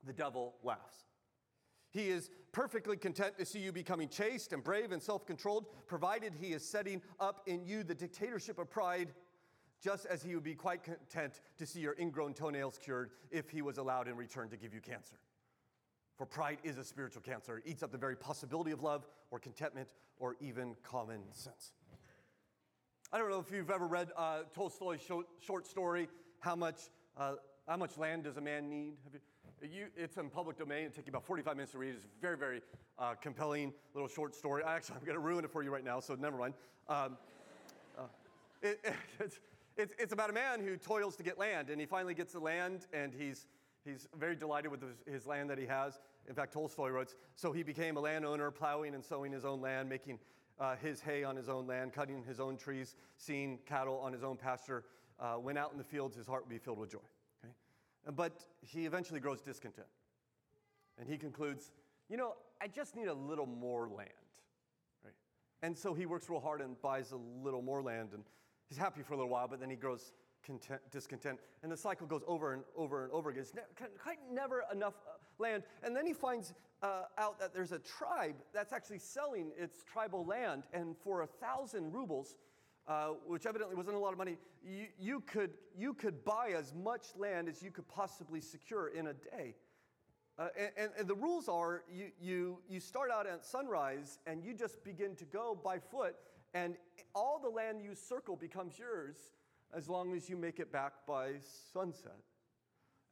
The 0.05 0.13
devil 0.13 0.55
laughs. 0.63 1.06
He 1.97 2.09
is 2.09 2.29
perfectly 2.51 2.95
content 2.95 3.39
to 3.39 3.45
see 3.45 3.57
you 3.57 3.71
becoming 3.71 4.07
chaste 4.07 4.53
and 4.53 4.63
brave 4.63 4.91
and 4.91 5.01
self 5.01 5.25
controlled, 5.25 5.65
provided 5.87 6.31
he 6.39 6.53
is 6.53 6.63
setting 6.63 7.01
up 7.19 7.41
in 7.47 7.65
you 7.65 7.83
the 7.83 7.95
dictatorship 7.95 8.59
of 8.59 8.69
pride 8.69 9.13
just 9.83 10.05
as 10.05 10.21
he 10.21 10.35
would 10.35 10.43
be 10.43 10.53
quite 10.53 10.83
content 10.83 11.41
to 11.57 11.65
see 11.65 11.79
your 11.79 11.95
ingrown 11.99 12.35
toenails 12.35 12.77
cured 12.77 13.09
if 13.31 13.49
he 13.49 13.63
was 13.63 13.79
allowed 13.79 14.07
in 14.07 14.15
return 14.15 14.47
to 14.49 14.57
give 14.57 14.75
you 14.75 14.79
cancer. 14.79 15.15
For 16.19 16.27
pride 16.27 16.59
is 16.63 16.77
a 16.77 16.83
spiritual 16.83 17.23
cancer. 17.23 17.57
It 17.57 17.63
eats 17.65 17.81
up 17.81 17.91
the 17.91 17.97
very 17.97 18.15
possibility 18.15 18.69
of 18.69 18.83
love 18.83 19.07
or 19.31 19.39
contentment 19.39 19.87
or 20.19 20.35
even 20.39 20.75
common 20.83 21.21
sense. 21.31 21.73
I 23.11 23.17
don't 23.17 23.31
know 23.31 23.39
if 23.39 23.51
you've 23.51 23.71
ever 23.71 23.87
read 23.87 24.11
uh, 24.15 24.41
Tolstoy's 24.53 25.01
short 25.39 25.65
story, 25.65 26.09
How 26.41 26.55
Much, 26.55 26.77
uh, 27.17 27.35
How 27.67 27.77
Much 27.77 27.97
Land 27.97 28.25
Does 28.25 28.37
a 28.37 28.41
Man 28.41 28.69
Need? 28.69 28.97
You, 29.61 29.87
it's 29.95 30.17
in 30.17 30.29
public 30.29 30.57
domain. 30.57 30.85
It 30.85 30.95
takes 30.95 31.07
you 31.07 31.11
about 31.11 31.25
45 31.25 31.55
minutes 31.55 31.71
to 31.71 31.79
read. 31.79 31.95
It's 31.95 32.05
a 32.05 32.21
very, 32.21 32.37
very 32.37 32.61
uh, 32.99 33.15
compelling 33.15 33.73
little 33.95 34.07
short 34.07 34.35
story. 34.35 34.63
Actually, 34.63 34.97
I'm 34.99 35.05
going 35.05 35.15
to 35.15 35.19
ruin 35.19 35.43
it 35.43 35.51
for 35.51 35.63
you 35.63 35.71
right 35.71 35.83
now, 35.83 35.99
so 35.99 36.13
never 36.15 36.37
mind. 36.37 36.53
Um, 36.87 37.17
uh, 37.97 38.03
it, 38.61 38.79
it, 39.19 39.39
it's, 39.77 39.93
it's 39.97 40.13
about 40.13 40.29
a 40.29 40.33
man 40.33 40.59
who 40.61 40.77
toils 40.77 41.15
to 41.15 41.23
get 41.23 41.39
land, 41.39 41.69
and 41.69 41.79
he 41.79 41.87
finally 41.87 42.13
gets 42.13 42.33
the 42.33 42.39
land, 42.39 42.85
and 42.93 43.13
he's, 43.13 43.47
he's 43.83 44.07
very 44.17 44.35
delighted 44.35 44.69
with 44.69 44.81
his, 44.81 44.97
his 45.11 45.25
land 45.25 45.49
that 45.49 45.57
he 45.57 45.65
has. 45.65 45.99
In 46.27 46.35
fact, 46.35 46.53
Tolstoy 46.53 46.89
wrote, 46.89 47.15
so 47.35 47.51
he 47.51 47.63
became 47.63 47.97
a 47.97 47.99
landowner, 47.99 48.51
plowing 48.51 48.93
and 48.93 49.03
sowing 49.03 49.31
his 49.31 49.45
own 49.45 49.59
land, 49.59 49.89
making 49.89 50.19
uh, 50.59 50.75
his 50.75 51.01
hay 51.01 51.23
on 51.23 51.35
his 51.35 51.49
own 51.49 51.65
land, 51.65 51.93
cutting 51.93 52.23
his 52.23 52.39
own 52.39 52.57
trees, 52.57 52.95
seeing 53.17 53.57
cattle 53.65 53.99
on 53.99 54.13
his 54.13 54.23
own 54.23 54.37
pasture. 54.37 54.83
Uh, 55.19 55.35
went 55.39 55.57
out 55.57 55.71
in 55.71 55.79
the 55.79 55.83
fields, 55.83 56.15
his 56.15 56.27
heart 56.27 56.43
would 56.43 56.51
be 56.51 56.59
filled 56.59 56.77
with 56.77 56.91
joy. 56.91 56.99
But 58.15 58.45
he 58.61 58.85
eventually 58.85 59.19
grows 59.19 59.41
discontent. 59.41 59.87
And 60.97 61.09
he 61.09 61.17
concludes, 61.17 61.71
you 62.09 62.17
know, 62.17 62.33
I 62.61 62.67
just 62.67 62.95
need 62.95 63.07
a 63.07 63.13
little 63.13 63.45
more 63.45 63.89
land. 63.89 64.09
Right? 65.03 65.13
And 65.61 65.77
so 65.77 65.93
he 65.93 66.05
works 66.05 66.29
real 66.29 66.39
hard 66.39 66.61
and 66.61 66.81
buys 66.81 67.11
a 67.11 67.17
little 67.17 67.61
more 67.61 67.81
land. 67.81 68.09
And 68.13 68.23
He's 68.67 68.77
happy 68.77 69.01
for 69.01 69.13
a 69.13 69.17
little 69.17 69.31
while, 69.31 69.47
but 69.47 69.59
then 69.59 69.69
he 69.69 69.75
grows 69.75 70.11
content, 70.45 70.81
discontent. 70.91 71.39
And 71.63 71.71
the 71.71 71.77
cycle 71.77 72.05
goes 72.05 72.21
over 72.27 72.53
and 72.53 72.63
over 72.75 73.03
and 73.03 73.11
over 73.13 73.29
again. 73.29 73.43
It's 73.43 73.53
ne- 73.53 73.87
quite 74.01 74.19
never 74.31 74.63
enough 74.73 74.95
uh, 75.07 75.17
land. 75.39 75.63
And 75.83 75.95
then 75.95 76.05
he 76.05 76.13
finds 76.13 76.53
uh, 76.83 77.03
out 77.17 77.39
that 77.39 77.53
there's 77.53 77.71
a 77.71 77.79
tribe 77.79 78.35
that's 78.53 78.73
actually 78.73 78.99
selling 78.99 79.51
its 79.57 79.83
tribal 79.83 80.25
land. 80.25 80.63
And 80.73 80.97
for 80.97 81.21
a 81.21 81.27
thousand 81.27 81.93
rubles, 81.93 82.35
uh, 82.87 83.09
which 83.25 83.45
evidently 83.45 83.75
wasn't 83.75 83.95
a 83.95 83.99
lot 83.99 84.11
of 84.11 84.17
money, 84.17 84.37
you, 84.63 84.85
you, 84.99 85.19
could, 85.21 85.51
you 85.77 85.93
could 85.93 86.23
buy 86.23 86.53
as 86.57 86.73
much 86.73 87.07
land 87.17 87.49
as 87.49 87.61
you 87.61 87.71
could 87.71 87.87
possibly 87.87 88.39
secure 88.39 88.89
in 88.89 89.07
a 89.07 89.13
day. 89.13 89.55
Uh, 90.39 90.49
and, 90.77 90.91
and, 90.99 91.07
the 91.07 91.15
rules 91.15 91.49
are 91.49 91.83
you, 91.91 92.11
you, 92.21 92.59
you 92.69 92.79
start 92.79 93.09
out 93.11 93.25
at 93.25 93.43
sunrise 93.43 94.19
and 94.27 94.43
you 94.43 94.53
just 94.53 94.83
begin 94.83 95.15
to 95.15 95.25
go 95.25 95.59
by 95.63 95.79
foot 95.79 96.15
and 96.53 96.75
all 97.15 97.39
the 97.41 97.49
land 97.49 97.81
you 97.81 97.95
circle 97.95 98.35
becomes 98.35 98.77
yours 98.77 99.15
as 99.75 99.89
long 99.89 100.15
as 100.15 100.29
you 100.29 100.37
make 100.37 100.59
it 100.59 100.71
back 100.71 100.93
by 101.07 101.33
sunset. 101.73 102.19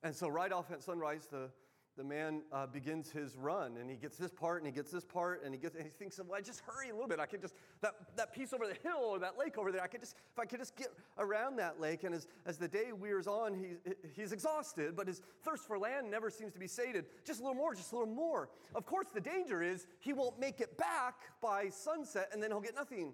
And 0.04 0.16
so, 0.16 0.28
right 0.28 0.52
off 0.52 0.72
at 0.72 0.84
sunrise, 0.84 1.28
the, 1.32 1.50
the 1.98 2.04
man 2.04 2.42
uh, 2.52 2.66
begins 2.68 3.10
his 3.10 3.38
run 3.38 3.78
and 3.78 3.90
he 3.90 3.96
gets 3.96 4.18
this 4.18 4.32
part 4.32 4.62
and 4.62 4.68
he 4.68 4.72
gets 4.72 4.92
this 4.92 5.06
part 5.06 5.44
and 5.44 5.54
he 5.54 5.60
gets 5.60 5.76
and 5.76 5.86
he 5.86 5.92
thinks 5.92 6.20
well 6.20 6.38
i 6.38 6.42
just 6.42 6.62
hurry 6.62 6.90
a 6.90 6.94
little 6.94 7.08
bit. 7.08 7.20
I 7.20 7.26
can 7.26 7.42
just 7.42 7.56
that, 7.82 7.94
that 8.18 8.34
piece 8.34 8.54
over 8.54 8.68
the 8.68 8.78
hill 8.84 9.00
or 9.02 9.20
that 9.20 9.38
lake 9.38 9.58
over 9.58 9.72
there 9.72 9.82
i 9.82 9.88
could 9.88 10.02
just 10.02 10.16
if 10.32 10.40
i 10.40 10.46
could 10.46 10.60
just 10.60 10.76
get 10.76 10.90
around 11.18 11.58
that 11.58 11.80
lake. 11.80 12.04
And 12.04 12.14
as, 12.14 12.28
as 12.46 12.58
the 12.58 12.68
day 12.68 12.92
wears 12.92 13.28
on 13.28 13.54
he, 13.54 13.94
he's 14.16 14.32
exhausted 14.32 14.96
but 14.96 15.08
his 15.08 15.22
thirst 15.44 15.68
for 15.68 15.78
land 15.78 16.10
never 16.10 16.30
seems 16.30 16.54
to 16.54 16.60
be 16.60 16.68
sated. 16.68 17.06
Just 17.26 17.40
a 17.40 17.44
little 17.44 17.56
more 17.56 17.74
just 17.74 17.92
a 17.92 17.96
little 17.98 18.14
more. 18.14 18.50
Of 18.74 18.86
course 18.86 19.08
the 19.14 19.22
danger 19.22 19.62
is 19.62 19.88
he 20.00 20.14
won't 20.14 20.40
make 20.40 20.60
it 20.60 20.78
back 20.78 21.16
by 21.42 21.70
sunset 21.70 22.30
and 22.34 22.42
then 22.44 22.52
he'll 22.52 22.62
get 22.62 22.76
nothing. 22.76 23.14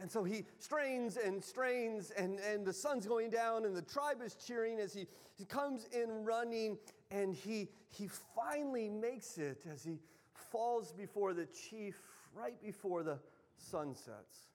And 0.00 0.10
so 0.10 0.22
he 0.22 0.44
strains 0.60 1.16
and 1.16 1.42
strains, 1.42 2.12
and, 2.12 2.38
and 2.38 2.64
the 2.64 2.72
sun's 2.72 3.04
going 3.04 3.30
down, 3.30 3.64
and 3.64 3.74
the 3.74 3.82
tribe 3.82 4.18
is 4.24 4.34
cheering 4.34 4.78
as 4.78 4.94
he, 4.94 5.08
he 5.36 5.44
comes 5.44 5.88
in 5.92 6.24
running 6.24 6.78
and 7.10 7.34
he, 7.34 7.68
he 7.90 8.08
finally 8.34 8.88
makes 8.88 9.38
it 9.38 9.62
as 9.72 9.82
he 9.82 9.98
falls 10.32 10.92
before 10.92 11.34
the 11.34 11.46
chief 11.46 12.00
right 12.34 12.60
before 12.62 13.02
the 13.02 13.18
sun 13.56 13.94
sets. 13.94 14.48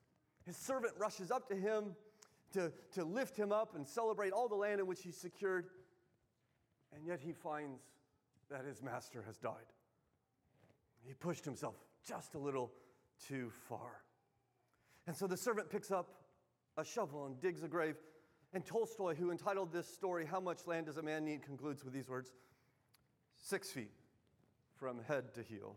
His 0.46 0.56
servant 0.56 0.94
rushes 0.98 1.30
up 1.30 1.48
to 1.48 1.54
him 1.54 1.96
to, 2.52 2.72
to 2.92 3.04
lift 3.04 3.36
him 3.36 3.52
up 3.52 3.74
and 3.74 3.86
celebrate 3.86 4.32
all 4.32 4.48
the 4.48 4.54
land 4.54 4.80
in 4.80 4.86
which 4.86 5.02
he's 5.02 5.16
secured, 5.16 5.66
and 6.94 7.04
yet 7.06 7.20
he 7.20 7.32
finds 7.32 7.80
that 8.50 8.64
his 8.64 8.82
master 8.82 9.22
has 9.26 9.36
died. 9.38 9.72
He 11.06 11.14
pushed 11.14 11.44
himself 11.44 11.74
just 12.06 12.34
a 12.34 12.38
little 12.38 12.72
too 13.28 13.50
far. 13.68 14.02
And 15.06 15.16
so 15.16 15.26
the 15.26 15.36
servant 15.36 15.70
picks 15.70 15.90
up 15.90 16.08
a 16.76 16.84
shovel 16.84 17.26
and 17.26 17.40
digs 17.40 17.62
a 17.62 17.68
grave 17.68 17.96
and 18.54 18.64
Tolstoy, 18.64 19.14
who 19.14 19.30
entitled 19.30 19.72
this 19.72 19.92
story, 19.92 20.24
How 20.24 20.40
Much 20.40 20.66
Land 20.66 20.86
Does 20.86 20.96
a 20.96 21.02
Man 21.02 21.24
Need, 21.24 21.42
concludes 21.42 21.84
with 21.84 21.92
these 21.92 22.08
words 22.08 22.32
Six 23.36 23.70
feet 23.70 23.90
from 24.76 25.00
head 25.06 25.34
to 25.34 25.42
heel 25.42 25.76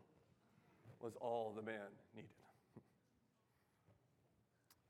was 1.02 1.16
all 1.20 1.54
the 1.56 1.62
man 1.62 1.90
needed. 2.16 2.30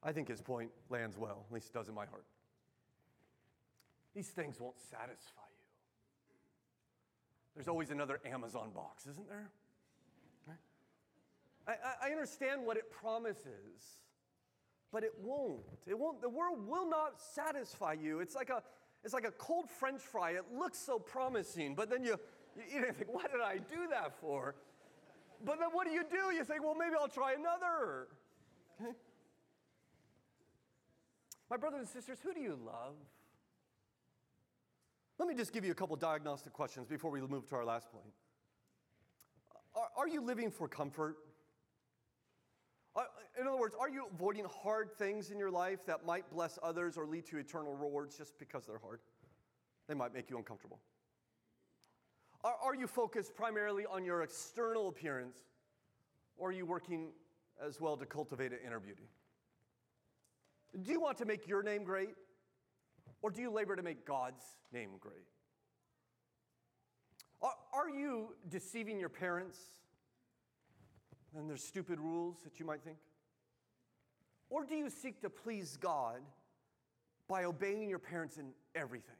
I 0.03 0.11
think 0.11 0.27
his 0.27 0.41
point 0.41 0.69
lands 0.89 1.17
well, 1.17 1.45
at 1.49 1.53
least 1.53 1.69
it 1.69 1.73
does 1.73 1.89
in 1.89 1.95
my 1.95 2.05
heart. 2.05 2.25
These 4.13 4.29
things 4.29 4.59
won't 4.59 4.79
satisfy 4.79 5.41
you. 5.49 6.35
There's 7.55 7.67
always 7.67 7.89
another 7.89 8.19
Amazon 8.25 8.71
box, 8.73 9.07
isn't 9.07 9.27
there? 9.27 9.49
I, 11.67 12.07
I 12.07 12.11
understand 12.11 12.65
what 12.65 12.77
it 12.77 12.89
promises 12.89 13.99
but 14.91 15.03
it 15.03 15.13
won't. 15.21 15.65
It 15.85 15.97
won't. 15.97 16.21
The 16.21 16.29
world 16.29 16.65
will 16.67 16.89
not 16.89 17.19
satisfy 17.19 17.93
you. 17.93 18.19
It's 18.19 18.35
like 18.35 18.49
a, 18.49 18.61
it's 19.03 19.13
like 19.13 19.25
a 19.25 19.31
cold 19.31 19.69
French 19.69 20.01
fry. 20.01 20.31
It 20.31 20.45
looks 20.53 20.77
so 20.77 20.99
promising, 20.99 21.75
but 21.75 21.89
then 21.89 22.03
you, 22.03 22.17
you 22.55 22.63
eat 22.69 22.81
it 22.81 22.87
and 22.89 22.97
think, 22.97 23.13
what 23.13 23.31
did 23.31 23.41
I 23.41 23.57
do 23.57 23.87
that 23.91 24.19
for? 24.19 24.55
But 25.43 25.59
then 25.59 25.69
what 25.71 25.87
do 25.87 25.93
you 25.93 26.03
do? 26.09 26.33
You 26.35 26.43
think, 26.43 26.63
well, 26.63 26.75
maybe 26.75 26.95
I'll 26.99 27.07
try 27.07 27.33
another. 27.33 28.07
Okay? 28.81 28.91
My 31.49 31.57
brothers 31.57 31.79
and 31.79 31.89
sisters, 31.89 32.17
who 32.23 32.33
do 32.33 32.41
you 32.41 32.57
love? 32.65 32.95
Let 35.19 35.27
me 35.27 35.35
just 35.35 35.53
give 35.53 35.65
you 35.65 35.71
a 35.71 35.75
couple 35.75 35.95
diagnostic 35.95 36.53
questions 36.53 36.87
before 36.87 37.09
we 37.11 37.21
move 37.21 37.47
to 37.49 37.55
our 37.55 37.65
last 37.65 37.91
point. 37.91 38.13
Are, 39.75 39.89
are 39.97 40.07
you 40.07 40.21
living 40.21 40.51
for 40.51 40.67
comfort? 40.67 41.17
In 43.39 43.47
other 43.47 43.57
words, 43.57 43.75
are 43.79 43.89
you 43.89 44.07
avoiding 44.11 44.45
hard 44.63 44.91
things 44.97 45.29
in 45.29 45.37
your 45.37 45.51
life 45.51 45.85
that 45.85 46.05
might 46.05 46.29
bless 46.31 46.57
others 46.63 46.97
or 46.97 47.05
lead 47.05 47.25
to 47.27 47.37
eternal 47.37 47.75
rewards 47.75 48.17
just 48.17 48.37
because 48.39 48.65
they're 48.65 48.79
hard? 48.79 48.99
They 49.87 49.93
might 49.93 50.13
make 50.13 50.29
you 50.29 50.37
uncomfortable. 50.37 50.79
Are, 52.43 52.55
are 52.63 52.75
you 52.75 52.87
focused 52.87 53.35
primarily 53.35 53.85
on 53.85 54.03
your 54.03 54.23
external 54.23 54.89
appearance, 54.89 55.37
or 56.37 56.49
are 56.49 56.51
you 56.51 56.65
working 56.65 57.09
as 57.63 57.79
well 57.79 57.97
to 57.97 58.05
cultivate 58.05 58.51
an 58.51 58.59
inner 58.65 58.79
beauty? 58.79 59.09
Do 60.81 60.91
you 60.91 60.99
want 60.99 61.17
to 61.19 61.25
make 61.25 61.47
your 61.47 61.63
name 61.63 61.83
great, 61.83 62.15
or 63.21 63.31
do 63.31 63.41
you 63.41 63.51
labor 63.51 63.75
to 63.75 63.83
make 63.83 64.05
God's 64.05 64.43
name 64.71 64.91
great? 64.99 65.25
Are, 67.41 67.53
are 67.73 67.89
you 67.89 68.35
deceiving 68.49 68.99
your 68.99 69.09
parents 69.09 69.59
and 71.37 71.49
there's 71.49 71.63
stupid 71.63 71.99
rules 71.99 72.37
that 72.43 72.59
you 72.59 72.65
might 72.65 72.81
think? 72.81 72.97
Or 74.49 74.65
do 74.65 74.75
you 74.75 74.89
seek 74.89 75.21
to 75.21 75.29
please 75.29 75.77
God 75.77 76.21
by 77.27 77.43
obeying 77.43 77.89
your 77.89 77.99
parents 77.99 78.37
in 78.37 78.51
everything? 78.75 79.15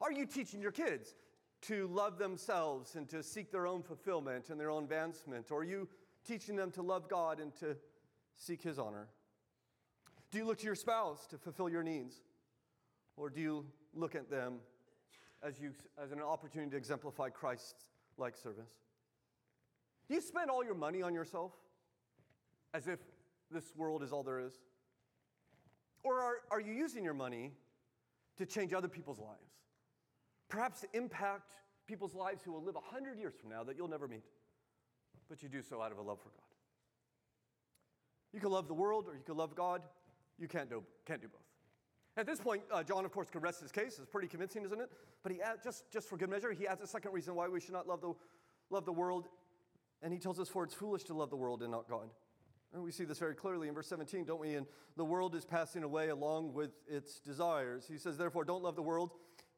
Are 0.00 0.12
you 0.12 0.26
teaching 0.26 0.60
your 0.60 0.72
kids 0.72 1.14
to 1.62 1.88
love 1.88 2.18
themselves 2.18 2.94
and 2.94 3.08
to 3.08 3.22
seek 3.22 3.50
their 3.50 3.66
own 3.66 3.82
fulfillment 3.82 4.50
and 4.50 4.60
their 4.60 4.70
own 4.70 4.84
advancement? 4.84 5.50
Or 5.50 5.60
are 5.60 5.64
you 5.64 5.88
teaching 6.26 6.54
them 6.54 6.70
to 6.72 6.82
love 6.82 7.08
God 7.08 7.40
and 7.40 7.54
to 7.56 7.76
seek 8.36 8.62
His 8.62 8.78
honor? 8.78 9.08
Do 10.30 10.38
you 10.38 10.44
look 10.44 10.58
to 10.58 10.66
your 10.66 10.74
spouse 10.74 11.26
to 11.28 11.38
fulfill 11.38 11.68
your 11.68 11.82
needs? 11.82 12.16
Or 13.16 13.30
do 13.30 13.40
you 13.40 13.64
look 13.94 14.14
at 14.14 14.30
them 14.30 14.58
as, 15.42 15.58
you, 15.58 15.72
as 16.02 16.12
an 16.12 16.20
opportunity 16.20 16.72
to 16.72 16.76
exemplify 16.76 17.30
Christ's 17.30 17.86
like 18.18 18.36
service? 18.36 18.85
Do 20.08 20.14
you 20.14 20.20
spend 20.20 20.50
all 20.50 20.64
your 20.64 20.74
money 20.74 21.02
on 21.02 21.14
yourself 21.14 21.52
as 22.74 22.86
if 22.86 23.00
this 23.50 23.72
world 23.76 24.02
is 24.02 24.12
all 24.12 24.22
there 24.22 24.40
is? 24.40 24.54
Or 26.04 26.20
are, 26.20 26.34
are 26.50 26.60
you 26.60 26.72
using 26.72 27.02
your 27.02 27.14
money 27.14 27.52
to 28.36 28.46
change 28.46 28.72
other 28.72 28.88
people's 28.88 29.18
lives? 29.18 29.50
Perhaps 30.48 30.82
to 30.82 30.88
impact 30.94 31.54
people's 31.86 32.14
lives 32.14 32.42
who 32.44 32.52
will 32.52 32.62
live 32.62 32.76
100 32.76 33.18
years 33.18 33.34
from 33.40 33.50
now 33.50 33.64
that 33.64 33.76
you'll 33.76 33.88
never 33.88 34.06
meet, 34.06 34.24
but 35.28 35.42
you 35.42 35.48
do 35.48 35.62
so 35.62 35.82
out 35.82 35.90
of 35.90 35.98
a 35.98 36.02
love 36.02 36.20
for 36.20 36.28
God. 36.28 36.42
You 38.32 38.40
can 38.40 38.50
love 38.50 38.68
the 38.68 38.74
world 38.74 39.06
or 39.08 39.14
you 39.14 39.22
can 39.24 39.36
love 39.36 39.56
God. 39.56 39.82
You 40.38 40.46
can't 40.46 40.68
do, 40.68 40.84
can't 41.06 41.20
do 41.20 41.28
both. 41.28 41.40
At 42.18 42.26
this 42.26 42.40
point, 42.40 42.62
uh, 42.70 42.82
John, 42.82 43.04
of 43.04 43.12
course, 43.12 43.28
could 43.30 43.42
rest 43.42 43.60
his 43.60 43.72
case. 43.72 43.98
It's 43.98 44.10
pretty 44.10 44.28
convincing, 44.28 44.64
isn't 44.64 44.80
it? 44.80 44.90
But 45.22 45.32
he 45.32 45.42
adds, 45.42 45.62
just, 45.64 45.90
just 45.90 46.08
for 46.08 46.16
good 46.16 46.30
measure, 46.30 46.52
he 46.52 46.66
adds 46.66 46.80
a 46.80 46.86
second 46.86 47.12
reason 47.12 47.34
why 47.34 47.48
we 47.48 47.60
should 47.60 47.72
not 47.72 47.88
love 47.88 48.00
the, 48.00 48.14
love 48.70 48.84
the 48.84 48.92
world 48.92 49.28
and 50.06 50.12
he 50.12 50.20
tells 50.20 50.38
us, 50.38 50.48
For 50.48 50.62
it's 50.62 50.72
foolish 50.72 51.02
to 51.04 51.14
love 51.14 51.30
the 51.30 51.36
world 51.36 51.62
and 51.62 51.72
not 51.72 51.90
God. 51.90 52.08
And 52.72 52.80
we 52.80 52.92
see 52.92 53.02
this 53.02 53.18
very 53.18 53.34
clearly 53.34 53.66
in 53.66 53.74
verse 53.74 53.88
17, 53.88 54.24
don't 54.24 54.38
we? 54.38 54.54
And 54.54 54.64
the 54.96 55.04
world 55.04 55.34
is 55.34 55.44
passing 55.44 55.82
away 55.82 56.10
along 56.10 56.52
with 56.52 56.70
its 56.86 57.18
desires. 57.18 57.86
He 57.90 57.98
says, 57.98 58.16
Therefore, 58.16 58.44
don't 58.44 58.62
love 58.62 58.76
the 58.76 58.82
world 58.82 59.10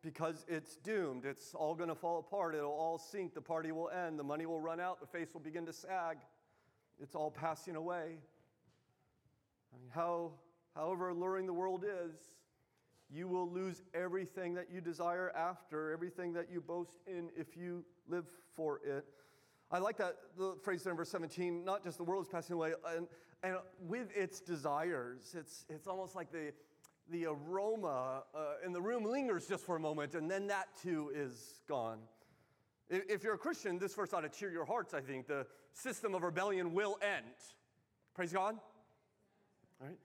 because 0.02 0.46
it's 0.48 0.76
doomed. 0.76 1.26
It's 1.26 1.54
all 1.54 1.74
going 1.74 1.90
to 1.90 1.94
fall 1.94 2.20
apart. 2.20 2.54
It'll 2.54 2.70
all 2.70 2.96
sink. 2.96 3.34
The 3.34 3.42
party 3.42 3.72
will 3.72 3.90
end. 3.90 4.18
The 4.18 4.24
money 4.24 4.46
will 4.46 4.58
run 4.58 4.80
out. 4.80 5.00
The 5.00 5.06
face 5.06 5.28
will 5.34 5.42
begin 5.42 5.66
to 5.66 5.72
sag. 5.74 6.16
It's 6.98 7.14
all 7.14 7.30
passing 7.30 7.76
away. 7.76 8.16
I 9.74 9.78
mean, 9.78 9.90
how, 9.94 10.30
however 10.74 11.10
alluring 11.10 11.44
the 11.44 11.52
world 11.52 11.84
is, 11.84 12.14
you 13.10 13.28
will 13.28 13.50
lose 13.50 13.82
everything 13.92 14.54
that 14.54 14.68
you 14.72 14.80
desire 14.80 15.30
after, 15.36 15.92
everything 15.92 16.32
that 16.32 16.46
you 16.50 16.62
boast 16.62 16.94
in 17.06 17.28
if 17.36 17.54
you 17.54 17.84
live 18.08 18.24
for 18.56 18.80
it. 18.82 19.04
I 19.70 19.78
like 19.78 19.98
that 19.98 20.16
the 20.38 20.54
phrase 20.62 20.82
there 20.82 20.92
in 20.92 20.96
verse 20.96 21.10
17, 21.10 21.64
not 21.64 21.84
just 21.84 21.98
the 21.98 22.04
world 22.04 22.24
is 22.24 22.28
passing 22.28 22.54
away, 22.54 22.72
and, 22.96 23.06
and 23.42 23.56
with 23.86 24.08
its 24.16 24.40
desires. 24.40 25.34
It's, 25.36 25.66
it's 25.68 25.86
almost 25.86 26.16
like 26.16 26.32
the, 26.32 26.52
the 27.10 27.26
aroma 27.26 28.22
uh, 28.34 28.38
in 28.64 28.72
the 28.72 28.80
room 28.80 29.04
lingers 29.04 29.46
just 29.46 29.64
for 29.64 29.76
a 29.76 29.80
moment, 29.80 30.14
and 30.14 30.30
then 30.30 30.46
that 30.46 30.68
too 30.82 31.12
is 31.14 31.60
gone. 31.68 31.98
If 32.88 33.22
you're 33.22 33.34
a 33.34 33.38
Christian, 33.38 33.78
this 33.78 33.94
verse 33.94 34.14
ought 34.14 34.22
to 34.22 34.30
cheer 34.30 34.50
your 34.50 34.64
hearts, 34.64 34.94
I 34.94 35.02
think. 35.02 35.26
The 35.26 35.46
system 35.74 36.14
of 36.14 36.22
rebellion 36.22 36.72
will 36.72 36.98
end. 37.02 37.26
Praise 38.14 38.32
God. 38.32 38.56
All 39.80 39.86
right? 39.86 39.98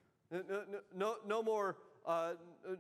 No, 0.50 0.64
no, 0.94 1.16
no, 1.26 1.42
more. 1.42 1.78
Uh, 2.06 2.34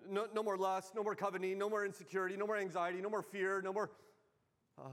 no, 0.10 0.28
no 0.36 0.44
more 0.44 0.58
lust, 0.58 0.94
no 0.94 1.04
more 1.04 1.16
coveting, 1.16 1.58
no 1.58 1.70
more 1.70 1.86
insecurity, 1.86 2.36
no 2.36 2.46
more 2.46 2.58
anxiety, 2.58 3.00
no 3.00 3.10
more 3.10 3.22
fear, 3.22 3.62
no 3.62 3.72
more 3.72 3.90
um, 4.78 4.92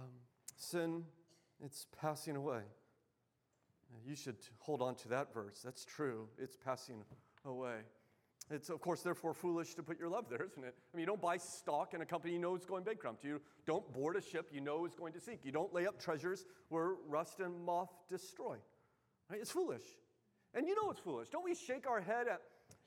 sin, 0.56 1.02
it's 1.64 1.86
passing 2.00 2.36
away. 2.36 2.62
You 4.06 4.14
should 4.14 4.36
hold 4.58 4.82
on 4.82 4.94
to 4.96 5.08
that 5.08 5.34
verse. 5.34 5.60
That's 5.64 5.84
true. 5.84 6.28
It's 6.38 6.56
passing 6.56 7.02
away. 7.44 7.78
It's, 8.50 8.68
of 8.68 8.80
course, 8.80 9.02
therefore 9.02 9.32
foolish 9.32 9.74
to 9.74 9.82
put 9.82 9.98
your 9.98 10.08
love 10.08 10.26
there, 10.28 10.42
isn't 10.44 10.64
it? 10.64 10.74
I 10.92 10.96
mean, 10.96 11.02
you 11.02 11.06
don't 11.06 11.20
buy 11.20 11.36
stock 11.36 11.94
in 11.94 12.00
a 12.00 12.06
company 12.06 12.32
you 12.32 12.40
know 12.40 12.56
is 12.56 12.64
going 12.64 12.82
bankrupt. 12.82 13.24
You 13.24 13.40
don't 13.64 13.92
board 13.92 14.16
a 14.16 14.20
ship 14.20 14.48
you 14.52 14.60
know 14.60 14.86
is 14.86 14.94
going 14.94 15.12
to 15.12 15.20
sink. 15.20 15.40
You 15.44 15.52
don't 15.52 15.72
lay 15.72 15.86
up 15.86 16.00
treasures 16.00 16.44
where 16.68 16.94
rust 17.08 17.38
and 17.38 17.64
moth 17.64 17.90
destroy. 18.08 18.56
Right? 19.30 19.40
It's 19.40 19.52
foolish. 19.52 19.84
And 20.52 20.66
you 20.66 20.74
know 20.74 20.90
it's 20.90 20.98
foolish. 21.00 21.28
Don't 21.28 21.44
we 21.44 21.54
shake 21.54 21.88
our 21.88 22.00
head 22.00 22.26
at, 22.26 22.40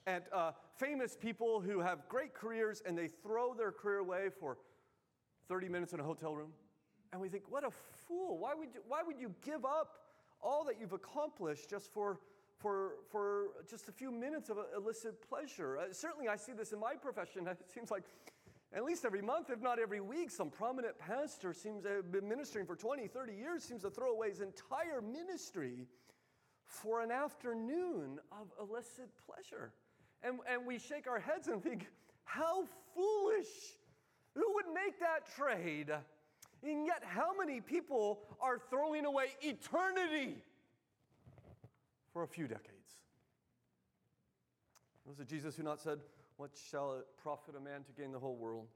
at 0.06 0.28
uh, 0.34 0.52
famous 0.78 1.16
people 1.16 1.62
who 1.62 1.80
have 1.80 2.10
great 2.10 2.34
careers 2.34 2.82
and 2.86 2.98
they 2.98 3.08
throw 3.08 3.54
their 3.54 3.72
career 3.72 4.00
away 4.00 4.28
for 4.38 4.58
30 5.48 5.70
minutes 5.70 5.94
in 5.94 6.02
a 6.02 6.04
hotel 6.04 6.36
room? 6.36 6.52
And 7.14 7.22
we 7.22 7.30
think, 7.30 7.44
what 7.48 7.64
a 7.64 7.70
fool. 8.08 8.38
Why 8.38 8.54
would 8.54 8.74
you, 8.74 8.82
why 8.88 9.04
would 9.04 9.20
you 9.20 9.34
give 9.46 9.64
up 9.64 10.00
all 10.44 10.66
that 10.66 10.76
you've 10.80 10.94
accomplished 10.94 11.70
just 11.70 11.92
for, 11.92 12.20
for, 12.58 12.96
for 13.10 13.48
just 13.70 13.88
a 13.88 13.92
few 13.92 14.12
minutes 14.12 14.50
of 14.50 14.58
illicit 14.76 15.28
pleasure. 15.28 15.78
Uh, 15.78 15.86
certainly, 15.92 16.28
I 16.28 16.36
see 16.36 16.52
this 16.52 16.74
in 16.74 16.80
my 16.80 16.96
profession. 16.96 17.48
It 17.48 17.72
seems 17.74 17.90
like 17.90 18.04
at 18.76 18.84
least 18.84 19.06
every 19.06 19.22
month, 19.22 19.50
if 19.50 19.62
not 19.62 19.80
every 19.80 20.02
week, 20.02 20.32
some 20.32 20.50
prominent 20.50 20.98
pastor 21.00 21.54
seems 21.54 21.84
to 21.84 21.90
have 21.90 22.12
been 22.12 22.28
ministering 22.28 22.66
for 22.66 22.76
20, 22.76 23.08
30 23.08 23.34
years, 23.34 23.64
seems 23.64 23.84
to 23.84 23.90
throw 23.90 24.12
away 24.12 24.30
his 24.30 24.42
entire 24.42 25.02
ministry 25.02 25.88
for 26.66 27.02
an 27.02 27.12
afternoon 27.12 28.20
of 28.32 28.52
illicit 28.60 29.10
pleasure. 29.26 29.72
And, 30.24 30.40
and 30.50 30.66
we 30.66 30.80
shake 30.80 31.08
our 31.08 31.20
heads 31.20 31.48
and 31.48 31.62
think, 31.62 31.88
how 32.24 32.64
foolish! 32.96 33.48
Who 34.36 34.54
would 34.56 34.74
make 34.74 35.00
that 35.00 35.28
trade? 35.36 35.92
And 36.66 36.86
yet, 36.86 37.04
how 37.06 37.38
many 37.38 37.60
people 37.60 38.22
are 38.42 38.58
throwing 38.70 39.06
away 39.06 39.36
eternity 39.42 40.38
for 42.14 42.24
a 42.24 42.28
few 42.28 42.48
decades? 42.48 42.70
Was 45.06 45.20
it 45.20 45.28
Jesus 45.28 45.58
who 45.58 45.64
not 45.64 45.82
said, 45.82 46.00
What 46.38 46.52
shall 46.70 46.94
it 46.94 47.06
profit 47.22 47.56
a 47.58 47.60
man 47.60 47.84
to 47.84 47.92
gain 47.92 48.12
the 48.12 48.20
whole 48.20 48.38
world 48.38 48.68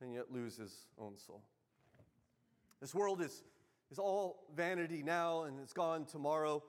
and 0.00 0.12
yet 0.12 0.32
lose 0.32 0.56
his 0.56 0.74
own 1.00 1.16
soul? 1.16 1.42
This 2.80 2.94
world 2.94 3.22
is, 3.22 3.44
is 3.92 3.98
all 3.98 4.46
vanity 4.56 5.02
now 5.02 5.44
and 5.44 5.60
it's 5.60 5.72
gone 5.72 6.04
tomorrow. 6.04 6.62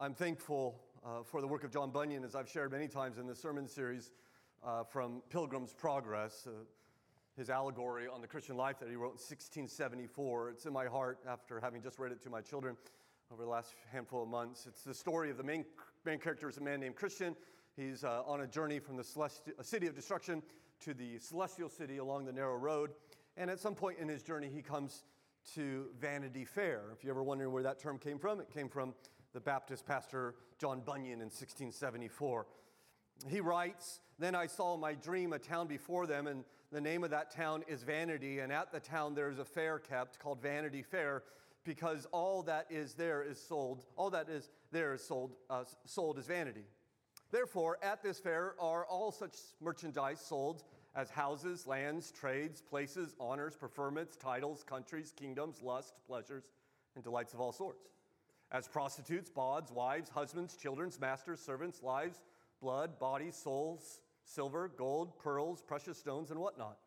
I'm 0.00 0.14
thankful 0.14 0.80
uh, 1.04 1.22
for 1.24 1.40
the 1.40 1.46
work 1.46 1.64
of 1.64 1.70
John 1.70 1.90
Bunyan, 1.90 2.24
as 2.24 2.34
I've 2.34 2.48
shared 2.48 2.72
many 2.72 2.88
times 2.88 3.18
in 3.18 3.26
the 3.26 3.34
sermon 3.34 3.68
series 3.68 4.12
uh, 4.64 4.84
from 4.84 5.22
Pilgrim's 5.30 5.72
Progress. 5.72 6.48
His 7.36 7.50
allegory 7.50 8.08
on 8.08 8.20
the 8.20 8.26
Christian 8.26 8.56
life 8.56 8.78
that 8.80 8.88
he 8.88 8.96
wrote 8.96 9.12
in 9.12 9.20
1674. 9.20 10.50
It's 10.50 10.66
in 10.66 10.72
my 10.72 10.86
heart 10.86 11.18
after 11.28 11.60
having 11.60 11.82
just 11.82 11.98
read 11.98 12.12
it 12.12 12.22
to 12.22 12.30
my 12.30 12.40
children 12.40 12.76
over 13.32 13.42
the 13.42 13.48
last 13.48 13.74
handful 13.92 14.22
of 14.22 14.28
months. 14.28 14.66
It's 14.66 14.82
the 14.82 14.94
story 14.94 15.30
of 15.30 15.36
the 15.36 15.42
main, 15.42 15.64
main 16.04 16.18
character 16.18 16.48
is 16.48 16.56
a 16.56 16.62
man 16.62 16.80
named 16.80 16.96
Christian. 16.96 17.36
He's 17.76 18.04
uh, 18.04 18.22
on 18.26 18.40
a 18.40 18.46
journey 18.46 18.78
from 18.78 18.96
the 18.96 19.02
celesti- 19.02 19.52
city 19.62 19.86
of 19.86 19.94
destruction 19.94 20.42
to 20.80 20.94
the 20.94 21.18
celestial 21.18 21.68
city 21.68 21.98
along 21.98 22.24
the 22.24 22.32
narrow 22.32 22.56
road. 22.56 22.90
And 23.36 23.50
at 23.50 23.60
some 23.60 23.74
point 23.74 23.98
in 23.98 24.08
his 24.08 24.22
journey, 24.22 24.48
he 24.52 24.62
comes 24.62 25.04
to 25.54 25.88
Vanity 26.00 26.44
Fair. 26.44 26.84
If 26.92 27.04
you're 27.04 27.12
ever 27.12 27.22
wondering 27.22 27.52
where 27.52 27.62
that 27.62 27.78
term 27.78 27.98
came 27.98 28.18
from, 28.18 28.40
it 28.40 28.50
came 28.50 28.68
from 28.68 28.94
the 29.34 29.40
Baptist 29.40 29.86
pastor 29.86 30.36
John 30.58 30.80
Bunyan 30.80 31.20
in 31.20 31.28
1674. 31.28 32.46
He 33.28 33.40
writes, 33.40 34.00
Then 34.18 34.34
I 34.34 34.46
saw 34.46 34.74
in 34.74 34.80
my 34.80 34.94
dream 34.94 35.32
a 35.34 35.38
town 35.38 35.66
before 35.66 36.06
them, 36.06 36.26
and 36.26 36.44
the 36.72 36.80
name 36.80 37.04
of 37.04 37.10
that 37.10 37.30
town 37.30 37.64
is 37.68 37.82
Vanity. 37.82 38.40
And 38.40 38.52
at 38.52 38.72
the 38.72 38.80
town 38.80 39.14
there's 39.14 39.38
a 39.38 39.44
fair 39.44 39.78
kept 39.78 40.18
called 40.18 40.40
Vanity 40.40 40.82
Fair, 40.82 41.22
because 41.64 42.06
all 42.12 42.42
that 42.44 42.66
is 42.70 42.94
there 42.94 43.22
is 43.22 43.40
sold. 43.40 43.84
All 43.96 44.10
that 44.10 44.28
is 44.28 44.50
there 44.70 44.94
is 44.94 45.02
sold, 45.02 45.36
uh, 45.50 45.64
sold 45.84 46.18
as 46.18 46.26
vanity. 46.26 46.64
Therefore, 47.30 47.78
at 47.82 48.02
this 48.02 48.20
fair 48.20 48.54
are 48.60 48.86
all 48.86 49.10
such 49.10 49.34
merchandise 49.60 50.20
sold 50.20 50.62
as 50.94 51.10
houses, 51.10 51.66
lands, 51.66 52.10
trades, 52.10 52.62
places, 52.62 53.14
honors, 53.20 53.56
preferments, 53.56 54.18
titles, 54.18 54.62
countries, 54.62 55.12
kingdoms, 55.14 55.60
lust, 55.60 55.94
pleasures, 56.06 56.44
and 56.94 57.04
delights 57.04 57.34
of 57.34 57.40
all 57.40 57.52
sorts. 57.52 57.88
As 58.52 58.68
prostitutes, 58.68 59.28
bawds, 59.28 59.72
wives, 59.72 60.08
husbands, 60.08 60.56
children, 60.56 60.90
masters, 61.00 61.40
servants, 61.40 61.82
lives, 61.82 62.20
blood, 62.62 62.98
bodies, 62.98 63.34
souls, 63.34 64.00
silver, 64.26 64.70
gold, 64.76 65.18
pearls, 65.18 65.62
precious 65.62 65.98
stones, 65.98 66.30
and 66.30 66.38
whatnot. 66.38 66.78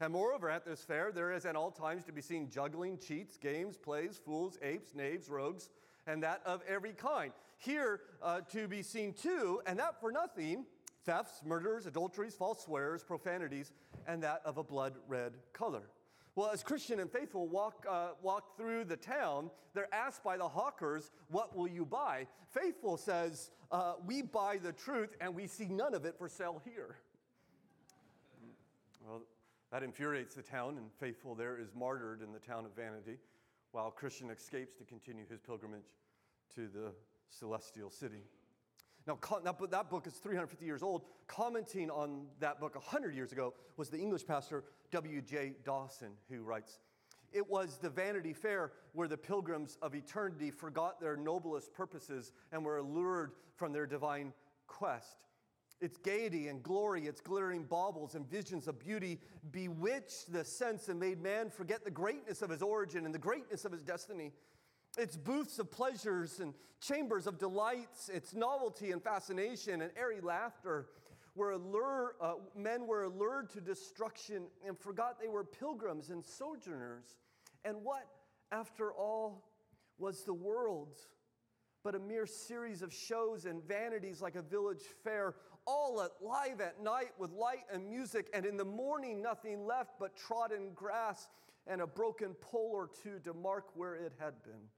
And 0.00 0.12
moreover, 0.12 0.50
at 0.50 0.64
this 0.64 0.82
fair, 0.82 1.12
there 1.12 1.32
is 1.32 1.44
at 1.46 1.56
all 1.56 1.70
times 1.70 2.04
to 2.04 2.12
be 2.12 2.20
seen 2.20 2.50
juggling, 2.50 2.98
cheats, 2.98 3.36
games, 3.36 3.76
plays, 3.76 4.20
fools, 4.24 4.58
apes, 4.62 4.94
knaves, 4.94 5.28
rogues, 5.28 5.70
and 6.06 6.22
that 6.22 6.42
of 6.44 6.60
every 6.68 6.92
kind. 6.92 7.32
Here 7.58 8.00
uh, 8.22 8.40
to 8.50 8.66
be 8.66 8.82
seen 8.82 9.12
too, 9.12 9.60
and 9.66 9.78
that 9.78 10.00
for 10.00 10.10
nothing, 10.10 10.66
thefts, 11.04 11.40
murders, 11.44 11.86
adulteries, 11.86 12.34
false 12.34 12.64
swears, 12.64 13.02
profanities, 13.04 13.72
and 14.06 14.22
that 14.22 14.42
of 14.44 14.58
a 14.58 14.64
blood 14.64 14.94
red 15.06 15.34
color. 15.52 15.82
Well, 16.34 16.50
as 16.50 16.62
Christian 16.62 16.98
and 17.00 17.10
faithful 17.10 17.46
walk, 17.46 17.84
uh, 17.88 18.10
walk 18.22 18.56
through 18.56 18.84
the 18.84 18.96
town, 18.96 19.50
they're 19.74 19.92
asked 19.94 20.24
by 20.24 20.38
the 20.38 20.48
hawkers, 20.48 21.10
What 21.28 21.54
will 21.54 21.68
you 21.68 21.84
buy? 21.84 22.26
Faithful 22.50 22.96
says, 22.96 23.50
uh, 23.70 23.94
We 24.06 24.22
buy 24.22 24.56
the 24.56 24.72
truth 24.72 25.14
and 25.20 25.34
we 25.34 25.46
see 25.46 25.66
none 25.66 25.94
of 25.94 26.06
it 26.06 26.16
for 26.16 26.28
sale 26.28 26.62
here. 26.64 26.96
Well, 29.06 29.22
that 29.70 29.82
infuriates 29.82 30.34
the 30.34 30.42
town, 30.42 30.78
and 30.78 30.86
faithful 30.98 31.34
there 31.34 31.58
is 31.58 31.74
martyred 31.74 32.22
in 32.22 32.32
the 32.32 32.38
town 32.38 32.64
of 32.64 32.74
Vanity, 32.76 33.18
while 33.72 33.90
Christian 33.90 34.30
escapes 34.30 34.74
to 34.76 34.84
continue 34.84 35.24
his 35.28 35.40
pilgrimage 35.40 35.96
to 36.54 36.68
the 36.68 36.92
celestial 37.28 37.90
city. 37.90 38.22
Now, 39.06 39.18
that 39.42 39.90
book 39.90 40.06
is 40.06 40.14
350 40.14 40.64
years 40.64 40.82
old. 40.82 41.02
Commenting 41.26 41.90
on 41.90 42.26
that 42.40 42.60
book 42.60 42.74
100 42.74 43.14
years 43.14 43.32
ago 43.32 43.54
was 43.76 43.88
the 43.88 43.98
English 43.98 44.26
pastor 44.26 44.64
W.J. 44.92 45.54
Dawson, 45.64 46.12
who 46.30 46.42
writes 46.42 46.78
It 47.32 47.48
was 47.48 47.78
the 47.78 47.90
Vanity 47.90 48.32
Fair 48.32 48.72
where 48.92 49.08
the 49.08 49.16
pilgrims 49.16 49.76
of 49.82 49.94
eternity 49.94 50.50
forgot 50.50 51.00
their 51.00 51.16
noblest 51.16 51.72
purposes 51.72 52.32
and 52.52 52.64
were 52.64 52.78
allured 52.78 53.32
from 53.56 53.72
their 53.72 53.86
divine 53.86 54.32
quest. 54.66 55.24
Its 55.80 55.96
gaiety 55.96 56.46
and 56.46 56.62
glory, 56.62 57.08
its 57.08 57.20
glittering 57.20 57.64
baubles 57.64 58.14
and 58.14 58.30
visions 58.30 58.68
of 58.68 58.78
beauty 58.78 59.18
bewitched 59.50 60.32
the 60.32 60.44
sense 60.44 60.88
and 60.88 61.00
made 61.00 61.20
man 61.20 61.50
forget 61.50 61.84
the 61.84 61.90
greatness 61.90 62.40
of 62.40 62.50
his 62.50 62.62
origin 62.62 63.04
and 63.04 63.12
the 63.12 63.18
greatness 63.18 63.64
of 63.64 63.72
his 63.72 63.82
destiny. 63.82 64.32
Its 64.98 65.16
booths 65.16 65.58
of 65.58 65.70
pleasures 65.70 66.40
and 66.40 66.54
chambers 66.80 67.26
of 67.26 67.38
delights, 67.38 68.08
its 68.08 68.34
novelty 68.34 68.90
and 68.90 69.02
fascination 69.02 69.82
and 69.82 69.90
airy 69.96 70.20
laughter 70.20 70.88
were 71.34 71.52
allure, 71.52 72.14
uh, 72.20 72.34
men 72.54 72.86
were 72.86 73.04
allured 73.04 73.48
to 73.50 73.60
destruction 73.60 74.44
and 74.66 74.78
forgot 74.78 75.18
they 75.20 75.28
were 75.28 75.44
pilgrims 75.44 76.10
and 76.10 76.22
sojourners. 76.24 77.16
And 77.64 77.82
what, 77.82 78.06
after 78.50 78.92
all, 78.92 79.48
was 79.98 80.24
the 80.24 80.34
world 80.34 80.98
but 81.84 81.94
a 81.94 81.98
mere 81.98 82.26
series 82.26 82.82
of 82.82 82.92
shows 82.92 83.44
and 83.44 83.62
vanities 83.66 84.22
like 84.22 84.36
a 84.36 84.42
village 84.42 84.82
fair, 85.02 85.34
all 85.66 86.00
at 86.02 86.10
live 86.20 86.60
at 86.60 86.82
night 86.82 87.10
with 87.18 87.30
light 87.32 87.64
and 87.72 87.88
music, 87.88 88.28
and 88.34 88.46
in 88.46 88.56
the 88.56 88.64
morning 88.64 89.22
nothing 89.22 89.66
left 89.66 89.92
but 89.98 90.16
trodden 90.16 90.70
grass 90.74 91.28
and 91.66 91.80
a 91.80 91.86
broken 91.86 92.34
pole 92.34 92.70
or 92.72 92.88
two 93.02 93.18
to 93.24 93.34
mark 93.34 93.64
where 93.74 93.94
it 93.94 94.12
had 94.18 94.34
been. 94.42 94.68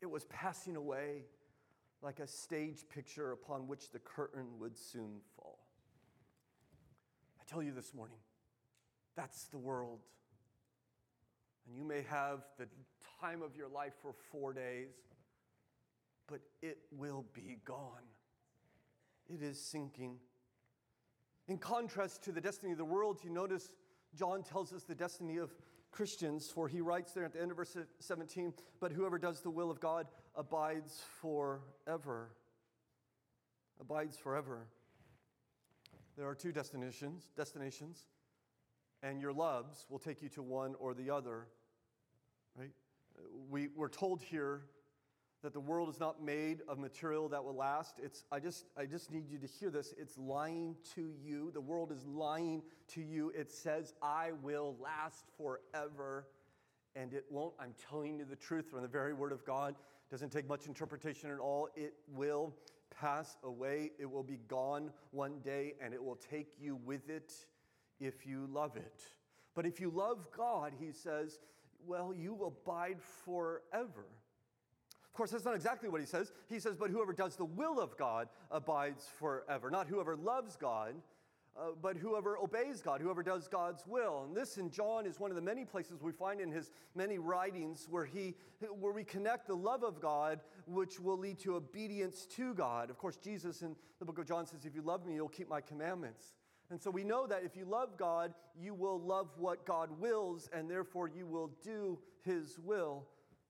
It 0.00 0.10
was 0.10 0.24
passing 0.26 0.76
away 0.76 1.24
like 2.02 2.20
a 2.20 2.26
stage 2.26 2.84
picture 2.92 3.32
upon 3.32 3.66
which 3.66 3.90
the 3.90 3.98
curtain 3.98 4.46
would 4.60 4.76
soon 4.76 5.20
fall. 5.36 5.58
I 7.40 7.44
tell 7.50 7.62
you 7.62 7.72
this 7.72 7.94
morning, 7.94 8.18
that's 9.16 9.44
the 9.44 9.58
world. 9.58 10.00
And 11.66 11.76
you 11.76 11.84
may 11.84 12.02
have 12.08 12.44
the 12.58 12.68
time 13.20 13.42
of 13.42 13.56
your 13.56 13.68
life 13.68 13.94
for 14.00 14.12
four 14.30 14.52
days, 14.52 14.92
but 16.28 16.40
it 16.62 16.78
will 16.92 17.24
be 17.32 17.58
gone. 17.64 18.04
It 19.28 19.42
is 19.42 19.60
sinking. 19.60 20.18
In 21.48 21.58
contrast 21.58 22.22
to 22.24 22.32
the 22.32 22.40
destiny 22.40 22.72
of 22.72 22.78
the 22.78 22.84
world, 22.84 23.20
you 23.24 23.30
notice 23.30 23.70
John 24.14 24.42
tells 24.42 24.72
us 24.72 24.82
the 24.82 24.94
destiny 24.94 25.38
of 25.38 25.54
Christians, 25.96 26.50
for 26.50 26.68
he 26.68 26.82
writes 26.82 27.12
there 27.12 27.24
at 27.24 27.32
the 27.32 27.40
end 27.40 27.50
of 27.50 27.56
verse 27.56 27.74
17, 28.00 28.52
but 28.80 28.92
whoever 28.92 29.18
does 29.18 29.40
the 29.40 29.48
will 29.48 29.70
of 29.70 29.80
God 29.80 30.06
abides 30.34 31.02
forever. 31.22 32.28
Abides 33.80 34.18
forever. 34.18 34.66
There 36.18 36.28
are 36.28 36.34
two 36.34 36.52
destinations, 36.52 37.30
destinations, 37.34 38.04
and 39.02 39.22
your 39.22 39.32
loves 39.32 39.86
will 39.88 39.98
take 39.98 40.20
you 40.20 40.28
to 40.30 40.42
one 40.42 40.74
or 40.78 40.92
the 40.92 41.10
other. 41.10 41.46
Right? 42.54 42.72
We, 43.48 43.68
we're 43.74 43.88
told 43.88 44.20
here 44.20 44.64
that 45.42 45.52
the 45.52 45.60
world 45.60 45.88
is 45.88 46.00
not 46.00 46.22
made 46.22 46.62
of 46.68 46.78
material 46.78 47.28
that 47.28 47.44
will 47.44 47.54
last. 47.54 48.00
It's, 48.02 48.24
I, 48.32 48.40
just, 48.40 48.66
I 48.76 48.86
just 48.86 49.12
need 49.12 49.28
you 49.28 49.38
to 49.38 49.46
hear 49.46 49.70
this. 49.70 49.94
It's 49.98 50.16
lying 50.18 50.76
to 50.94 51.12
you. 51.22 51.50
The 51.52 51.60
world 51.60 51.92
is 51.92 52.04
lying 52.06 52.62
to 52.88 53.02
you. 53.02 53.30
It 53.36 53.52
says, 53.52 53.94
I 54.02 54.32
will 54.42 54.76
last 54.80 55.26
forever. 55.36 56.26
And 56.94 57.12
it 57.12 57.26
won't. 57.30 57.54
I'm 57.60 57.74
telling 57.88 58.18
you 58.18 58.24
the 58.24 58.36
truth 58.36 58.70
from 58.70 58.82
the 58.82 58.88
very 58.88 59.12
word 59.12 59.32
of 59.32 59.44
God. 59.44 59.74
It 59.74 60.10
doesn't 60.10 60.30
take 60.30 60.48
much 60.48 60.66
interpretation 60.66 61.30
at 61.30 61.38
all. 61.38 61.68
It 61.76 61.94
will 62.08 62.54
pass 62.98 63.36
away. 63.44 63.92
It 63.98 64.10
will 64.10 64.22
be 64.22 64.38
gone 64.48 64.90
one 65.10 65.40
day, 65.40 65.74
and 65.82 65.92
it 65.92 66.02
will 66.02 66.16
take 66.16 66.54
you 66.58 66.76
with 66.84 67.10
it 67.10 67.34
if 68.00 68.26
you 68.26 68.48
love 68.50 68.76
it. 68.76 69.02
But 69.54 69.66
if 69.66 69.80
you 69.80 69.90
love 69.90 70.28
God, 70.36 70.72
he 70.78 70.92
says, 70.92 71.38
well, 71.86 72.14
you 72.14 72.44
abide 72.44 73.02
forever. 73.24 74.06
Of 75.16 75.18
course, 75.18 75.30
that's 75.30 75.46
not 75.46 75.54
exactly 75.54 75.88
what 75.88 76.02
he 76.02 76.06
says. 76.06 76.30
He 76.46 76.60
says, 76.60 76.76
but 76.76 76.90
whoever 76.90 77.14
does 77.14 77.36
the 77.36 77.46
will 77.46 77.80
of 77.80 77.96
God 77.96 78.28
abides 78.50 79.08
forever. 79.18 79.70
Not 79.70 79.86
whoever 79.88 80.14
loves 80.14 80.56
God 80.56 80.94
uh, 81.58 81.68
but 81.80 81.96
whoever 81.96 82.36
obeys 82.36 82.82
God, 82.82 83.00
whoever 83.00 83.22
does 83.22 83.48
God's 83.48 83.86
will. 83.86 84.24
And 84.26 84.36
this 84.36 84.58
in 84.58 84.70
John 84.70 85.06
is 85.06 85.18
one 85.18 85.30
of 85.30 85.36
the 85.36 85.42
many 85.42 85.64
places 85.64 86.02
we 86.02 86.12
find 86.12 86.38
in 86.38 86.50
his 86.50 86.70
many 86.94 87.16
writings 87.16 87.86
where, 87.88 88.04
he, 88.04 88.34
where 88.78 88.92
we 88.92 89.04
connect 89.04 89.46
the 89.46 89.56
love 89.56 89.82
of 89.82 89.98
God, 89.98 90.40
which 90.66 91.00
will 91.00 91.16
lead 91.16 91.38
to 91.40 91.56
obedience 91.56 92.26
to 92.36 92.52
God. 92.52 92.90
Of 92.90 92.98
course, 92.98 93.16
Jesus 93.16 93.62
in 93.62 93.74
the 93.98 94.04
book 94.04 94.18
of 94.18 94.26
John 94.26 94.46
says, 94.46 94.66
If 94.66 94.74
you 94.74 94.82
love 94.82 95.06
me, 95.06 95.14
you'll 95.14 95.28
keep 95.28 95.48
my 95.48 95.62
commandments. 95.62 96.34
And 96.68 96.82
so 96.82 96.90
we 96.90 97.04
know 97.04 97.26
that 97.26 97.42
if 97.42 97.56
you 97.56 97.64
love 97.64 97.96
God, 97.96 98.34
you 98.60 98.74
will 98.74 99.00
love 99.00 99.28
what 99.38 99.64
God 99.64 99.88
wills, 99.98 100.50
and 100.52 100.68
therefore 100.68 101.08
you 101.08 101.24
will 101.24 101.52
do 101.62 101.98
his 102.22 102.58
will. 102.58 103.06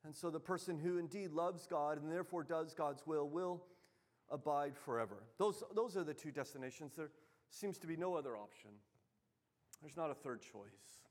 And 0.06 0.14
so 0.14 0.30
the 0.30 0.38
person 0.38 0.78
who 0.78 0.98
indeed 0.98 1.32
loves 1.32 1.66
God 1.66 2.00
and 2.00 2.10
therefore 2.10 2.44
does 2.44 2.74
God's 2.74 3.04
will 3.06 3.28
will 3.28 3.60
abide 4.30 4.76
forever. 4.76 5.24
Those, 5.36 5.64
those 5.74 5.96
are 5.96 6.04
the 6.04 6.14
two 6.14 6.30
destinations. 6.30 6.94
There 6.96 7.10
seems 7.50 7.76
to 7.78 7.88
be 7.88 7.96
no 7.96 8.14
other 8.14 8.36
option. 8.36 8.70
There's 9.82 9.96
not 9.96 10.12
a 10.12 10.14
third 10.14 10.40
choice. 10.42 11.02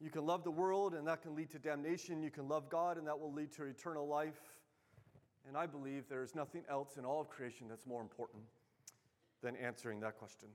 You 0.00 0.10
can 0.10 0.24
love 0.26 0.44
the 0.44 0.50
world, 0.50 0.94
and 0.94 1.08
that 1.08 1.22
can 1.22 1.34
lead 1.34 1.50
to 1.50 1.58
damnation. 1.58 2.22
You 2.22 2.30
can 2.30 2.48
love 2.48 2.70
God, 2.70 2.98
and 2.98 3.06
that 3.08 3.18
will 3.18 3.32
lead 3.32 3.50
to 3.54 3.64
eternal 3.64 4.06
life. 4.06 4.38
And 5.48 5.56
I 5.56 5.66
believe 5.66 6.08
there 6.08 6.22
is 6.22 6.36
nothing 6.36 6.62
else 6.70 6.98
in 6.98 7.04
all 7.04 7.20
of 7.20 7.28
creation 7.28 7.66
that's 7.68 7.84
more 7.84 8.00
important 8.00 8.44
than 9.42 9.56
answering 9.56 9.98
that 10.00 10.18
question. 10.18 10.48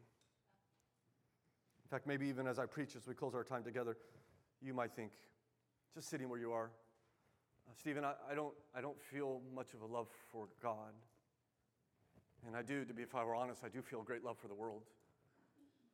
In 1.84 1.90
fact, 1.90 2.08
maybe 2.08 2.26
even 2.28 2.48
as 2.48 2.58
I 2.58 2.68
preach, 2.68 2.96
as 2.96 3.06
we 3.06 3.14
close 3.14 3.36
our 3.36 3.44
time 3.44 3.66
together, 3.66 3.98
you 4.62 4.74
might 4.74 4.94
think, 4.96 5.12
just 5.94 6.10
sitting 6.10 6.30
where 6.30 6.40
you 6.40 6.54
are, 6.54 6.72
uh, 7.68 7.74
Stephen, 7.78 8.04
I, 8.04 8.14
I, 8.30 8.36
don't, 8.36 8.54
I 8.76 8.82
don't 8.82 9.00
feel 9.02 9.42
much 9.56 9.74
of 9.74 9.82
a 9.82 9.86
love 9.86 10.08
for 10.32 10.48
God. 10.62 10.94
And 12.46 12.56
I 12.56 12.62
do, 12.62 12.84
to 12.86 12.94
be, 12.94 13.04
if 13.04 13.16
I 13.16 13.24
were 13.24 13.36
honest, 13.36 13.62
I 13.64 13.70
do 13.70 13.82
feel 13.82 14.02
great 14.04 14.24
love 14.24 14.38
for 14.38 14.48
the 14.48 14.54
world. 14.54 14.82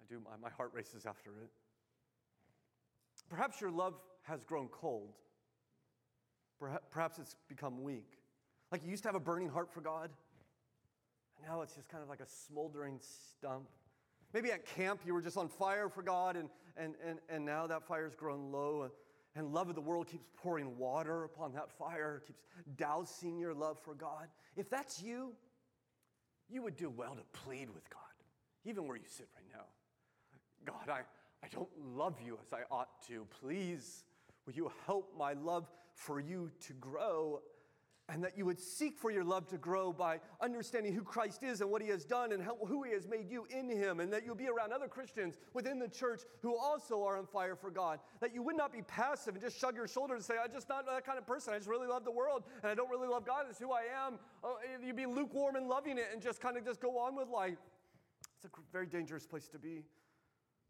I 0.01 0.13
do, 0.13 0.19
my, 0.23 0.31
my 0.41 0.49
heart 0.55 0.71
races 0.73 1.05
after 1.05 1.31
it. 1.31 1.49
Perhaps 3.29 3.61
your 3.61 3.71
love 3.71 3.93
has 4.23 4.43
grown 4.43 4.67
cold. 4.69 5.13
Perhaps 6.91 7.19
it's 7.19 7.35
become 7.47 7.83
weak. 7.83 8.17
Like 8.71 8.83
you 8.83 8.89
used 8.89 9.03
to 9.03 9.09
have 9.09 9.15
a 9.15 9.19
burning 9.19 9.49
heart 9.49 9.71
for 9.71 9.81
God, 9.81 10.09
and 11.37 11.47
now 11.47 11.61
it's 11.61 11.75
just 11.75 11.87
kind 11.87 12.03
of 12.03 12.09
like 12.09 12.19
a 12.19 12.27
smoldering 12.27 12.99
stump. 12.99 13.69
Maybe 14.33 14.51
at 14.51 14.65
camp 14.65 15.01
you 15.05 15.13
were 15.13 15.21
just 15.21 15.37
on 15.37 15.47
fire 15.47 15.89
for 15.89 16.03
God, 16.03 16.35
and, 16.35 16.49
and, 16.75 16.95
and, 17.05 17.19
and 17.29 17.45
now 17.45 17.65
that 17.67 17.87
fire's 17.87 18.13
grown 18.13 18.51
low, 18.51 18.91
and 19.35 19.53
love 19.53 19.69
of 19.69 19.75
the 19.75 19.81
world 19.81 20.07
keeps 20.07 20.25
pouring 20.37 20.77
water 20.77 21.23
upon 21.23 21.53
that 21.53 21.71
fire, 21.71 22.23
keeps 22.25 22.41
dousing 22.77 23.37
your 23.37 23.53
love 23.53 23.77
for 23.79 23.93
God. 23.93 24.27
If 24.55 24.69
that's 24.69 25.01
you, 25.01 25.33
you 26.49 26.63
would 26.63 26.75
do 26.75 26.89
well 26.89 27.15
to 27.15 27.39
plead 27.39 27.69
with 27.69 27.87
God, 27.89 28.01
even 28.65 28.87
where 28.87 28.97
you 28.97 29.03
sit 29.05 29.27
right 29.35 29.45
now. 29.53 29.65
God, 30.65 30.89
I, 30.89 31.01
I 31.43 31.47
don't 31.49 31.69
love 31.95 32.15
you 32.25 32.37
as 32.41 32.51
I 32.51 32.61
ought 32.73 33.01
to. 33.07 33.25
Please, 33.39 34.03
will 34.45 34.53
you 34.53 34.71
help 34.85 35.13
my 35.17 35.33
love 35.33 35.69
for 35.93 36.19
you 36.19 36.49
to 36.67 36.73
grow? 36.73 37.41
And 38.11 38.23
that 38.23 38.37
you 38.37 38.45
would 38.45 38.59
seek 38.59 38.97
for 38.97 39.11
your 39.11 39.23
love 39.23 39.47
to 39.47 39.57
grow 39.57 39.93
by 39.93 40.19
understanding 40.41 40.93
who 40.93 41.03
Christ 41.03 41.43
is 41.43 41.61
and 41.61 41.69
what 41.69 41.81
he 41.81 41.87
has 41.89 42.03
done 42.03 42.31
and 42.31 42.41
how, 42.43 42.57
who 42.67 42.83
he 42.83 42.91
has 42.91 43.07
made 43.07 43.29
you 43.29 43.45
in 43.49 43.69
him, 43.69 43.99
and 43.99 44.11
that 44.11 44.25
you'll 44.25 44.35
be 44.35 44.47
around 44.47 44.73
other 44.73 44.87
Christians 44.87 45.37
within 45.53 45.79
the 45.79 45.87
church 45.87 46.21
who 46.41 46.57
also 46.57 47.03
are 47.03 47.17
on 47.17 47.27
fire 47.27 47.55
for 47.55 47.69
God. 47.69 47.99
That 48.19 48.33
you 48.33 48.41
would 48.43 48.57
not 48.57 48.73
be 48.73 48.81
passive 48.81 49.35
and 49.35 49.43
just 49.43 49.59
shrug 49.59 49.75
your 49.75 49.87
shoulders 49.87 50.15
and 50.15 50.25
say, 50.25 50.33
I'm 50.43 50.51
just 50.51 50.69
not 50.69 50.85
that 50.87 51.05
kind 51.05 51.17
of 51.17 51.27
person. 51.27 51.53
I 51.53 51.57
just 51.57 51.69
really 51.69 51.87
love 51.87 52.03
the 52.03 52.11
world 52.11 52.43
and 52.63 52.71
I 52.71 52.75
don't 52.75 52.89
really 52.89 53.07
love 53.07 53.25
God. 53.25 53.45
It's 53.49 53.59
who 53.59 53.71
I 53.71 53.83
am. 54.05 54.19
Uh, 54.43 54.49
you'd 54.83 54.95
be 54.95 55.05
lukewarm 55.05 55.55
and 55.55 55.67
loving 55.67 55.97
it 55.97 56.07
and 56.11 56.21
just 56.21 56.41
kind 56.41 56.57
of 56.57 56.65
just 56.65 56.81
go 56.81 56.97
on 56.97 57.15
with 57.15 57.29
life. 57.29 57.59
It's 58.35 58.45
a 58.45 58.49
very 58.71 58.87
dangerous 58.87 59.27
place 59.27 59.47
to 59.49 59.59
be. 59.59 59.83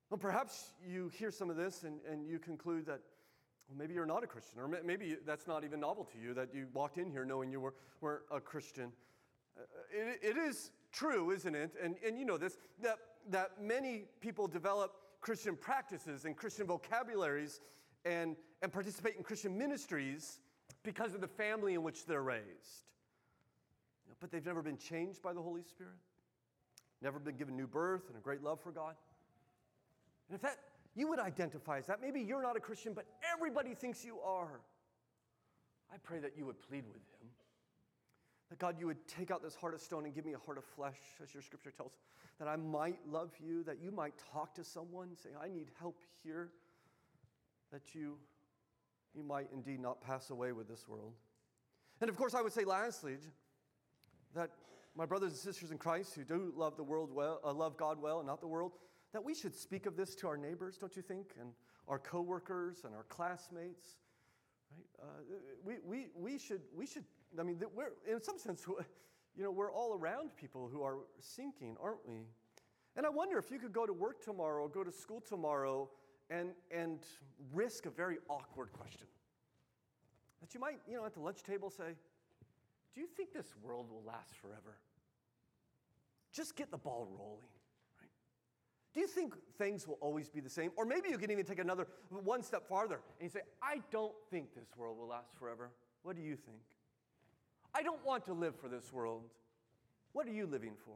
Well, 0.09 0.17
perhaps 0.17 0.71
you 0.83 1.09
hear 1.09 1.29
some 1.29 1.49
of 1.49 1.55
this 1.55 1.83
and, 1.83 1.99
and 2.09 2.27
you 2.27 2.39
conclude 2.39 2.87
that 2.87 2.99
well, 3.69 3.77
maybe 3.77 3.93
you're 3.93 4.05
not 4.05 4.23
a 4.23 4.27
Christian, 4.27 4.59
or 4.59 4.67
maybe 4.67 5.15
that's 5.25 5.47
not 5.47 5.63
even 5.63 5.79
novel 5.79 6.03
to 6.05 6.17
you 6.17 6.33
that 6.33 6.53
you 6.53 6.67
walked 6.73 6.97
in 6.97 7.11
here 7.11 7.23
knowing 7.23 7.51
you 7.51 7.59
were, 7.59 7.75
were 8.01 8.23
a 8.31 8.39
Christian. 8.39 8.91
Uh, 9.57 9.61
it, 9.91 10.19
it 10.23 10.37
is 10.37 10.71
true, 10.91 11.29
isn't 11.29 11.53
it? 11.55 11.73
And, 11.81 11.95
and 12.05 12.17
you 12.17 12.25
know 12.25 12.37
this, 12.37 12.57
that, 12.81 12.97
that 13.29 13.61
many 13.61 14.05
people 14.21 14.47
develop 14.47 14.95
Christian 15.21 15.55
practices 15.55 16.25
and 16.25 16.35
Christian 16.35 16.65
vocabularies 16.65 17.61
and, 18.05 18.35
and 18.63 18.71
participate 18.71 19.17
in 19.17 19.23
Christian 19.23 19.55
ministries 19.55 20.39
because 20.81 21.13
of 21.13 21.21
the 21.21 21.27
family 21.27 21.75
in 21.75 21.83
which 21.83 22.05
they're 22.07 22.23
raised. 22.23 22.85
But 24.19 24.31
they've 24.31 24.45
never 24.45 24.63
been 24.63 24.77
changed 24.77 25.21
by 25.21 25.33
the 25.33 25.41
Holy 25.41 25.61
Spirit, 25.63 25.93
never 27.01 27.19
been 27.19 27.35
given 27.35 27.55
new 27.55 27.67
birth 27.67 28.07
and 28.07 28.17
a 28.17 28.21
great 28.21 28.43
love 28.43 28.59
for 28.61 28.71
God. 28.71 28.95
And 30.29 30.35
if 30.35 30.41
that 30.41 30.57
you 30.99 31.07
would 31.07 31.19
identify 31.19 31.77
as 31.77 31.87
that. 31.87 32.01
Maybe 32.01 32.21
you're 32.21 32.41
not 32.41 32.57
a 32.57 32.59
Christian, 32.59 32.93
but 32.93 33.05
everybody 33.33 33.73
thinks 33.73 34.03
you 34.03 34.19
are. 34.19 34.59
I 35.91 35.97
pray 36.03 36.19
that 36.19 36.33
you 36.37 36.45
would 36.45 36.59
plead 36.61 36.85
with 36.87 37.01
him. 37.21 37.29
That 38.49 38.59
God, 38.59 38.75
you 38.79 38.87
would 38.87 39.07
take 39.07 39.31
out 39.31 39.41
this 39.41 39.55
heart 39.55 39.73
of 39.73 39.81
stone 39.81 40.05
and 40.05 40.13
give 40.13 40.25
me 40.25 40.33
a 40.33 40.39
heart 40.39 40.57
of 40.57 40.65
flesh, 40.65 40.97
as 41.23 41.33
your 41.33 41.41
scripture 41.41 41.71
tells, 41.71 41.93
that 42.39 42.47
I 42.47 42.55
might 42.55 42.99
love 43.07 43.31
you, 43.39 43.63
that 43.63 43.79
you 43.81 43.91
might 43.91 44.13
talk 44.33 44.55
to 44.55 44.63
someone, 44.63 45.09
say, 45.15 45.29
I 45.41 45.47
need 45.47 45.67
help 45.79 45.97
here, 46.23 46.49
that 47.71 47.93
you, 47.93 48.17
you 49.13 49.23
might 49.23 49.47
indeed 49.53 49.79
not 49.79 50.01
pass 50.01 50.31
away 50.31 50.51
with 50.51 50.67
this 50.67 50.87
world. 50.87 51.13
And 52.01 52.09
of 52.09 52.17
course, 52.17 52.33
I 52.33 52.41
would 52.41 52.53
say, 52.53 52.65
lastly, 52.65 53.17
that 54.35 54.49
my 54.95 55.05
brothers 55.05 55.31
and 55.31 55.39
sisters 55.39 55.71
in 55.71 55.77
Christ 55.77 56.15
who 56.15 56.23
do 56.23 56.53
love 56.55 56.75
the 56.75 56.83
world 56.83 57.11
well, 57.13 57.39
uh, 57.43 57.53
love 57.53 57.77
God 57.77 58.01
well, 58.01 58.19
and 58.19 58.27
not 58.27 58.41
the 58.41 58.47
world, 58.47 58.73
that 59.13 59.23
we 59.23 59.33
should 59.33 59.55
speak 59.55 59.85
of 59.85 59.95
this 59.95 60.15
to 60.15 60.27
our 60.27 60.37
neighbors, 60.37 60.77
don't 60.77 60.95
you 60.95 61.01
think? 61.01 61.33
And 61.39 61.51
our 61.87 61.99
coworkers 61.99 62.83
and 62.85 62.93
our 62.93 63.03
classmates. 63.03 63.97
Right? 64.71 65.07
Uh, 65.07 65.35
we, 65.65 65.75
we, 65.83 66.07
we, 66.15 66.37
should, 66.37 66.61
we 66.75 66.85
should, 66.85 67.03
I 67.39 67.43
mean, 67.43 67.59
we're, 67.75 67.91
in 68.11 68.21
some 68.21 68.37
sense, 68.37 68.65
you 69.35 69.43
know, 69.43 69.51
we're 69.51 69.71
all 69.71 69.97
around 69.99 70.35
people 70.35 70.69
who 70.71 70.83
are 70.83 70.97
sinking, 71.19 71.75
aren't 71.81 72.07
we? 72.07 72.27
And 72.95 73.05
I 73.05 73.09
wonder 73.09 73.37
if 73.37 73.49
you 73.51 73.59
could 73.59 73.73
go 73.73 73.85
to 73.85 73.93
work 73.93 74.23
tomorrow, 74.23 74.67
go 74.67 74.83
to 74.83 74.91
school 74.91 75.21
tomorrow, 75.21 75.89
and, 76.29 76.49
and 76.69 76.99
risk 77.53 77.85
a 77.85 77.89
very 77.89 78.17
awkward 78.29 78.71
question. 78.73 79.07
That 80.41 80.53
you 80.53 80.59
might, 80.59 80.79
you 80.87 80.97
know, 80.97 81.05
at 81.05 81.13
the 81.13 81.19
lunch 81.19 81.43
table 81.43 81.69
say, 81.69 81.95
Do 82.93 83.01
you 83.01 83.07
think 83.07 83.33
this 83.33 83.53
world 83.63 83.89
will 83.89 84.03
last 84.05 84.35
forever? 84.35 84.77
Just 86.31 86.55
get 86.55 86.71
the 86.71 86.77
ball 86.77 87.07
rolling. 87.17 87.47
Do 88.93 88.99
you 88.99 89.07
think 89.07 89.35
things 89.57 89.87
will 89.87 89.97
always 90.01 90.29
be 90.29 90.39
the 90.39 90.49
same? 90.49 90.71
Or 90.75 90.85
maybe 90.85 91.09
you 91.09 91.17
can 91.17 91.29
even 91.31 91.45
take 91.45 91.59
another 91.59 91.87
one 92.09 92.41
step 92.41 92.67
farther 92.67 93.01
and 93.19 93.23
you 93.23 93.29
say, 93.29 93.41
I 93.61 93.81
don't 93.91 94.13
think 94.31 94.55
this 94.55 94.75
world 94.75 94.97
will 94.97 95.07
last 95.07 95.37
forever. 95.37 95.69
What 96.03 96.15
do 96.15 96.21
you 96.21 96.35
think? 96.35 96.61
I 97.73 97.83
don't 97.83 98.03
want 98.03 98.25
to 98.25 98.33
live 98.33 98.55
for 98.55 98.67
this 98.67 98.91
world. 98.91 99.23
What 100.13 100.27
are 100.27 100.31
you 100.31 100.47
living 100.47 100.73
for? 100.85 100.95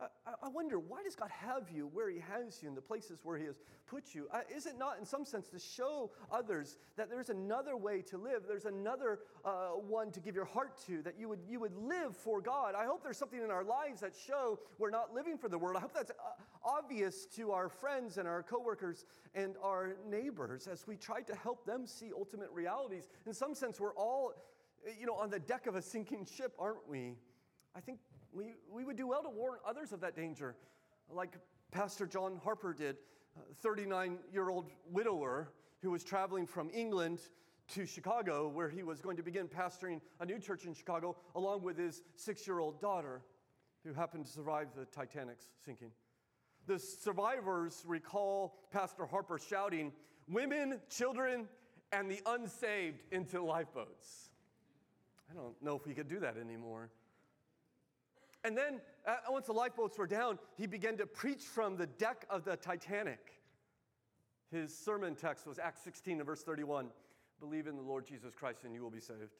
I, 0.00 0.48
wonder, 0.48 0.78
why 0.78 1.02
does 1.02 1.16
God 1.16 1.30
have 1.30 1.70
you 1.70 1.88
where 1.92 2.08
He 2.08 2.20
has 2.20 2.62
you 2.62 2.68
in 2.68 2.76
the 2.76 2.80
places 2.80 3.20
where 3.24 3.36
He 3.36 3.46
has 3.46 3.60
put 3.86 4.14
you? 4.14 4.28
Uh, 4.32 4.40
is 4.54 4.66
it 4.66 4.78
not, 4.78 4.96
in 5.00 5.04
some 5.04 5.24
sense, 5.24 5.48
to 5.48 5.58
show 5.58 6.12
others 6.30 6.78
that 6.96 7.10
there's 7.10 7.30
another 7.30 7.76
way 7.76 8.02
to 8.02 8.16
live? 8.16 8.42
There's 8.46 8.64
another 8.64 9.18
uh, 9.44 9.70
one 9.70 10.12
to 10.12 10.20
give 10.20 10.36
your 10.36 10.44
heart 10.44 10.78
to, 10.86 11.02
that 11.02 11.18
you 11.18 11.28
would, 11.28 11.40
you 11.48 11.58
would 11.58 11.74
live 11.76 12.16
for 12.16 12.40
God. 12.40 12.74
I 12.76 12.84
hope 12.84 13.02
there's 13.02 13.18
something 13.18 13.42
in 13.42 13.50
our 13.50 13.64
lives 13.64 14.00
that 14.02 14.12
show 14.14 14.60
we're 14.78 14.90
not 14.90 15.12
living 15.12 15.36
for 15.36 15.48
the 15.48 15.58
world. 15.58 15.76
I 15.76 15.80
hope 15.80 15.94
that's 15.94 16.12
uh, 16.12 16.14
obvious 16.64 17.26
to 17.36 17.50
our 17.50 17.68
friends 17.68 18.18
and 18.18 18.28
our 18.28 18.44
coworkers 18.44 19.04
and 19.34 19.56
our 19.62 19.96
neighbors 20.08 20.68
as 20.68 20.86
we 20.86 20.96
try 20.96 21.22
to 21.22 21.34
help 21.34 21.66
them 21.66 21.86
see 21.86 22.10
ultimate 22.16 22.50
realities. 22.52 23.08
In 23.26 23.34
some 23.34 23.52
sense, 23.52 23.80
we're 23.80 23.94
all, 23.94 24.32
you 24.98 25.06
know, 25.06 25.14
on 25.14 25.28
the 25.28 25.40
deck 25.40 25.66
of 25.66 25.74
a 25.74 25.82
sinking 25.82 26.24
ship, 26.24 26.52
aren't 26.56 26.88
we? 26.88 27.16
I 27.74 27.80
think 27.80 27.98
we, 28.38 28.54
we 28.72 28.84
would 28.84 28.96
do 28.96 29.08
well 29.08 29.22
to 29.24 29.28
warn 29.28 29.58
others 29.66 29.92
of 29.92 30.00
that 30.00 30.14
danger, 30.14 30.54
like 31.12 31.36
Pastor 31.72 32.06
John 32.06 32.40
Harper 32.42 32.72
did, 32.72 32.96
39 33.62 34.18
year 34.32 34.48
old 34.48 34.70
widower 34.90 35.48
who 35.82 35.90
was 35.90 36.04
traveling 36.04 36.46
from 36.46 36.70
England 36.72 37.20
to 37.74 37.84
Chicago, 37.84 38.48
where 38.48 38.68
he 38.68 38.82
was 38.82 39.00
going 39.00 39.16
to 39.16 39.22
begin 39.22 39.48
pastoring 39.48 40.00
a 40.20 40.24
new 40.24 40.38
church 40.38 40.64
in 40.64 40.72
Chicago, 40.72 41.16
along 41.34 41.62
with 41.62 41.76
his 41.76 42.02
six 42.14 42.46
year 42.46 42.60
old 42.60 42.80
daughter, 42.80 43.22
who 43.84 43.92
happened 43.92 44.26
to 44.26 44.32
survive 44.32 44.68
the 44.76 44.86
Titanic's 44.86 45.46
sinking. 45.64 45.90
The 46.66 46.78
survivors 46.78 47.82
recall 47.86 48.54
Pastor 48.72 49.04
Harper 49.04 49.38
shouting, 49.38 49.92
Women, 50.28 50.78
children, 50.90 51.48
and 51.92 52.10
the 52.10 52.20
unsaved 52.26 53.02
into 53.10 53.42
lifeboats. 53.42 54.30
I 55.30 55.34
don't 55.34 55.60
know 55.62 55.74
if 55.74 55.86
we 55.86 55.94
could 55.94 56.08
do 56.08 56.20
that 56.20 56.36
anymore. 56.36 56.90
And 58.44 58.56
then, 58.56 58.80
uh, 59.06 59.16
once 59.28 59.46
the 59.46 59.52
lifeboats 59.52 59.98
were 59.98 60.06
down, 60.06 60.38
he 60.56 60.66
began 60.66 60.96
to 60.98 61.06
preach 61.06 61.42
from 61.42 61.76
the 61.76 61.86
deck 61.86 62.24
of 62.30 62.44
the 62.44 62.56
Titanic. 62.56 63.32
His 64.50 64.76
sermon 64.76 65.14
text 65.14 65.46
was 65.46 65.58
Acts 65.58 65.82
16 65.82 66.18
and 66.18 66.26
verse 66.26 66.42
31 66.42 66.88
Believe 67.40 67.68
in 67.68 67.76
the 67.76 67.82
Lord 67.82 68.04
Jesus 68.04 68.34
Christ 68.34 68.64
and 68.64 68.74
you 68.74 68.82
will 68.82 68.90
be 68.90 69.00
saved. 69.00 69.36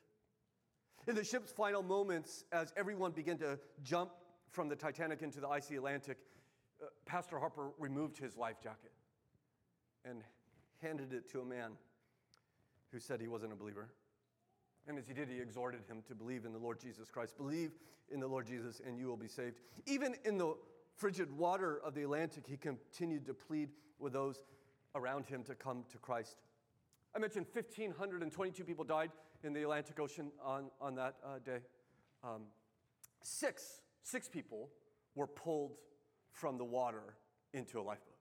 In 1.09 1.17
the 1.17 1.25
ship's 1.25 1.51
final 1.51 1.83
moments, 1.83 2.45
as 2.53 2.73
everyone 2.77 3.13
began 3.13 3.39
to 3.39 3.59
jump 3.83 4.11
from 4.51 4.69
the 4.69 4.77
Titanic 4.77 5.23
into 5.23 5.41
the 5.41 5.49
icy 5.49 5.77
Atlantic, 5.77 6.19
uh, 6.81 6.87
Pastor 7.07 7.39
Harper 7.39 7.71
removed 7.79 8.17
his 8.17 8.37
life 8.37 8.61
jacket 8.63 8.93
and 10.05 10.23
handed 10.81 11.13
it 11.13 11.29
to 11.31 11.41
a 11.41 11.45
man 11.45 11.73
who 12.93 13.01
said 13.01 13.21
he 13.21 13.29
wasn't 13.29 13.53
a 13.53 13.57
believer. 13.57 13.89
And 14.89 14.99
as 14.99 15.07
he 15.07 15.13
did, 15.13 15.29
he 15.29 15.39
exhorted 15.39 15.81
him 15.87 16.03
to 16.09 16.15
believe 16.15 16.47
in 16.47 16.53
the 16.53 16.59
Lord 16.59 16.81
Jesus 16.81 17.11
Christ. 17.11 17.37
Believe 17.37 17.73
in 18.11 18.21
the 18.21 18.27
Lord 18.27 18.47
Jesus, 18.47 18.81
and 18.85 18.99
you 18.99 19.07
will 19.07 19.19
be 19.19 19.29
saved. 19.29 19.61
Even 19.87 20.15
in 20.25 20.39
the 20.39 20.55
frigid 20.97 21.31
water 21.31 21.79
of 21.85 21.95
the 21.95 22.03
Atlantic, 22.03 22.47
he 22.47 22.57
continued 22.57 23.27
to 23.27 23.35
plead 23.35 23.69
with 23.99 24.15
those 24.15 24.41
around 24.95 25.27
him 25.27 25.43
to 25.45 25.55
come 25.55 25.85
to 25.93 25.99
Christ. 25.99 26.39
I 27.15 27.19
mentioned 27.19 27.47
1,522 27.53 28.65
people 28.65 28.83
died 28.83 29.11
in 29.45 29.53
the 29.53 29.63
Atlantic 29.63 30.01
Ocean 30.01 30.31
on, 30.43 30.71
on 30.81 30.95
that 30.95 31.17
uh, 31.25 31.39
day. 31.45 31.59
Um, 32.25 32.45
six, 33.23 33.83
six 34.03 34.27
people 34.27 34.71
were 35.15 35.27
pulled 35.27 35.77
from 36.33 36.57
the 36.57 36.65
water 36.65 37.15
into 37.53 37.79
a 37.79 37.83
lifeboat. 37.83 38.15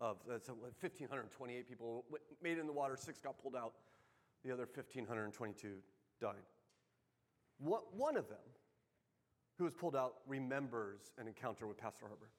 Of 0.00 0.16
that's 0.28 0.48
1,528 0.48 1.68
people 1.68 2.04
made 2.42 2.58
it 2.58 2.60
in 2.60 2.66
the 2.66 2.72
water, 2.72 2.96
six 2.96 3.20
got 3.20 3.38
pulled 3.40 3.56
out. 3.56 3.74
The 4.44 4.52
other 4.52 4.68
1,522 4.72 5.68
died. 6.20 6.34
One 7.58 8.16
of 8.16 8.28
them, 8.28 8.38
who 9.56 9.64
was 9.64 9.74
pulled 9.74 9.96
out, 9.96 10.14
remembers 10.26 11.00
an 11.18 11.26
encounter 11.26 11.66
with 11.66 11.76
Pastor 11.76 12.06
Harper. 12.06 12.30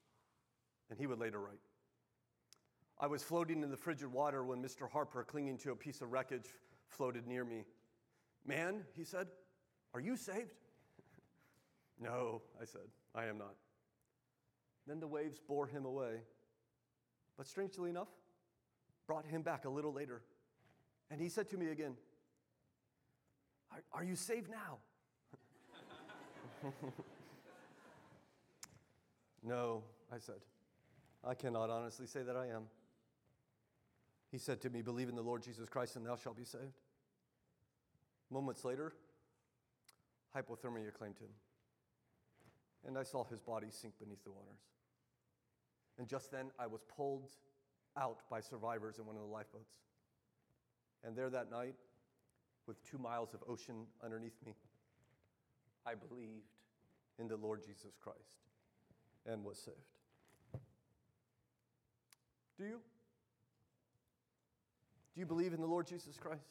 And 0.90 0.98
he 0.98 1.08
would 1.08 1.20
later 1.20 1.40
write 1.40 1.60
I 3.00 3.08
was 3.08 3.24
floating 3.24 3.64
in 3.64 3.70
the 3.70 3.78
frigid 3.78 4.12
water 4.12 4.44
when 4.44 4.62
Mr. 4.62 4.90
Harper, 4.90 5.24
clinging 5.24 5.58
to 5.60 5.72
a 5.72 5.76
piece 5.76 6.02
of 6.02 6.12
wreckage, 6.12 6.48
floated 6.88 7.28
near 7.28 7.46
me. 7.46 7.64
Man, 8.46 8.84
he 8.96 9.04
said, 9.04 9.28
are 9.94 10.00
you 10.00 10.18
saved? 10.18 10.54
no, 12.00 12.42
I 12.62 12.66
said, 12.66 12.88
I 13.16 13.26
am 13.26 13.38
not. 13.38 13.56
Then 14.86 15.00
the 15.00 15.08
waves 15.08 15.40
bore 15.40 15.68
him 15.68 15.86
away. 15.86 16.22
But 17.38 17.48
strangely 17.48 17.90
enough, 17.90 18.10
brought 19.08 19.26
him 19.26 19.44
back 19.44 19.64
a 19.64 19.70
little 19.70 19.94
later. 19.94 20.22
And 21.10 21.22
he 21.22 21.30
said 21.30 21.50
to 21.50 21.58
me 21.58 21.70
again, 21.70 21.94
Are, 23.72 23.84
are 23.94 24.04
you 24.04 24.16
saved 24.16 24.50
now? 24.50 24.78
no, 29.44 29.84
I 30.12 30.18
said. 30.20 30.36
I 31.24 31.34
cannot 31.34 31.70
honestly 31.70 32.08
say 32.08 32.24
that 32.24 32.36
I 32.36 32.48
am. 32.48 32.64
He 34.32 34.38
said 34.38 34.62
to 34.62 34.70
me, 34.70 34.82
Believe 34.82 35.10
in 35.10 35.16
the 35.16 35.22
Lord 35.22 35.44
Jesus 35.44 35.68
Christ 35.70 35.96
and 35.96 36.06
thou 36.06 36.16
shalt 36.16 36.38
be 36.38 36.44
saved. 36.46 36.80
Moments 38.32 38.64
later, 38.64 38.94
hypothermia 40.36 40.94
claimed 40.94 41.18
him. 41.18 41.30
And 42.88 42.98
I 42.98 43.04
saw 43.04 43.24
his 43.26 43.40
body 43.40 43.68
sink 43.70 43.96
beneath 44.00 44.24
the 44.24 44.32
waters. 44.32 44.60
And 45.98 46.08
just 46.08 46.32
then, 46.32 46.52
I 46.58 46.68
was 46.68 46.82
pulled 46.96 47.30
out 47.98 48.20
by 48.30 48.40
survivors 48.40 49.00
in 49.00 49.06
one 49.06 49.16
of 49.16 49.22
the 49.22 49.28
lifeboats. 49.28 49.74
And 51.04 51.16
there 51.16 51.30
that 51.30 51.52
night, 51.52 51.76
with 52.70 52.82
two 52.90 53.00
miles 53.00 53.34
of 53.34 53.40
ocean 53.50 53.88
underneath 54.06 54.38
me, 54.46 54.54
I 55.88 55.96
believed 55.96 56.54
in 57.18 57.28
the 57.28 57.36
Lord 57.36 57.64
Jesus 57.66 57.98
Christ 58.00 58.46
and 59.26 59.44
was 59.44 59.58
saved. 59.58 59.76
Do 62.60 62.66
you? 62.66 62.80
Do 65.16 65.20
you 65.20 65.26
believe 65.26 65.54
in 65.54 65.62
the 65.62 65.68
Lord 65.68 65.88
Jesus 65.88 66.16
Christ? 66.16 66.46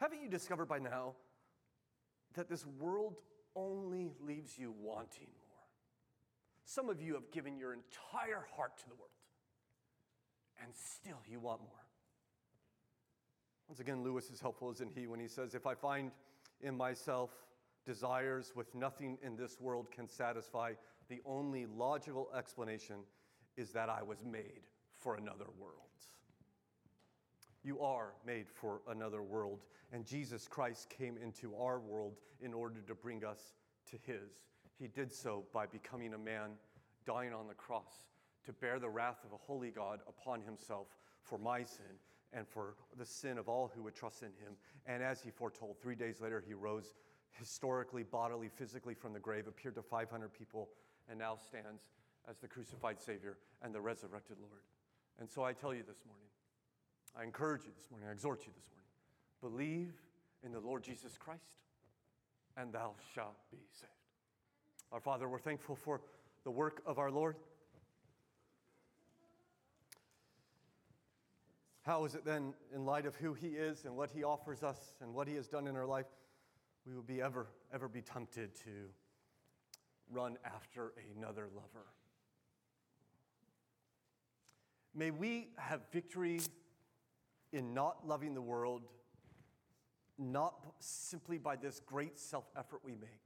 Haven't 0.00 0.20
you 0.20 0.28
discovered 0.28 0.66
by 0.66 0.80
now 0.80 1.12
that 2.34 2.48
this 2.48 2.66
world 2.80 3.18
only 3.54 4.10
leaves 4.20 4.58
you 4.58 4.74
wanting 4.80 5.28
more? 5.28 5.68
Some 6.64 6.88
of 6.88 7.00
you 7.00 7.14
have 7.14 7.30
given 7.30 7.56
your 7.56 7.72
entire 7.72 8.44
heart 8.56 8.76
to 8.78 8.88
the 8.88 8.96
world, 8.96 9.10
and 10.60 10.72
still 10.74 11.18
you 11.30 11.38
want 11.38 11.60
more. 11.60 11.81
Once 13.72 13.80
again, 13.80 14.02
Lewis 14.04 14.28
is 14.28 14.38
helpful, 14.38 14.70
isn't 14.70 14.92
he, 14.94 15.06
when 15.06 15.18
he 15.18 15.26
says, 15.26 15.54
If 15.54 15.66
I 15.66 15.74
find 15.74 16.10
in 16.60 16.76
myself 16.76 17.30
desires 17.86 18.52
with 18.54 18.74
nothing 18.74 19.16
in 19.22 19.34
this 19.34 19.58
world 19.62 19.90
can 19.90 20.06
satisfy, 20.06 20.74
the 21.08 21.22
only 21.24 21.64
logical 21.64 22.28
explanation 22.36 22.96
is 23.56 23.70
that 23.70 23.88
I 23.88 24.02
was 24.02 24.18
made 24.22 24.60
for 24.98 25.14
another 25.14 25.46
world. 25.58 25.88
You 27.64 27.80
are 27.80 28.12
made 28.26 28.46
for 28.46 28.82
another 28.90 29.22
world, 29.22 29.60
and 29.90 30.04
Jesus 30.04 30.46
Christ 30.46 30.90
came 30.90 31.16
into 31.16 31.56
our 31.56 31.80
world 31.80 32.18
in 32.42 32.52
order 32.52 32.82
to 32.86 32.94
bring 32.94 33.24
us 33.24 33.54
to 33.90 33.96
His. 34.02 34.42
He 34.78 34.86
did 34.86 35.10
so 35.10 35.44
by 35.54 35.64
becoming 35.64 36.12
a 36.12 36.18
man, 36.18 36.50
dying 37.06 37.32
on 37.32 37.48
the 37.48 37.54
cross 37.54 38.04
to 38.44 38.52
bear 38.52 38.78
the 38.78 38.90
wrath 38.90 39.24
of 39.24 39.32
a 39.32 39.38
holy 39.38 39.70
God 39.70 40.00
upon 40.06 40.42
Himself 40.42 40.88
for 41.22 41.38
my 41.38 41.62
sin 41.62 41.96
and 42.32 42.46
for 42.48 42.74
the 42.96 43.04
sin 43.04 43.38
of 43.38 43.48
all 43.48 43.70
who 43.74 43.82
would 43.82 43.94
trust 43.94 44.22
in 44.22 44.28
Him. 44.28 44.54
And 44.86 45.02
as 45.02 45.20
He 45.22 45.30
foretold, 45.30 45.76
three 45.80 45.94
days 45.94 46.20
later, 46.20 46.42
He 46.46 46.54
rose 46.54 46.94
historically, 47.32 48.02
bodily, 48.02 48.48
physically 48.48 48.94
from 48.94 49.12
the 49.12 49.20
grave, 49.20 49.46
appeared 49.46 49.74
to 49.76 49.82
500 49.82 50.32
people, 50.32 50.68
and 51.08 51.18
now 51.18 51.36
stands 51.36 51.90
as 52.28 52.38
the 52.38 52.48
crucified 52.48 53.00
Savior 53.00 53.38
and 53.62 53.74
the 53.74 53.80
resurrected 53.80 54.36
Lord. 54.40 54.62
And 55.18 55.28
so 55.28 55.44
I 55.44 55.52
tell 55.52 55.74
you 55.74 55.82
this 55.82 56.04
morning, 56.06 56.26
I 57.16 57.24
encourage 57.24 57.64
you 57.64 57.70
this 57.76 57.90
morning, 57.90 58.08
I 58.08 58.12
exhort 58.12 58.40
you 58.40 58.52
this 58.54 58.66
morning 58.66 58.72
believe 59.42 59.92
in 60.44 60.52
the 60.52 60.60
Lord 60.60 60.82
Jesus 60.82 61.18
Christ, 61.18 61.66
and 62.56 62.72
thou 62.72 62.92
shalt 63.14 63.36
be 63.50 63.58
saved. 63.72 63.92
Our 64.92 65.00
Father, 65.00 65.28
we're 65.28 65.38
thankful 65.38 65.76
for 65.76 66.00
the 66.44 66.50
work 66.50 66.82
of 66.86 66.98
our 66.98 67.10
Lord. 67.10 67.36
How 71.82 72.04
is 72.04 72.14
it 72.14 72.24
then, 72.24 72.54
in 72.72 72.84
light 72.84 73.06
of 73.06 73.16
who 73.16 73.34
He 73.34 73.48
is 73.48 73.84
and 73.84 73.96
what 73.96 74.10
He 74.10 74.22
offers 74.22 74.62
us 74.62 74.94
and 75.00 75.12
what 75.12 75.26
He 75.26 75.34
has 75.34 75.48
done 75.48 75.66
in 75.66 75.76
our 75.76 75.86
life, 75.86 76.06
we 76.86 76.94
will 76.94 77.02
be 77.02 77.20
ever, 77.20 77.48
ever 77.74 77.88
be 77.88 78.00
tempted 78.00 78.54
to 78.56 78.70
run 80.10 80.38
after 80.44 80.92
another 81.16 81.48
lover? 81.54 81.86
May 84.94 85.10
we 85.10 85.48
have 85.56 85.80
victory 85.90 86.40
in 87.52 87.74
not 87.74 88.06
loving 88.06 88.34
the 88.34 88.42
world, 88.42 88.82
not 90.18 90.54
simply 90.78 91.38
by 91.38 91.56
this 91.56 91.80
great 91.80 92.16
self 92.16 92.44
effort 92.56 92.80
we 92.84 92.92
make, 92.92 93.22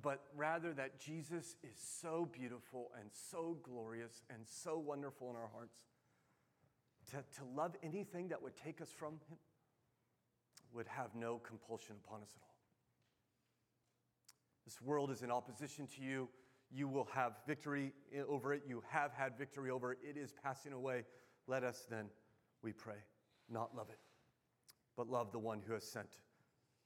but 0.00 0.22
rather 0.34 0.72
that 0.72 0.98
Jesus 0.98 1.56
is 1.62 1.76
so 1.76 2.28
beautiful 2.32 2.92
and 2.98 3.10
so 3.12 3.58
glorious 3.62 4.22
and 4.30 4.40
so 4.46 4.78
wonderful 4.78 5.28
in 5.30 5.36
our 5.36 5.50
hearts. 5.52 5.87
To, 7.10 7.16
to 7.16 7.44
love 7.56 7.74
anything 7.82 8.28
that 8.28 8.42
would 8.42 8.56
take 8.56 8.80
us 8.80 8.90
from 8.90 9.14
Him 9.28 9.38
would 10.74 10.86
have 10.88 11.14
no 11.14 11.38
compulsion 11.38 11.96
upon 12.04 12.22
us 12.22 12.30
at 12.36 12.42
all. 12.42 12.54
This 14.64 14.82
world 14.82 15.10
is 15.10 15.22
in 15.22 15.30
opposition 15.30 15.86
to 15.96 16.02
you. 16.02 16.28
You 16.70 16.86
will 16.88 17.08
have 17.14 17.32
victory 17.46 17.94
over 18.28 18.52
it. 18.52 18.62
You 18.68 18.82
have 18.90 19.12
had 19.14 19.38
victory 19.38 19.70
over 19.70 19.92
it. 19.92 19.98
It 20.02 20.18
is 20.18 20.34
passing 20.42 20.74
away. 20.74 21.04
Let 21.46 21.64
us 21.64 21.86
then 21.88 22.06
we 22.62 22.72
pray, 22.72 22.98
not 23.48 23.74
love 23.74 23.88
it, 23.88 23.98
but 24.96 25.08
love 25.08 25.32
the 25.32 25.38
one 25.38 25.62
who 25.66 25.72
has 25.72 25.84
sent 25.84 26.10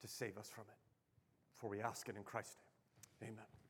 to 0.01 0.07
save 0.07 0.39
us 0.39 0.49
from 0.49 0.65
it. 0.69 0.79
For 1.57 1.69
we 1.69 1.81
ask 1.81 2.09
it 2.09 2.17
in 2.17 2.23
Christ's 2.23 2.59
name. 3.21 3.33
Amen. 3.33 3.62